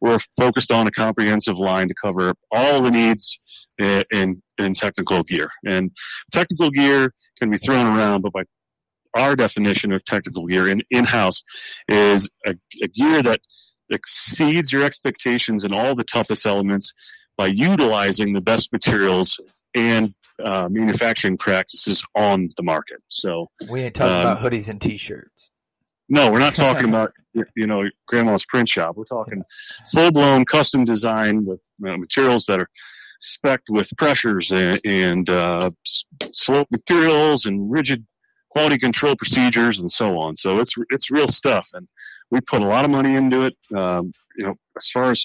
we're 0.00 0.18
focused 0.36 0.70
on 0.70 0.86
a 0.86 0.90
comprehensive 0.90 1.56
line 1.56 1.88
to 1.88 1.94
cover 1.94 2.34
all 2.50 2.82
the 2.82 2.90
needs 2.90 3.40
in, 3.78 4.02
in, 4.12 4.42
in 4.58 4.74
technical 4.74 5.22
gear. 5.22 5.50
And 5.66 5.90
technical 6.32 6.70
gear 6.70 7.12
can 7.38 7.50
be 7.50 7.56
thrown 7.56 7.86
around, 7.86 8.22
but 8.22 8.32
by 8.32 8.42
our 9.14 9.34
definition 9.34 9.92
of 9.92 10.04
technical 10.04 10.46
gear 10.46 10.68
in 10.68 10.82
in-house 10.90 11.42
is 11.88 12.28
a, 12.46 12.54
a 12.82 12.88
gear 12.88 13.22
that 13.22 13.40
exceeds 13.90 14.72
your 14.72 14.84
expectations 14.84 15.64
in 15.64 15.74
all 15.74 15.94
the 15.94 16.04
toughest 16.04 16.46
elements 16.46 16.92
by 17.36 17.46
utilizing 17.46 18.32
the 18.32 18.40
best 18.40 18.72
materials 18.72 19.38
and 19.74 20.08
uh, 20.42 20.68
manufacturing 20.70 21.36
practices 21.36 22.02
on 22.14 22.50
the 22.56 22.62
market. 22.62 23.00
So, 23.08 23.48
We 23.70 23.82
ain't 23.82 23.94
talking 23.94 24.12
Um, 24.14 24.20
about 24.36 24.40
hoodies 24.40 24.68
and 24.68 24.80
t-shirts. 24.80 25.50
no, 26.08 26.30
we're 26.30 26.38
not 26.38 26.54
talking 26.54 26.88
about 26.90 27.12
you 27.54 27.66
know 27.66 27.84
grandma's 28.06 28.44
print 28.44 28.68
shop. 28.68 28.96
We're 28.96 29.04
talking 29.04 29.42
full 29.92 30.10
blown 30.10 30.44
custom 30.44 30.84
design 30.84 31.44
with 31.44 31.60
you 31.80 31.86
know, 31.90 31.96
materials 31.96 32.46
that 32.46 32.60
are 32.60 32.68
specced 33.22 33.68
with 33.68 33.90
pressures 33.96 34.50
and, 34.50 34.80
and 34.84 35.28
uh, 35.28 35.70
slope 36.32 36.68
materials 36.70 37.46
and 37.46 37.70
rigid 37.70 38.06
quality 38.58 38.78
control 38.78 39.14
procedures 39.14 39.78
and 39.78 39.90
so 39.90 40.18
on. 40.18 40.34
So 40.34 40.58
it's 40.58 40.74
it's 40.90 41.10
real 41.10 41.28
stuff, 41.28 41.68
and 41.74 41.86
we 42.30 42.40
put 42.40 42.60
a 42.60 42.66
lot 42.66 42.84
of 42.84 42.90
money 42.90 43.14
into 43.14 43.42
it. 43.42 43.56
Um, 43.76 44.12
you 44.36 44.46
know, 44.46 44.54
as 44.76 44.88
far 44.88 45.10
as 45.12 45.24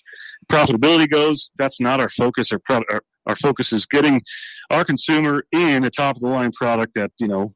profitability 0.52 1.10
goes, 1.10 1.50
that's 1.58 1.80
not 1.80 2.00
our 2.00 2.10
focus. 2.10 2.52
Our, 2.52 2.60
pro- 2.60 2.84
our 2.91 3.02
our 3.26 3.36
focus 3.36 3.72
is 3.72 3.86
getting 3.86 4.22
our 4.69 4.84
consumer 4.84 5.46
in 5.52 5.84
a 5.86 5.89
top 5.89 6.17
of 6.17 6.22
the 6.22 6.28
line 6.28 6.52
product 6.52 6.93
that 6.96 7.12
you 7.19 7.28
know 7.28 7.54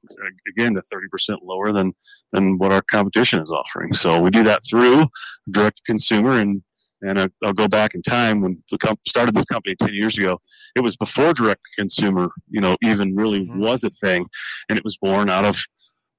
again 0.50 0.74
to 0.74 0.82
30% 0.82 1.38
lower 1.44 1.74
than 1.74 1.94
than 2.32 2.58
what 2.58 2.72
our 2.72 2.82
competition 2.90 3.42
is 3.42 3.52
offering 3.52 3.94
so 3.94 4.22
we 4.22 4.30
do 4.30 4.44
that 4.44 4.62
through 4.70 5.08
direct 5.52 5.82
consumer 5.86 6.40
and 6.40 6.62
and 7.02 7.20
I, 7.20 7.28
will 7.42 7.54
go 7.54 7.68
back 7.68 7.94
in 7.96 8.02
time 8.02 8.42
when 8.42 8.64
we 8.72 8.78
started 9.08 9.36
this 9.36 9.46
company 9.46 9.76
10 9.80 9.94
years 9.94 10.18
ago 10.18 10.40
it 10.76 10.82
was 10.82 10.98
before 10.98 11.34
direct 11.34 11.62
consumer 11.78 12.30
you 12.50 12.62
know 12.62 12.76
even 12.84 13.16
really 13.16 13.42
mm-hmm. 13.42 13.60
was 13.60 13.84
a 13.84 13.90
thing 13.90 14.26
and 14.70 14.78
it 14.78 14.84
was 14.84 14.98
born 14.98 15.30
out 15.30 15.46
of 15.46 15.64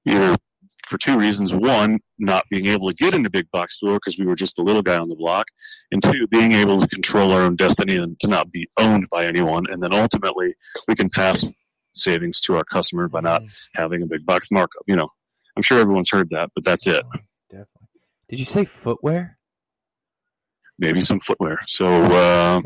either 0.05 0.35
for 0.89 0.97
two 0.97 1.17
reasons. 1.17 1.53
One, 1.53 1.99
not 2.17 2.43
being 2.49 2.65
able 2.65 2.89
to 2.89 2.95
get 2.95 3.13
into 3.13 3.29
big 3.29 3.49
box 3.51 3.77
store 3.77 3.95
because 3.95 4.17
we 4.17 4.25
were 4.25 4.35
just 4.35 4.55
the 4.55 4.63
little 4.63 4.81
guy 4.81 4.97
on 4.97 5.07
the 5.07 5.15
block. 5.15 5.45
And 5.91 6.01
two, 6.01 6.27
being 6.27 6.51
able 6.51 6.81
to 6.81 6.87
control 6.87 7.31
our 7.31 7.41
own 7.41 7.55
destiny 7.55 7.95
and 7.95 8.19
to 8.21 8.27
not 8.27 8.51
be 8.51 8.67
owned 8.77 9.07
by 9.09 9.25
anyone. 9.25 9.65
And 9.69 9.81
then 9.81 9.93
ultimately, 9.93 10.55
we 10.87 10.95
can 10.95 11.09
pass 11.09 11.45
savings 11.93 12.41
to 12.41 12.57
our 12.57 12.63
customer 12.63 13.07
by 13.07 13.21
not 13.21 13.43
mm-hmm. 13.43 13.81
having 13.81 14.01
a 14.01 14.07
big 14.07 14.25
box 14.25 14.49
markup. 14.51 14.83
You 14.87 14.95
know, 14.95 15.09
I'm 15.55 15.63
sure 15.63 15.79
everyone's 15.79 16.09
heard 16.09 16.29
that, 16.31 16.49
but 16.55 16.65
that's 16.65 16.87
it. 16.87 17.03
Definitely. 17.49 17.67
Did 18.27 18.39
you 18.39 18.45
say 18.45 18.65
footwear? 18.65 19.37
Maybe 20.79 21.01
some 21.01 21.19
footwear. 21.19 21.59
So, 21.67 21.85
uh, 21.85 22.61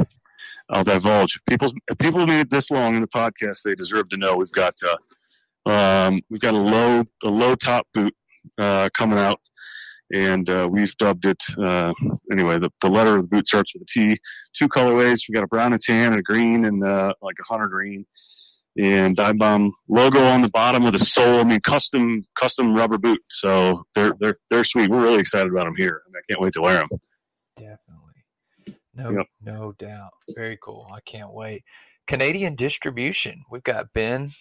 I'll 0.69 0.83
divulge. 0.83 1.35
If 1.35 1.45
people, 1.45 1.71
if 1.89 1.97
people 1.97 2.25
made 2.25 2.39
it 2.39 2.49
this 2.49 2.71
long 2.71 2.95
in 2.95 3.01
the 3.01 3.07
podcast, 3.07 3.63
they 3.63 3.75
deserve 3.75 4.09
to 4.09 4.17
know 4.17 4.37
we've 4.37 4.51
got 4.51 4.75
uh, 4.87 5.69
um, 5.69 6.21
we've 6.29 6.39
got 6.39 6.53
a 6.53 6.57
low 6.57 7.03
a 7.23 7.29
low 7.29 7.55
top 7.55 7.87
boot 7.93 8.15
uh, 8.57 8.89
coming 8.93 9.19
out, 9.19 9.39
and 10.13 10.49
uh, 10.49 10.67
we've 10.69 10.95
dubbed 10.97 11.25
it 11.25 11.41
uh, 11.57 11.93
anyway. 12.31 12.59
The, 12.59 12.69
the 12.81 12.89
letter 12.89 13.15
of 13.15 13.23
the 13.23 13.27
boot 13.27 13.47
starts 13.47 13.73
with 13.73 13.83
a 13.83 13.85
T. 13.85 14.19
Two 14.53 14.67
colorways. 14.67 15.21
We've 15.27 15.35
got 15.35 15.43
a 15.43 15.47
brown 15.47 15.73
and 15.73 15.81
tan 15.81 16.11
and 16.11 16.19
a 16.19 16.23
green 16.23 16.65
and 16.65 16.83
uh, 16.83 17.13
like 17.21 17.35
a 17.39 17.43
hunter 17.43 17.67
green. 17.67 18.05
And 18.75 19.15
Dive 19.15 19.37
Bomb 19.37 19.71
logo 19.87 20.23
on 20.23 20.41
the 20.41 20.49
bottom 20.49 20.83
with 20.83 20.95
a 20.95 20.99
sole. 20.99 21.41
I 21.41 21.43
mean, 21.43 21.59
custom 21.59 22.25
custom 22.35 22.73
rubber 22.73 22.97
boot. 22.97 23.21
So 23.29 23.83
they're 23.93 24.13
they're 24.19 24.37
they're 24.49 24.63
sweet. 24.63 24.89
We're 24.89 25.03
really 25.03 25.19
excited 25.19 25.51
about 25.51 25.65
them 25.65 25.75
here. 25.77 26.01
I 26.09 26.19
can't 26.27 26.41
wait 26.41 26.53
to 26.53 26.61
wear 26.61 26.77
them. 26.77 26.89
Definitely. 27.55 28.02
No, 28.95 29.09
yep. 29.09 29.25
no 29.41 29.73
doubt. 29.73 30.11
Very 30.35 30.57
cool. 30.61 30.87
I 30.93 30.99
can't 31.01 31.33
wait. 31.33 31.63
Canadian 32.07 32.55
distribution. 32.55 33.43
We've 33.49 33.63
got 33.63 33.91
Ben 33.93 34.31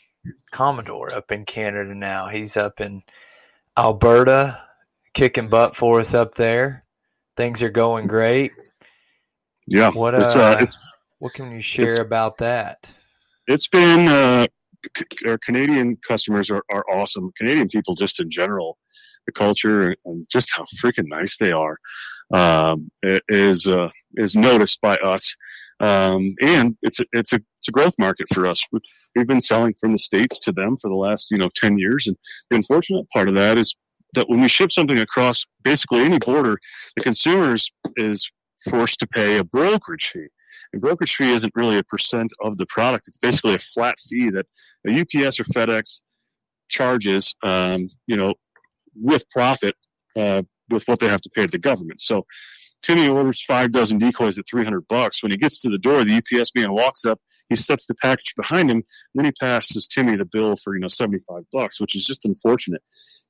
Commodore 0.53 1.13
up 1.13 1.33
in 1.33 1.45
Canada 1.45 1.95
now. 1.95 2.29
He's 2.29 2.57
up 2.57 2.81
in 2.81 3.03
Alberta, 3.79 4.61
kicking 5.15 5.49
butt 5.49 5.77
for 5.77 6.01
us 6.01 6.15
up 6.15 6.35
there. 6.35 6.85
Things 7.37 7.63
are 7.63 7.71
going 7.71 8.07
great. 8.07 8.53
Yeah. 9.67 9.91
What 9.91 10.15
uh, 10.15 10.19
uh 10.19 10.67
what 11.19 11.35
can 11.35 11.53
you 11.53 11.63
share 11.63 12.01
about 12.01 12.37
that? 12.39 12.91
It's 13.47 13.69
been 13.69 14.09
uh, 14.09 14.47
our 15.27 15.39
Canadian 15.39 15.97
customers 16.07 16.51
are, 16.51 16.63
are 16.71 16.85
awesome. 16.91 17.31
Canadian 17.39 17.69
people, 17.69 17.95
just 17.95 18.21
in 18.21 18.31
general, 18.31 18.79
the 19.27 19.33
culture 19.33 19.95
and 20.05 20.27
just 20.31 20.51
how 20.55 20.65
freaking 20.83 21.07
nice 21.07 21.37
they 21.39 21.53
are, 21.53 21.79
um, 22.35 22.91
is 23.29 23.67
uh, 23.67 23.89
is 24.17 24.35
noticed 24.35 24.81
by 24.81 24.97
us. 24.99 25.35
Um, 25.81 26.35
and 26.43 26.77
it's 26.83 27.01
a, 27.01 27.05
it's 27.13 27.33
a 27.33 27.37
it's 27.37 27.69
a 27.69 27.73
growth 27.73 27.95
market 27.99 28.29
for 28.33 28.47
us. 28.47 28.65
We've 29.15 29.27
been 29.27 29.41
selling 29.41 29.75
from 29.81 29.93
the 29.93 29.99
states 29.99 30.39
to 30.41 30.53
them 30.53 30.77
for 30.77 30.89
the 30.89 30.97
last 30.97 31.31
you 31.31 31.39
know 31.39 31.51
ten 31.55 31.79
years, 31.79 32.07
and 32.07 32.17
the 32.51 32.57
unfortunate 32.57 33.09
part 33.11 33.29
of 33.29 33.35
that 33.35 33.59
is 33.59 33.75
that 34.15 34.29
when 34.29 34.41
we 34.41 34.49
ship 34.49 34.71
something 34.71 34.99
across 34.99 35.45
basically 35.65 36.01
any 36.01 36.19
border, 36.19 36.59
the 36.97 37.03
consumer 37.03 37.57
is 37.97 38.31
forced 38.71 39.01
to 39.01 39.07
pay 39.07 39.39
a 39.39 39.45
brokerage 39.45 40.09
fee. 40.09 40.27
And 40.73 40.83
brokerage 40.83 41.17
fee 41.17 41.33
isn't 41.33 41.53
really 41.57 41.79
a 41.79 41.83
percent 41.83 42.31
of 42.45 42.59
the 42.59 42.67
product; 42.67 43.09
it's 43.09 43.17
basically 43.19 43.55
a 43.55 43.59
flat 43.59 43.97
fee 43.99 44.31
that 44.31 44.47
a 44.87 45.01
UPS 45.01 45.41
or 45.41 45.45
FedEx 45.45 46.01
charges, 46.69 47.35
um, 47.43 47.89
you 48.07 48.17
know, 48.17 48.35
with 48.95 49.29
profit 49.31 49.75
uh, 50.17 50.43
with 50.71 50.87
what 50.89 50.99
they 50.99 51.09
have 51.09 51.21
to 51.23 51.31
pay 51.31 51.43
to 51.43 51.51
the 51.51 51.59
government. 51.59 52.01
So 52.01 52.25
Timmy 52.83 53.09
orders 53.09 53.43
five 53.43 53.73
dozen 53.73 53.99
decoys 53.99 54.39
at 54.39 54.45
300 54.49 54.87
bucks. 54.89 55.23
When 55.23 55.33
he 55.33 55.39
gets 55.39 55.61
to 55.63 55.71
the 55.71 55.79
door, 55.79 56.05
the 56.05 56.17
UPS 56.17 56.51
man 56.55 56.73
walks 56.73 57.05
up, 57.05 57.21
he 57.49 57.57
sets 57.57 57.87
the 57.87 57.95
package 57.95 58.35
behind 58.37 58.71
him, 58.71 58.83
then 59.15 59.25
he 59.25 59.33
passes 59.33 59.87
Timmy 59.87 60.17
the 60.17 60.25
bill 60.25 60.57
for, 60.57 60.75
you 60.75 60.81
know, 60.81 60.89
75 60.89 61.45
bucks, 61.53 61.81
which 61.81 61.95
is 61.95 62.05
just 62.05 62.25
unfortunate 62.25 62.83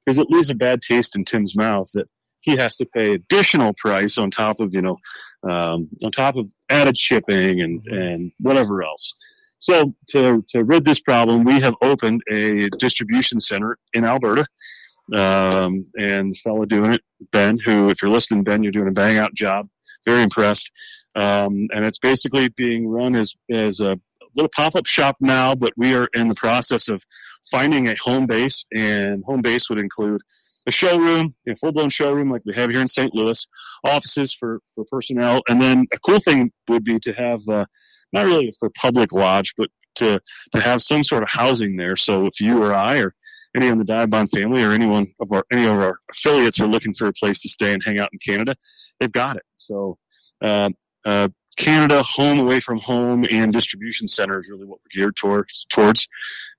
because 0.04 0.18
it 0.18 0.30
leaves 0.30 0.50
a 0.50 0.54
bad 0.54 0.82
taste 0.82 1.14
in 1.14 1.24
Tim's 1.24 1.54
mouth 1.54 1.90
that 1.94 2.06
he 2.40 2.56
has 2.56 2.76
to 2.76 2.86
pay 2.86 3.14
additional 3.14 3.72
price 3.72 4.18
on 4.18 4.30
top 4.30 4.58
of, 4.58 4.74
you 4.74 4.82
know, 4.82 4.98
um, 5.48 5.88
on 6.04 6.10
top 6.10 6.36
of 6.36 6.48
added 6.68 6.96
shipping 6.96 7.60
and, 7.60 7.86
and 7.86 8.32
whatever 8.40 8.82
else. 8.82 9.14
So 9.60 9.94
to, 10.10 10.44
to 10.48 10.64
rid 10.64 10.84
this 10.84 11.00
problem, 11.00 11.44
we 11.44 11.60
have 11.60 11.76
opened 11.82 12.22
a 12.30 12.68
distribution 12.80 13.40
center 13.40 13.78
in 13.94 14.04
Alberta 14.04 14.46
um, 15.14 15.86
and 15.96 16.36
fellow 16.38 16.64
doing 16.64 16.92
it, 16.92 17.02
Ben, 17.32 17.58
who, 17.58 17.88
if 17.88 18.02
you're 18.02 18.10
listening, 18.10 18.44
Ben, 18.44 18.62
you're 18.62 18.72
doing 18.72 18.88
a 18.88 18.92
bang 18.92 19.18
out 19.18 19.34
job. 19.34 19.68
Very 20.06 20.22
impressed. 20.22 20.70
Um, 21.14 21.68
and 21.72 21.84
it's 21.84 21.98
basically 21.98 22.48
being 22.48 22.88
run 22.88 23.14
as, 23.14 23.34
as 23.50 23.80
a 23.80 23.98
little 24.34 24.50
pop 24.54 24.74
up 24.74 24.86
shop 24.86 25.16
now, 25.20 25.54
but 25.54 25.72
we 25.76 25.94
are 25.94 26.08
in 26.14 26.28
the 26.28 26.34
process 26.34 26.88
of 26.88 27.02
finding 27.50 27.88
a 27.88 27.96
home 27.96 28.26
base, 28.26 28.64
and 28.74 29.22
home 29.24 29.42
base 29.42 29.68
would 29.68 29.78
include 29.78 30.20
a 30.66 30.70
showroom, 30.70 31.34
a 31.48 31.54
full 31.56 31.72
blown 31.72 31.90
showroom 31.90 32.30
like 32.30 32.42
we 32.46 32.54
have 32.54 32.70
here 32.70 32.80
in 32.80 32.88
St. 32.88 33.14
Louis, 33.14 33.46
offices 33.84 34.32
for, 34.32 34.60
for 34.74 34.84
personnel, 34.84 35.42
and 35.48 35.60
then 35.60 35.86
a 35.92 35.98
cool 35.98 36.20
thing 36.20 36.52
would 36.68 36.84
be 36.84 36.98
to 37.00 37.12
have 37.12 37.40
uh, 37.48 37.66
not 38.12 38.26
really 38.26 38.52
for 38.58 38.70
public 38.70 39.12
lodge, 39.12 39.54
but 39.56 39.68
to 39.96 40.20
to 40.52 40.60
have 40.60 40.80
some 40.80 41.04
sort 41.04 41.22
of 41.22 41.28
housing 41.28 41.76
there. 41.76 41.96
So 41.96 42.26
if 42.26 42.40
you 42.40 42.62
or 42.62 42.74
I 42.74 42.98
or 42.98 43.14
any 43.54 43.70
on 43.70 43.78
the 43.78 43.84
Dive 43.84 44.10
Bomb 44.10 44.28
family 44.28 44.62
or 44.62 44.72
anyone 44.72 45.06
of 45.20 45.30
our 45.32 45.44
any 45.52 45.64
of 45.64 45.72
our 45.72 45.98
affiliates 46.10 46.60
are 46.60 46.66
looking 46.66 46.94
for 46.94 47.06
a 47.06 47.12
place 47.12 47.42
to 47.42 47.48
stay 47.48 47.72
and 47.72 47.82
hang 47.84 47.98
out 47.98 48.10
in 48.12 48.18
Canada, 48.18 48.54
they've 49.00 49.12
got 49.12 49.36
it. 49.36 49.44
So 49.56 49.98
uh, 50.42 50.70
uh, 51.04 51.28
Canada, 51.58 52.02
home 52.02 52.38
away 52.38 52.60
from 52.60 52.78
home, 52.78 53.26
and 53.30 53.52
distribution 53.52 54.08
center 54.08 54.40
is 54.40 54.48
really 54.48 54.64
what 54.64 54.78
we're 54.78 55.00
geared 55.00 55.16
towards. 55.16 55.66
Towards, 55.66 56.08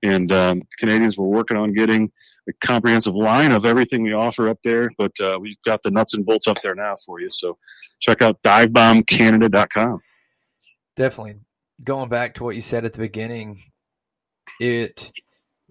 and 0.02 0.30
um, 0.30 0.62
Canadians 0.78 1.18
we're 1.18 1.26
working 1.26 1.56
on 1.56 1.72
getting 1.72 2.12
a 2.48 2.52
comprehensive 2.64 3.14
line 3.14 3.52
of 3.52 3.64
everything 3.64 4.02
we 4.02 4.12
offer 4.12 4.48
up 4.48 4.58
there. 4.62 4.90
But 4.96 5.12
uh, 5.20 5.38
we've 5.40 5.60
got 5.66 5.82
the 5.82 5.90
nuts 5.90 6.14
and 6.14 6.24
bolts 6.24 6.46
up 6.46 6.60
there 6.62 6.74
now 6.74 6.94
for 7.04 7.20
you. 7.20 7.30
So 7.30 7.58
check 8.00 8.22
out 8.22 8.40
divebombcanada.com. 8.42 10.00
Definitely. 10.96 11.36
Going 11.82 12.08
back 12.08 12.34
to 12.34 12.44
what 12.44 12.54
you 12.54 12.60
said 12.60 12.84
at 12.84 12.92
the 12.92 13.00
beginning, 13.00 13.62
it 14.60 15.10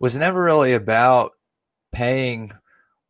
was 0.04 0.18
never 0.18 0.44
really 0.44 0.74
about 0.74 1.32
paying 1.94 2.52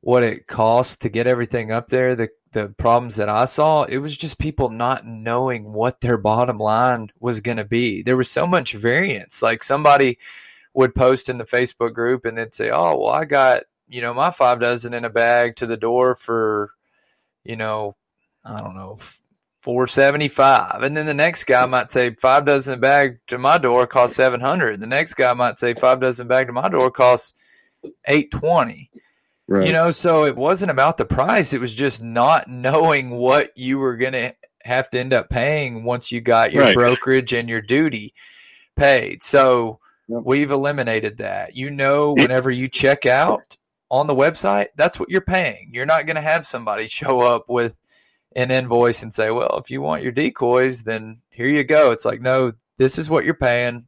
what 0.02 0.22
it 0.22 0.46
costs 0.46 0.96
to 0.98 1.10
get 1.10 1.26
everything 1.26 1.72
up 1.72 1.90
there. 1.90 2.14
The 2.14 2.30
the 2.52 2.68
problems 2.78 3.16
that 3.16 3.30
I 3.30 3.46
saw, 3.46 3.86
it 3.86 3.98
was 3.98 4.16
just 4.16 4.38
people 4.38 4.70
not 4.70 5.04
knowing 5.04 5.74
what 5.74 6.02
their 6.02 6.20
bottom 6.20 6.58
line 6.58 7.10
was 7.20 7.42
going 7.42 7.58
to 7.58 7.66
be. 7.66 8.04
There 8.04 8.16
was 8.16 8.30
so 8.30 8.46
much 8.46 8.74
variance. 8.74 9.42
Like 9.42 9.64
somebody 9.64 10.20
would 10.76 10.94
post 10.94 11.30
in 11.30 11.40
the 11.40 11.46
Facebook 11.46 11.96
group 11.96 12.26
and 12.26 12.38
then 12.38 12.52
say, 12.52 12.70
"Oh, 12.70 12.96
well, 13.00 13.10
I 13.10 13.26
got 13.26 13.64
you 13.88 14.02
know 14.02 14.14
my 14.14 14.30
five 14.30 14.60
dozen 14.60 14.94
in 14.94 15.04
a 15.04 15.10
bag 15.10 15.56
to 15.56 15.66
the 15.66 15.78
door 15.78 16.16
for, 16.16 16.74
you 17.44 17.56
know, 17.56 17.96
I 18.46 18.62
don't 18.62 18.76
know, 18.76 19.00
475 19.64 20.84
and 20.84 20.96
then 20.96 21.06
the 21.06 21.14
next 21.14 21.46
guy 21.46 21.66
might 21.66 21.90
say 21.90 22.14
five 22.16 22.46
dozen 22.46 22.82
bag 22.82 23.20
to 23.28 23.38
my 23.38 23.58
door 23.58 23.88
costs 23.88 24.18
700 24.18 24.82
the 24.82 24.86
next 24.86 25.14
guy 25.14 25.32
might 25.34 25.58
say 25.58 25.74
five 25.74 26.02
dozen 26.02 26.28
bag 26.28 26.48
to 26.48 26.54
my 26.54 26.68
door 26.68 26.92
costs 26.92 27.34
820 28.06 28.90
right. 29.48 29.66
you 29.66 29.72
know 29.72 29.90
so 29.92 30.26
it 30.26 30.36
wasn't 30.36 30.70
about 30.70 30.98
the 30.98 31.06
price. 31.06 31.54
It 31.54 31.62
was 31.62 31.74
just 31.74 32.04
not 32.04 32.50
knowing 32.50 33.12
what 33.12 33.58
you 33.58 33.80
were 33.80 33.96
going 33.96 34.14
to 34.14 34.36
have 34.64 34.90
to 34.90 35.00
end 35.00 35.14
up 35.14 35.30
paying 35.30 35.86
once 35.86 36.12
you 36.12 36.20
got 36.20 36.52
your 36.52 36.64
right. 36.64 36.76
brokerage 36.76 37.32
and 37.32 37.48
your 37.48 37.62
duty 37.62 38.14
paid. 38.76 39.24
So 39.24 39.80
yep. 40.10 40.24
we've 40.26 40.52
eliminated 40.52 41.20
that. 41.20 41.56
You 41.56 41.72
know 41.72 42.14
whenever 42.14 42.52
you 42.52 42.68
check 42.68 43.06
out 43.06 43.56
on 43.90 44.08
the 44.08 44.16
website 44.16 44.68
that's 44.76 45.00
what 45.00 45.10
you're 45.10 45.22
paying. 45.22 45.70
You're 45.72 45.86
not 45.86 46.06
going 46.06 46.18
to 46.18 46.22
have 46.22 46.46
somebody 46.46 46.88
show 46.90 47.22
up 47.22 47.48
with 47.48 47.78
an 48.36 48.52
invoice 48.52 49.04
and 49.04 49.14
say, 49.14 49.32
well, 49.32 49.60
if 49.64 49.70
you 49.70 49.82
want 49.82 50.04
your 50.04 50.12
decoys, 50.12 50.84
then 50.84 51.20
here 51.30 51.48
you 51.48 51.64
go. 51.64 51.92
It's 51.92 52.06
like, 52.06 52.22
no, 52.22 52.54
this 52.78 52.98
is 52.98 53.10
what 53.10 53.26
you're 53.26 53.34
paying. 53.34 53.88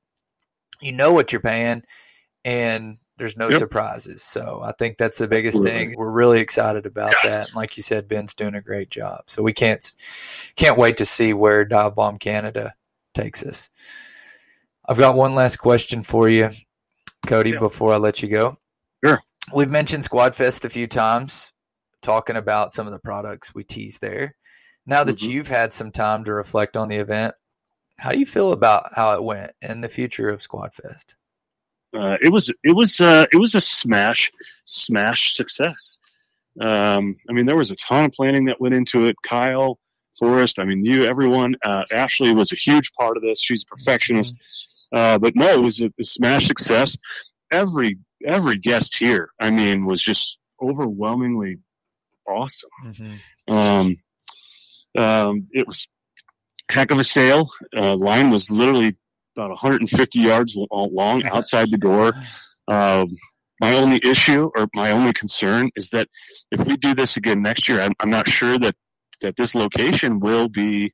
You 0.82 0.92
know 0.92 1.14
what 1.14 1.32
you're 1.32 1.42
paying, 1.42 1.84
and 2.44 2.98
there's 3.18 3.38
no 3.38 3.50
yep. 3.50 3.60
surprises. 3.60 4.22
So 4.24 4.62
I 4.64 4.74
think 4.74 4.98
that's 4.98 5.18
the 5.18 5.28
biggest 5.28 5.56
Absolutely. 5.56 5.72
thing. 5.72 5.96
We're 5.98 6.10
really 6.10 6.42
excited 6.42 6.86
about 6.86 7.14
that. 7.24 7.48
And 7.48 7.56
like 7.56 7.78
you 7.78 7.84
said, 7.84 8.08
Ben's 8.08 8.34
doing 8.34 8.56
a 8.56 8.62
great 8.62 8.90
job. 8.90 9.24
So 9.28 9.42
we 9.42 9.54
can't 9.54 9.94
can't 10.56 10.78
wait 10.78 10.98
to 10.98 11.06
see 11.06 11.34
where 11.34 11.64
Dive 11.64 11.96
Bomb 11.96 12.18
Canada 12.20 12.74
takes 13.14 13.42
us. 13.44 13.70
I've 14.88 14.98
got 14.98 15.16
one 15.16 15.34
last 15.34 15.58
question 15.58 16.04
for 16.04 16.30
you, 16.30 16.52
Cody, 17.26 17.52
Yeah. 17.52 17.60
before 17.60 17.94
I 17.94 17.98
let 17.98 18.22
you 18.22 18.30
go. 18.30 18.58
Sure. 19.04 19.20
We've 19.54 19.70
mentioned 19.70 20.04
Squad 20.04 20.36
Fest 20.36 20.66
a 20.66 20.70
few 20.70 20.88
times, 20.88 21.52
talking 22.06 22.36
about 22.38 22.72
some 22.72 22.86
of 22.86 22.94
the 22.94 23.00
products 23.00 23.54
we 23.56 23.64
teased 23.64 24.00
there. 24.00 24.36
Now 24.86 25.04
that 25.04 25.18
Mhm. 25.18 25.28
you've 25.30 25.48
had 25.48 25.74
some 25.74 25.92
time 25.92 26.24
to 26.26 26.34
reflect 26.34 26.78
on 26.78 26.88
the 26.88 26.98
event, 26.98 27.34
how 27.98 28.12
do 28.12 28.20
you 28.20 28.26
feel 28.28 28.52
about 28.52 28.94
how 28.94 29.16
it 29.16 29.24
went 29.24 29.52
and 29.62 29.84
the 29.84 29.90
future 29.90 30.30
of 30.30 30.42
Squad 30.44 30.74
Fest? 30.74 31.16
uh, 31.94 32.18
it 32.22 32.30
was 32.30 32.50
it 32.64 32.76
was 32.76 33.00
uh, 33.00 33.26
it 33.32 33.38
was 33.38 33.56
a 33.56 33.62
smash 33.62 34.30
smash 34.66 35.34
success. 35.34 35.98
Um, 36.62 37.16
I 37.30 37.34
mean, 37.34 37.46
there 37.46 37.56
was 37.56 37.72
a 37.72 37.76
ton 37.78 38.06
of 38.06 38.12
planning 38.12 38.46
that 38.46 38.60
went 38.60 38.76
into 38.76 39.06
it. 39.06 39.16
Kyle, 39.24 39.80
Forrest, 40.20 40.60
I 40.60 40.66
mean, 40.66 40.84
you, 40.84 41.06
everyone. 41.06 41.56
Uh, 41.66 41.84
Ashley 41.92 42.34
was 42.34 42.52
a 42.52 42.58
huge 42.58 42.92
part 43.00 43.16
of 43.18 43.24
this. 43.24 43.42
She's 43.42 43.64
a 43.64 43.68
perfectionist, 43.68 44.36
uh, 44.94 45.18
but 45.18 45.36
no, 45.38 45.48
it 45.48 45.62
was 45.62 45.82
a, 45.82 45.90
a 46.00 46.04
smash 46.04 46.48
success. 46.48 46.98
Every 47.52 47.98
every 48.26 48.58
guest 48.58 48.98
here, 48.98 49.30
I 49.40 49.50
mean, 49.52 49.86
was 49.86 50.02
just 50.02 50.38
overwhelmingly 50.62 51.60
awesome. 52.28 52.70
Mm-hmm. 52.86 53.54
Um, 53.54 53.98
um, 54.98 55.48
it 55.52 55.68
was 55.68 55.88
heck 56.70 56.92
of 56.92 57.00
a 57.00 57.04
sale. 57.04 57.50
Uh, 57.76 57.96
line 57.96 58.30
was 58.30 58.50
literally 58.50 58.98
about 59.36 59.50
150 59.50 60.20
yards 60.20 60.58
long 60.72 61.24
outside 61.32 61.70
the 61.70 61.78
door. 61.78 62.14
Um, 62.68 63.10
my 63.62 63.74
only 63.74 64.00
issue 64.04 64.52
or 64.56 64.68
my 64.74 64.92
only 64.92 65.14
concern 65.14 65.70
is 65.76 65.90
that 65.90 66.08
if 66.52 66.68
we 66.68 66.76
do 66.78 66.94
this 66.94 67.16
again 67.16 67.42
next 67.42 67.70
year, 67.70 67.82
I'm, 67.82 67.94
I'm 68.00 68.10
not 68.10 68.28
sure 68.28 68.58
that 68.60 68.76
that 69.22 69.38
this 69.38 69.56
location 69.56 70.20
will 70.20 70.50
be 70.50 70.94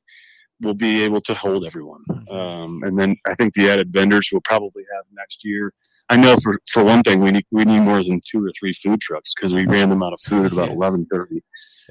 will 0.60 0.74
be 0.74 1.02
able 1.02 1.20
to 1.20 1.34
hold 1.34 1.64
everyone. 1.64 2.04
Um, 2.30 2.82
and 2.84 2.98
then 2.98 3.16
I 3.26 3.34
think 3.34 3.54
the 3.54 3.68
added 3.68 3.92
vendors 3.92 4.28
we'll 4.32 4.42
probably 4.44 4.84
have 4.94 5.04
next 5.12 5.44
year. 5.44 5.72
I 6.08 6.16
know 6.16 6.36
for, 6.42 6.58
for 6.70 6.84
one 6.84 7.02
thing 7.02 7.20
we 7.20 7.30
need 7.30 7.46
we 7.50 7.64
need 7.64 7.80
more 7.80 8.02
than 8.02 8.20
two 8.26 8.44
or 8.44 8.50
three 8.58 8.72
food 8.72 9.00
trucks 9.00 9.32
because 9.34 9.54
we 9.54 9.66
ran 9.66 9.88
them 9.88 10.02
out 10.02 10.12
of 10.12 10.20
food 10.20 10.46
at 10.46 10.52
about 10.52 10.68
eleven 10.70 11.06
thirty. 11.10 11.42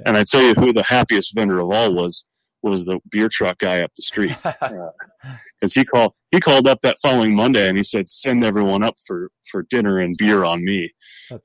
And 0.06 0.16
I 0.18 0.24
tell 0.24 0.42
you 0.42 0.54
who 0.54 0.74
the 0.74 0.84
happiest 0.84 1.34
vendor 1.36 1.60
of 1.60 1.72
all 1.72 1.94
was 1.94 2.26
was 2.64 2.86
the 2.86 3.00
beer 3.10 3.28
truck 3.28 3.58
guy 3.58 3.82
up 3.82 3.92
the 3.96 4.04
street 4.04 4.36
because 4.44 5.74
he 5.74 5.84
called 5.84 6.14
he 6.30 6.40
called 6.40 6.68
up 6.68 6.80
that 6.82 6.98
following 7.02 7.36
Monday 7.36 7.68
and 7.68 7.78
he 7.78 7.84
said 7.84 8.08
send 8.08 8.46
everyone 8.46 8.84
up 8.84 8.96
for 9.06 9.30
for 9.50 9.64
dinner 9.70 10.00
and 10.00 10.18
beer 10.18 10.44
on 10.44 10.64
me. 10.64 10.92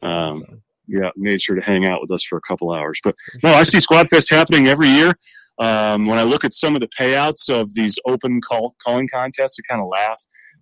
Um. 0.02 0.44
Yeah, 0.88 1.10
made 1.16 1.42
sure 1.42 1.56
to 1.56 1.62
hang 1.62 1.84
out 1.84 2.00
with 2.00 2.12
us 2.12 2.22
for 2.22 2.38
a 2.38 2.40
couple 2.42 2.72
hours. 2.72 3.00
But 3.02 3.16
no, 3.42 3.52
I 3.52 3.64
see 3.64 3.80
Squad 3.80 4.08
Fest 4.08 4.30
happening 4.30 4.68
every 4.68 4.88
year. 4.88 5.14
Um, 5.58 6.06
when 6.06 6.18
I 6.18 6.22
look 6.22 6.44
at 6.44 6.52
some 6.52 6.74
of 6.74 6.80
the 6.80 6.88
payouts 6.88 7.48
of 7.48 7.74
these 7.74 7.98
open 8.06 8.40
call 8.40 8.76
calling 8.84 9.08
contests, 9.12 9.58
I 9.58 9.66
kind 9.68 9.82
of 9.82 9.88
laugh. 9.88 10.20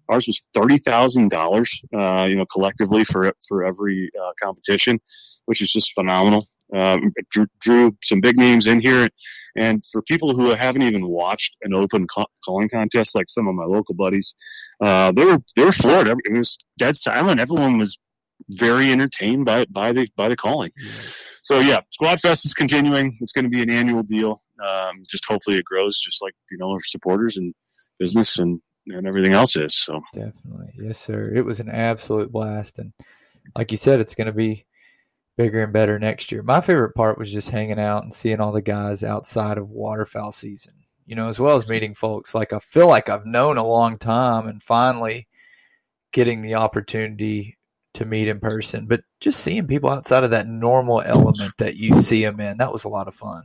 Ours 0.08 0.26
was 0.26 0.42
thirty 0.52 0.78
thousand 0.78 1.30
dollars, 1.30 1.80
uh, 1.96 2.26
you 2.28 2.36
know, 2.36 2.46
collectively 2.46 3.04
for 3.04 3.32
for 3.46 3.64
every 3.64 4.10
uh, 4.20 4.32
competition, 4.42 5.00
which 5.46 5.62
is 5.62 5.72
just 5.72 5.92
phenomenal. 5.92 6.46
Um, 6.74 7.12
drew, 7.30 7.46
drew 7.60 7.96
some 8.02 8.20
big 8.20 8.36
names 8.36 8.66
in 8.66 8.80
here, 8.80 9.08
and 9.56 9.84
for 9.84 10.02
people 10.02 10.34
who 10.34 10.54
haven't 10.54 10.82
even 10.82 11.06
watched 11.06 11.56
an 11.62 11.74
open 11.74 12.06
ca- 12.08 12.24
calling 12.44 12.68
contest, 12.68 13.14
like 13.14 13.28
some 13.28 13.46
of 13.46 13.54
my 13.54 13.64
local 13.64 13.94
buddies, 13.94 14.34
uh, 14.80 15.12
they 15.12 15.24
were 15.24 15.38
they 15.56 15.64
were 15.64 15.72
floored. 15.72 16.08
It 16.08 16.32
was 16.32 16.58
dead 16.78 16.96
silent. 16.96 17.38
Everyone 17.40 17.78
was 17.78 17.98
very 18.48 18.90
entertained 18.90 19.44
by 19.44 19.66
by 19.66 19.92
the 19.92 20.08
by 20.16 20.28
the 20.28 20.36
calling. 20.36 20.70
So 21.44 21.60
yeah, 21.60 21.80
Squad 21.90 22.20
Fest 22.20 22.44
is 22.46 22.54
continuing. 22.54 23.16
It's 23.20 23.32
going 23.32 23.44
to 23.44 23.50
be 23.50 23.62
an 23.62 23.70
annual 23.70 24.02
deal. 24.02 24.42
Um, 24.66 25.02
just 25.08 25.24
hopefully 25.26 25.58
it 25.58 25.64
grows, 25.64 25.98
just 25.98 26.22
like 26.22 26.34
you 26.50 26.58
know 26.58 26.70
our 26.70 26.82
supporters 26.82 27.36
and 27.36 27.54
business 27.98 28.38
and 28.38 28.60
and 28.86 29.06
everything 29.06 29.34
else 29.34 29.56
is. 29.56 29.74
So 29.74 30.00
Definitely. 30.12 30.72
Yes, 30.78 30.98
sir. 30.98 31.32
It 31.34 31.44
was 31.44 31.60
an 31.60 31.70
absolute 31.70 32.30
blast. 32.32 32.78
And 32.78 32.92
like 33.56 33.70
you 33.70 33.76
said, 33.76 34.00
it's 34.00 34.14
going 34.14 34.26
to 34.26 34.32
be 34.32 34.64
bigger 35.36 35.62
and 35.62 35.72
better 35.72 35.98
next 35.98 36.30
year. 36.30 36.42
My 36.42 36.60
favorite 36.60 36.94
part 36.94 37.18
was 37.18 37.30
just 37.30 37.50
hanging 37.50 37.80
out 37.80 38.02
and 38.02 38.12
seeing 38.12 38.40
all 38.40 38.52
the 38.52 38.62
guys 38.62 39.02
outside 39.02 39.58
of 39.58 39.70
waterfowl 39.70 40.32
season, 40.32 40.74
you 41.06 41.16
know, 41.16 41.28
as 41.28 41.38
well 41.38 41.56
as 41.56 41.68
meeting 41.68 41.94
folks 41.94 42.34
like 42.34 42.52
I 42.52 42.58
feel 42.60 42.88
like 42.88 43.08
I've 43.08 43.26
known 43.26 43.58
a 43.58 43.66
long 43.66 43.98
time 43.98 44.48
and 44.48 44.62
finally 44.62 45.26
getting 46.12 46.40
the 46.40 46.54
opportunity 46.54 47.56
to 47.94 48.04
meet 48.04 48.28
in 48.28 48.40
person. 48.40 48.86
But 48.86 49.00
just 49.20 49.40
seeing 49.40 49.66
people 49.66 49.90
outside 49.90 50.24
of 50.24 50.30
that 50.30 50.48
normal 50.48 51.02
element 51.04 51.52
that 51.58 51.76
you 51.76 51.98
see 51.98 52.24
them 52.24 52.40
in, 52.40 52.56
that 52.58 52.72
was 52.72 52.84
a 52.84 52.88
lot 52.88 53.08
of 53.08 53.14
fun. 53.14 53.42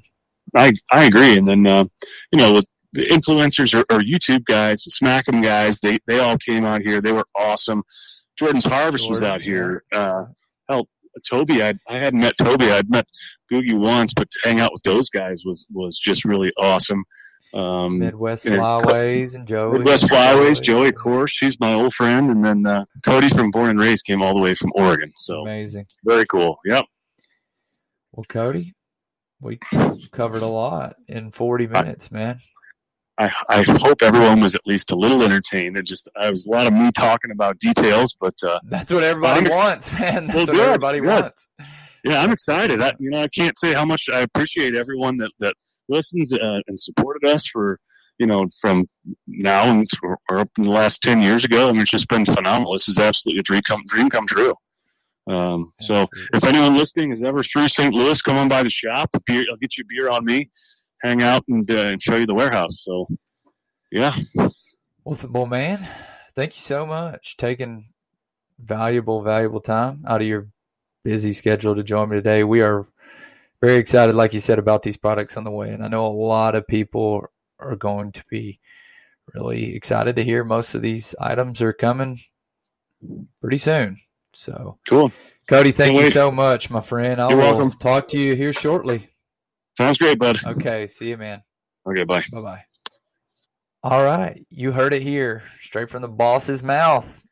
I 0.56 0.74
I 0.92 1.06
agree. 1.06 1.38
And 1.38 1.48
then 1.48 1.66
uh, 1.68 1.86
you 2.32 2.40
know 2.40 2.54
with 2.54 2.66
the 2.94 3.06
influencers 3.08 3.74
or, 3.74 3.82
or 3.94 4.02
YouTube 4.02 4.46
guys, 4.46 4.84
Smack 4.84 5.28
'em 5.28 5.42
guys, 5.42 5.80
they 5.80 6.00
they 6.08 6.20
all 6.20 6.38
came 6.38 6.66
out 6.66 6.82
here. 6.82 7.02
They 7.02 7.12
were 7.12 7.28
awesome. 7.38 7.84
Jordan's 8.38 8.66
Harvest 8.66 9.10
was 9.10 9.22
out 9.22 9.42
here. 9.42 9.84
Uh, 9.94 10.26
hell, 10.70 10.88
Toby, 11.30 11.62
I 11.64 11.74
I 11.88 11.98
hadn't 12.00 12.22
met 12.22 12.38
Toby. 12.38 12.72
I'd 12.72 12.90
met 12.90 13.06
Googie 13.52 13.78
once, 13.78 14.14
but 14.14 14.30
to 14.32 14.40
hang 14.44 14.60
out 14.60 14.72
with 14.72 14.84
those 14.84 15.10
guys 15.10 15.44
was 15.46 15.66
was 15.72 15.98
just 16.00 16.26
really 16.26 16.52
awesome. 16.58 17.04
Um, 17.54 18.00
Midwest 18.00 18.46
Flyways 18.46 19.34
and 19.34 19.48
Joey. 19.48 19.80
Midwest 19.80 20.08
Flyways, 20.08 20.62
Joey, 20.62 20.90
of 20.90 20.96
course, 20.96 21.36
he's 21.40 21.60
my 21.60 21.74
old 21.74 21.94
friend, 21.96 22.30
and 22.30 22.46
then 22.46 22.66
uh, 22.68 22.86
Cody 23.04 23.30
from 23.30 23.50
Born 23.50 23.72
and 23.72 23.80
Raised 23.80 24.06
came 24.06 24.22
all 24.22 24.36
the 24.36 24.40
way 24.40 24.54
from 24.54 24.72
Oregon. 24.76 25.12
So 25.16 25.42
Amazing. 25.42 25.88
very 26.06 26.26
cool. 26.28 26.60
Yep. 26.66 26.86
Well, 28.12 28.26
Cody, 28.30 28.76
we 29.42 29.60
covered 30.12 30.44
a 30.44 30.48
lot 30.48 30.98
in 31.08 31.32
40 31.32 31.68
minutes, 31.68 32.12
man. 32.12 32.40
I, 33.20 33.30
I 33.50 33.64
hope 33.68 34.02
everyone 34.02 34.40
was 34.40 34.56
at 34.56 34.62
least 34.66 34.92
a 34.92 34.96
little 34.96 35.22
entertained. 35.24 35.78
It 35.78 35.86
just 35.86 36.08
I 36.20 36.32
was 36.32 36.48
a 36.48 36.52
lot 36.52 36.68
of 36.68 36.74
me 36.74 36.90
talking 36.92 37.32
about 37.32 37.60
details, 37.60 38.16
but 38.20 38.36
uh, 38.44 38.60
That's 38.64 38.92
what 38.92 39.04
everybody 39.04 39.46
ex- 39.46 39.58
wants, 39.58 39.92
man. 39.92 40.28
That's 40.28 40.36
Well, 40.36 40.46
what 40.48 40.54
good, 40.54 40.62
everybody 40.62 41.00
good. 41.02 41.08
wants. 41.24 41.48
yeah, 42.06 42.22
I'm 42.22 42.32
excited. 42.32 42.82
I, 42.82 42.94
you 43.00 43.10
know, 43.10 43.22
I 43.22 43.28
can't 43.28 43.58
say 43.58 43.74
how 43.74 43.84
much 43.86 44.06
I 44.14 44.22
appreciate 44.22 44.74
everyone 44.76 45.18
that 45.18 45.32
that 45.40 45.54
listens 45.90 46.32
uh, 46.34 46.60
and 46.68 46.80
supported 46.80 47.28
us 47.28 47.46
for 47.48 47.80
you 48.20 48.26
know 48.28 48.46
from 48.62 48.86
now 49.28 49.64
and 49.70 49.86
or, 50.02 50.18
up 50.40 50.50
in 50.58 50.64
the 50.64 50.70
last 50.72 51.02
ten 51.02 51.22
years 51.22 51.44
ago. 51.44 51.68
I 51.68 51.74
mean, 51.74 51.82
it's 51.82 51.92
just 51.92 52.08
been 52.08 52.26
phenomenal. 52.26 52.72
This 52.74 52.88
is 52.88 53.00
absolutely 53.00 53.40
a 53.40 53.44
dream 53.44 53.62
come 53.64 53.84
dream 53.86 54.10
come 54.10 54.28
true. 54.28 54.54
Um, 55.30 55.74
so 55.82 56.08
if 56.34 56.44
anyone 56.46 56.76
listening 56.76 57.12
is 57.12 57.22
ever 57.24 57.44
through 57.44 57.68
St. 57.68 57.94
Louis, 57.94 58.20
come 58.22 58.38
on 58.38 58.48
by 58.48 58.64
the 58.64 58.70
shop. 58.70 59.10
Beer, 59.26 59.46
I'll 59.52 59.58
get 59.58 59.78
you 59.78 59.84
a 59.84 59.88
beer 59.88 60.10
on 60.10 60.24
me. 60.26 60.50
Hang 61.02 61.22
out 61.22 61.44
and, 61.48 61.70
uh, 61.70 61.76
and 61.76 62.02
show 62.02 62.16
you 62.18 62.26
the 62.26 62.34
warehouse. 62.34 62.82
So, 62.84 63.08
yeah, 63.92 64.16
Well, 65.04 65.18
well, 65.30 65.46
man, 65.46 65.88
thank 66.36 66.56
you 66.56 66.62
so 66.62 66.86
much 66.86 67.38
taking 67.38 67.90
valuable, 68.60 69.22
valuable 69.22 69.62
time 69.62 70.04
out 70.08 70.22
of 70.22 70.28
your 70.28 70.48
busy 71.04 71.34
schedule 71.34 71.76
to 71.76 71.84
join 71.84 72.10
me 72.10 72.18
today. 72.18 72.44
We 72.44 72.62
are 72.62 72.86
very 73.62 73.78
excited, 73.78 74.16
like 74.16 74.34
you 74.34 74.40
said, 74.40 74.60
about 74.60 74.84
these 74.84 74.98
products 74.98 75.38
on 75.38 75.44
the 75.46 75.52
way, 75.52 75.70
and 75.70 75.84
I 75.84 75.88
know 75.88 76.06
a 76.06 76.14
lot 76.14 76.56
of 76.56 76.68
people 76.68 77.26
are 77.60 77.76
going 77.76 78.12
to 78.14 78.24
be 78.30 78.60
really 79.34 79.76
excited 79.76 80.16
to 80.18 80.24
hear 80.24 80.44
most 80.44 80.76
of 80.76 80.82
these 80.82 81.16
items 81.20 81.62
are 81.62 81.74
coming 81.74 82.20
pretty 83.42 83.58
soon. 83.58 84.00
So, 84.34 84.78
cool. 84.88 85.12
Cody, 85.50 85.72
thank 85.72 85.88
Can't 85.94 85.98
you 85.98 86.04
wait. 86.04 86.14
so 86.14 86.32
much, 86.32 86.70
my 86.70 86.82
friend. 86.82 87.20
I 87.22 87.30
You're 87.30 87.38
will 87.38 87.58
welcome. 87.58 87.72
talk 87.80 88.08
to 88.10 88.20
you 88.20 88.36
here 88.36 88.54
shortly. 88.54 89.10
Sounds 89.80 89.98
great, 89.98 90.20
bud. 90.20 90.38
Okay, 90.46 90.88
see 90.88 91.08
you, 91.08 91.16
man. 91.16 91.42
Okay, 91.88 92.04
bye. 92.04 92.22
Bye 92.34 92.42
bye. 92.42 92.64
All 93.82 94.04
right. 94.04 94.46
You 94.50 94.74
heard 94.74 94.94
it 94.94 95.02
here, 95.02 95.42
straight 95.62 95.90
from 95.90 96.02
the 96.02 96.08
boss's 96.10 96.62
mouth. 96.62 97.24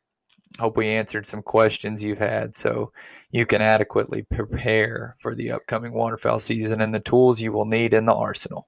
Hope 0.58 0.78
we 0.78 0.88
answered 0.88 1.26
some 1.26 1.42
questions 1.42 2.02
you've 2.02 2.16
had 2.16 2.56
so 2.56 2.90
you 3.32 3.44
can 3.44 3.60
adequately 3.60 4.22
prepare 4.22 5.14
for 5.20 5.34
the 5.34 5.50
upcoming 5.50 5.92
waterfowl 5.92 6.38
season 6.38 6.80
and 6.80 6.94
the 6.94 7.00
tools 7.00 7.38
you 7.38 7.52
will 7.52 7.66
need 7.66 7.92
in 7.92 8.06
the 8.06 8.14
arsenal. 8.14 8.66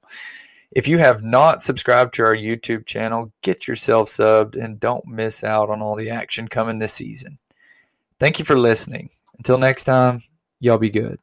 If 0.72 0.86
you 0.86 0.98
have 0.98 1.22
not 1.22 1.62
subscribed 1.62 2.12
to 2.16 2.24
our 2.24 2.36
YouTube 2.36 2.84
channel, 2.84 3.32
get 3.40 3.66
yourself 3.66 4.10
subbed 4.10 4.62
and 4.62 4.78
don't 4.78 5.06
miss 5.06 5.42
out 5.42 5.70
on 5.70 5.80
all 5.80 5.96
the 5.96 6.10
action 6.10 6.48
coming 6.48 6.78
this 6.78 6.92
season. 6.92 7.38
Thank 8.18 8.38
you 8.38 8.44
for 8.44 8.58
listening. 8.58 9.08
Until 9.38 9.56
next 9.56 9.84
time, 9.84 10.22
y'all 10.58 10.76
be 10.76 10.90
good. 10.90 11.18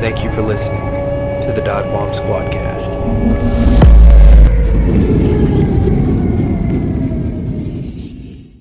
Thank 0.00 0.24
you 0.24 0.30
for 0.30 0.40
listening 0.40 0.80
to 1.42 1.52
the 1.54 1.60
Dive 1.60 1.84
Bomb 1.92 2.12
Squadcast. 2.12 3.89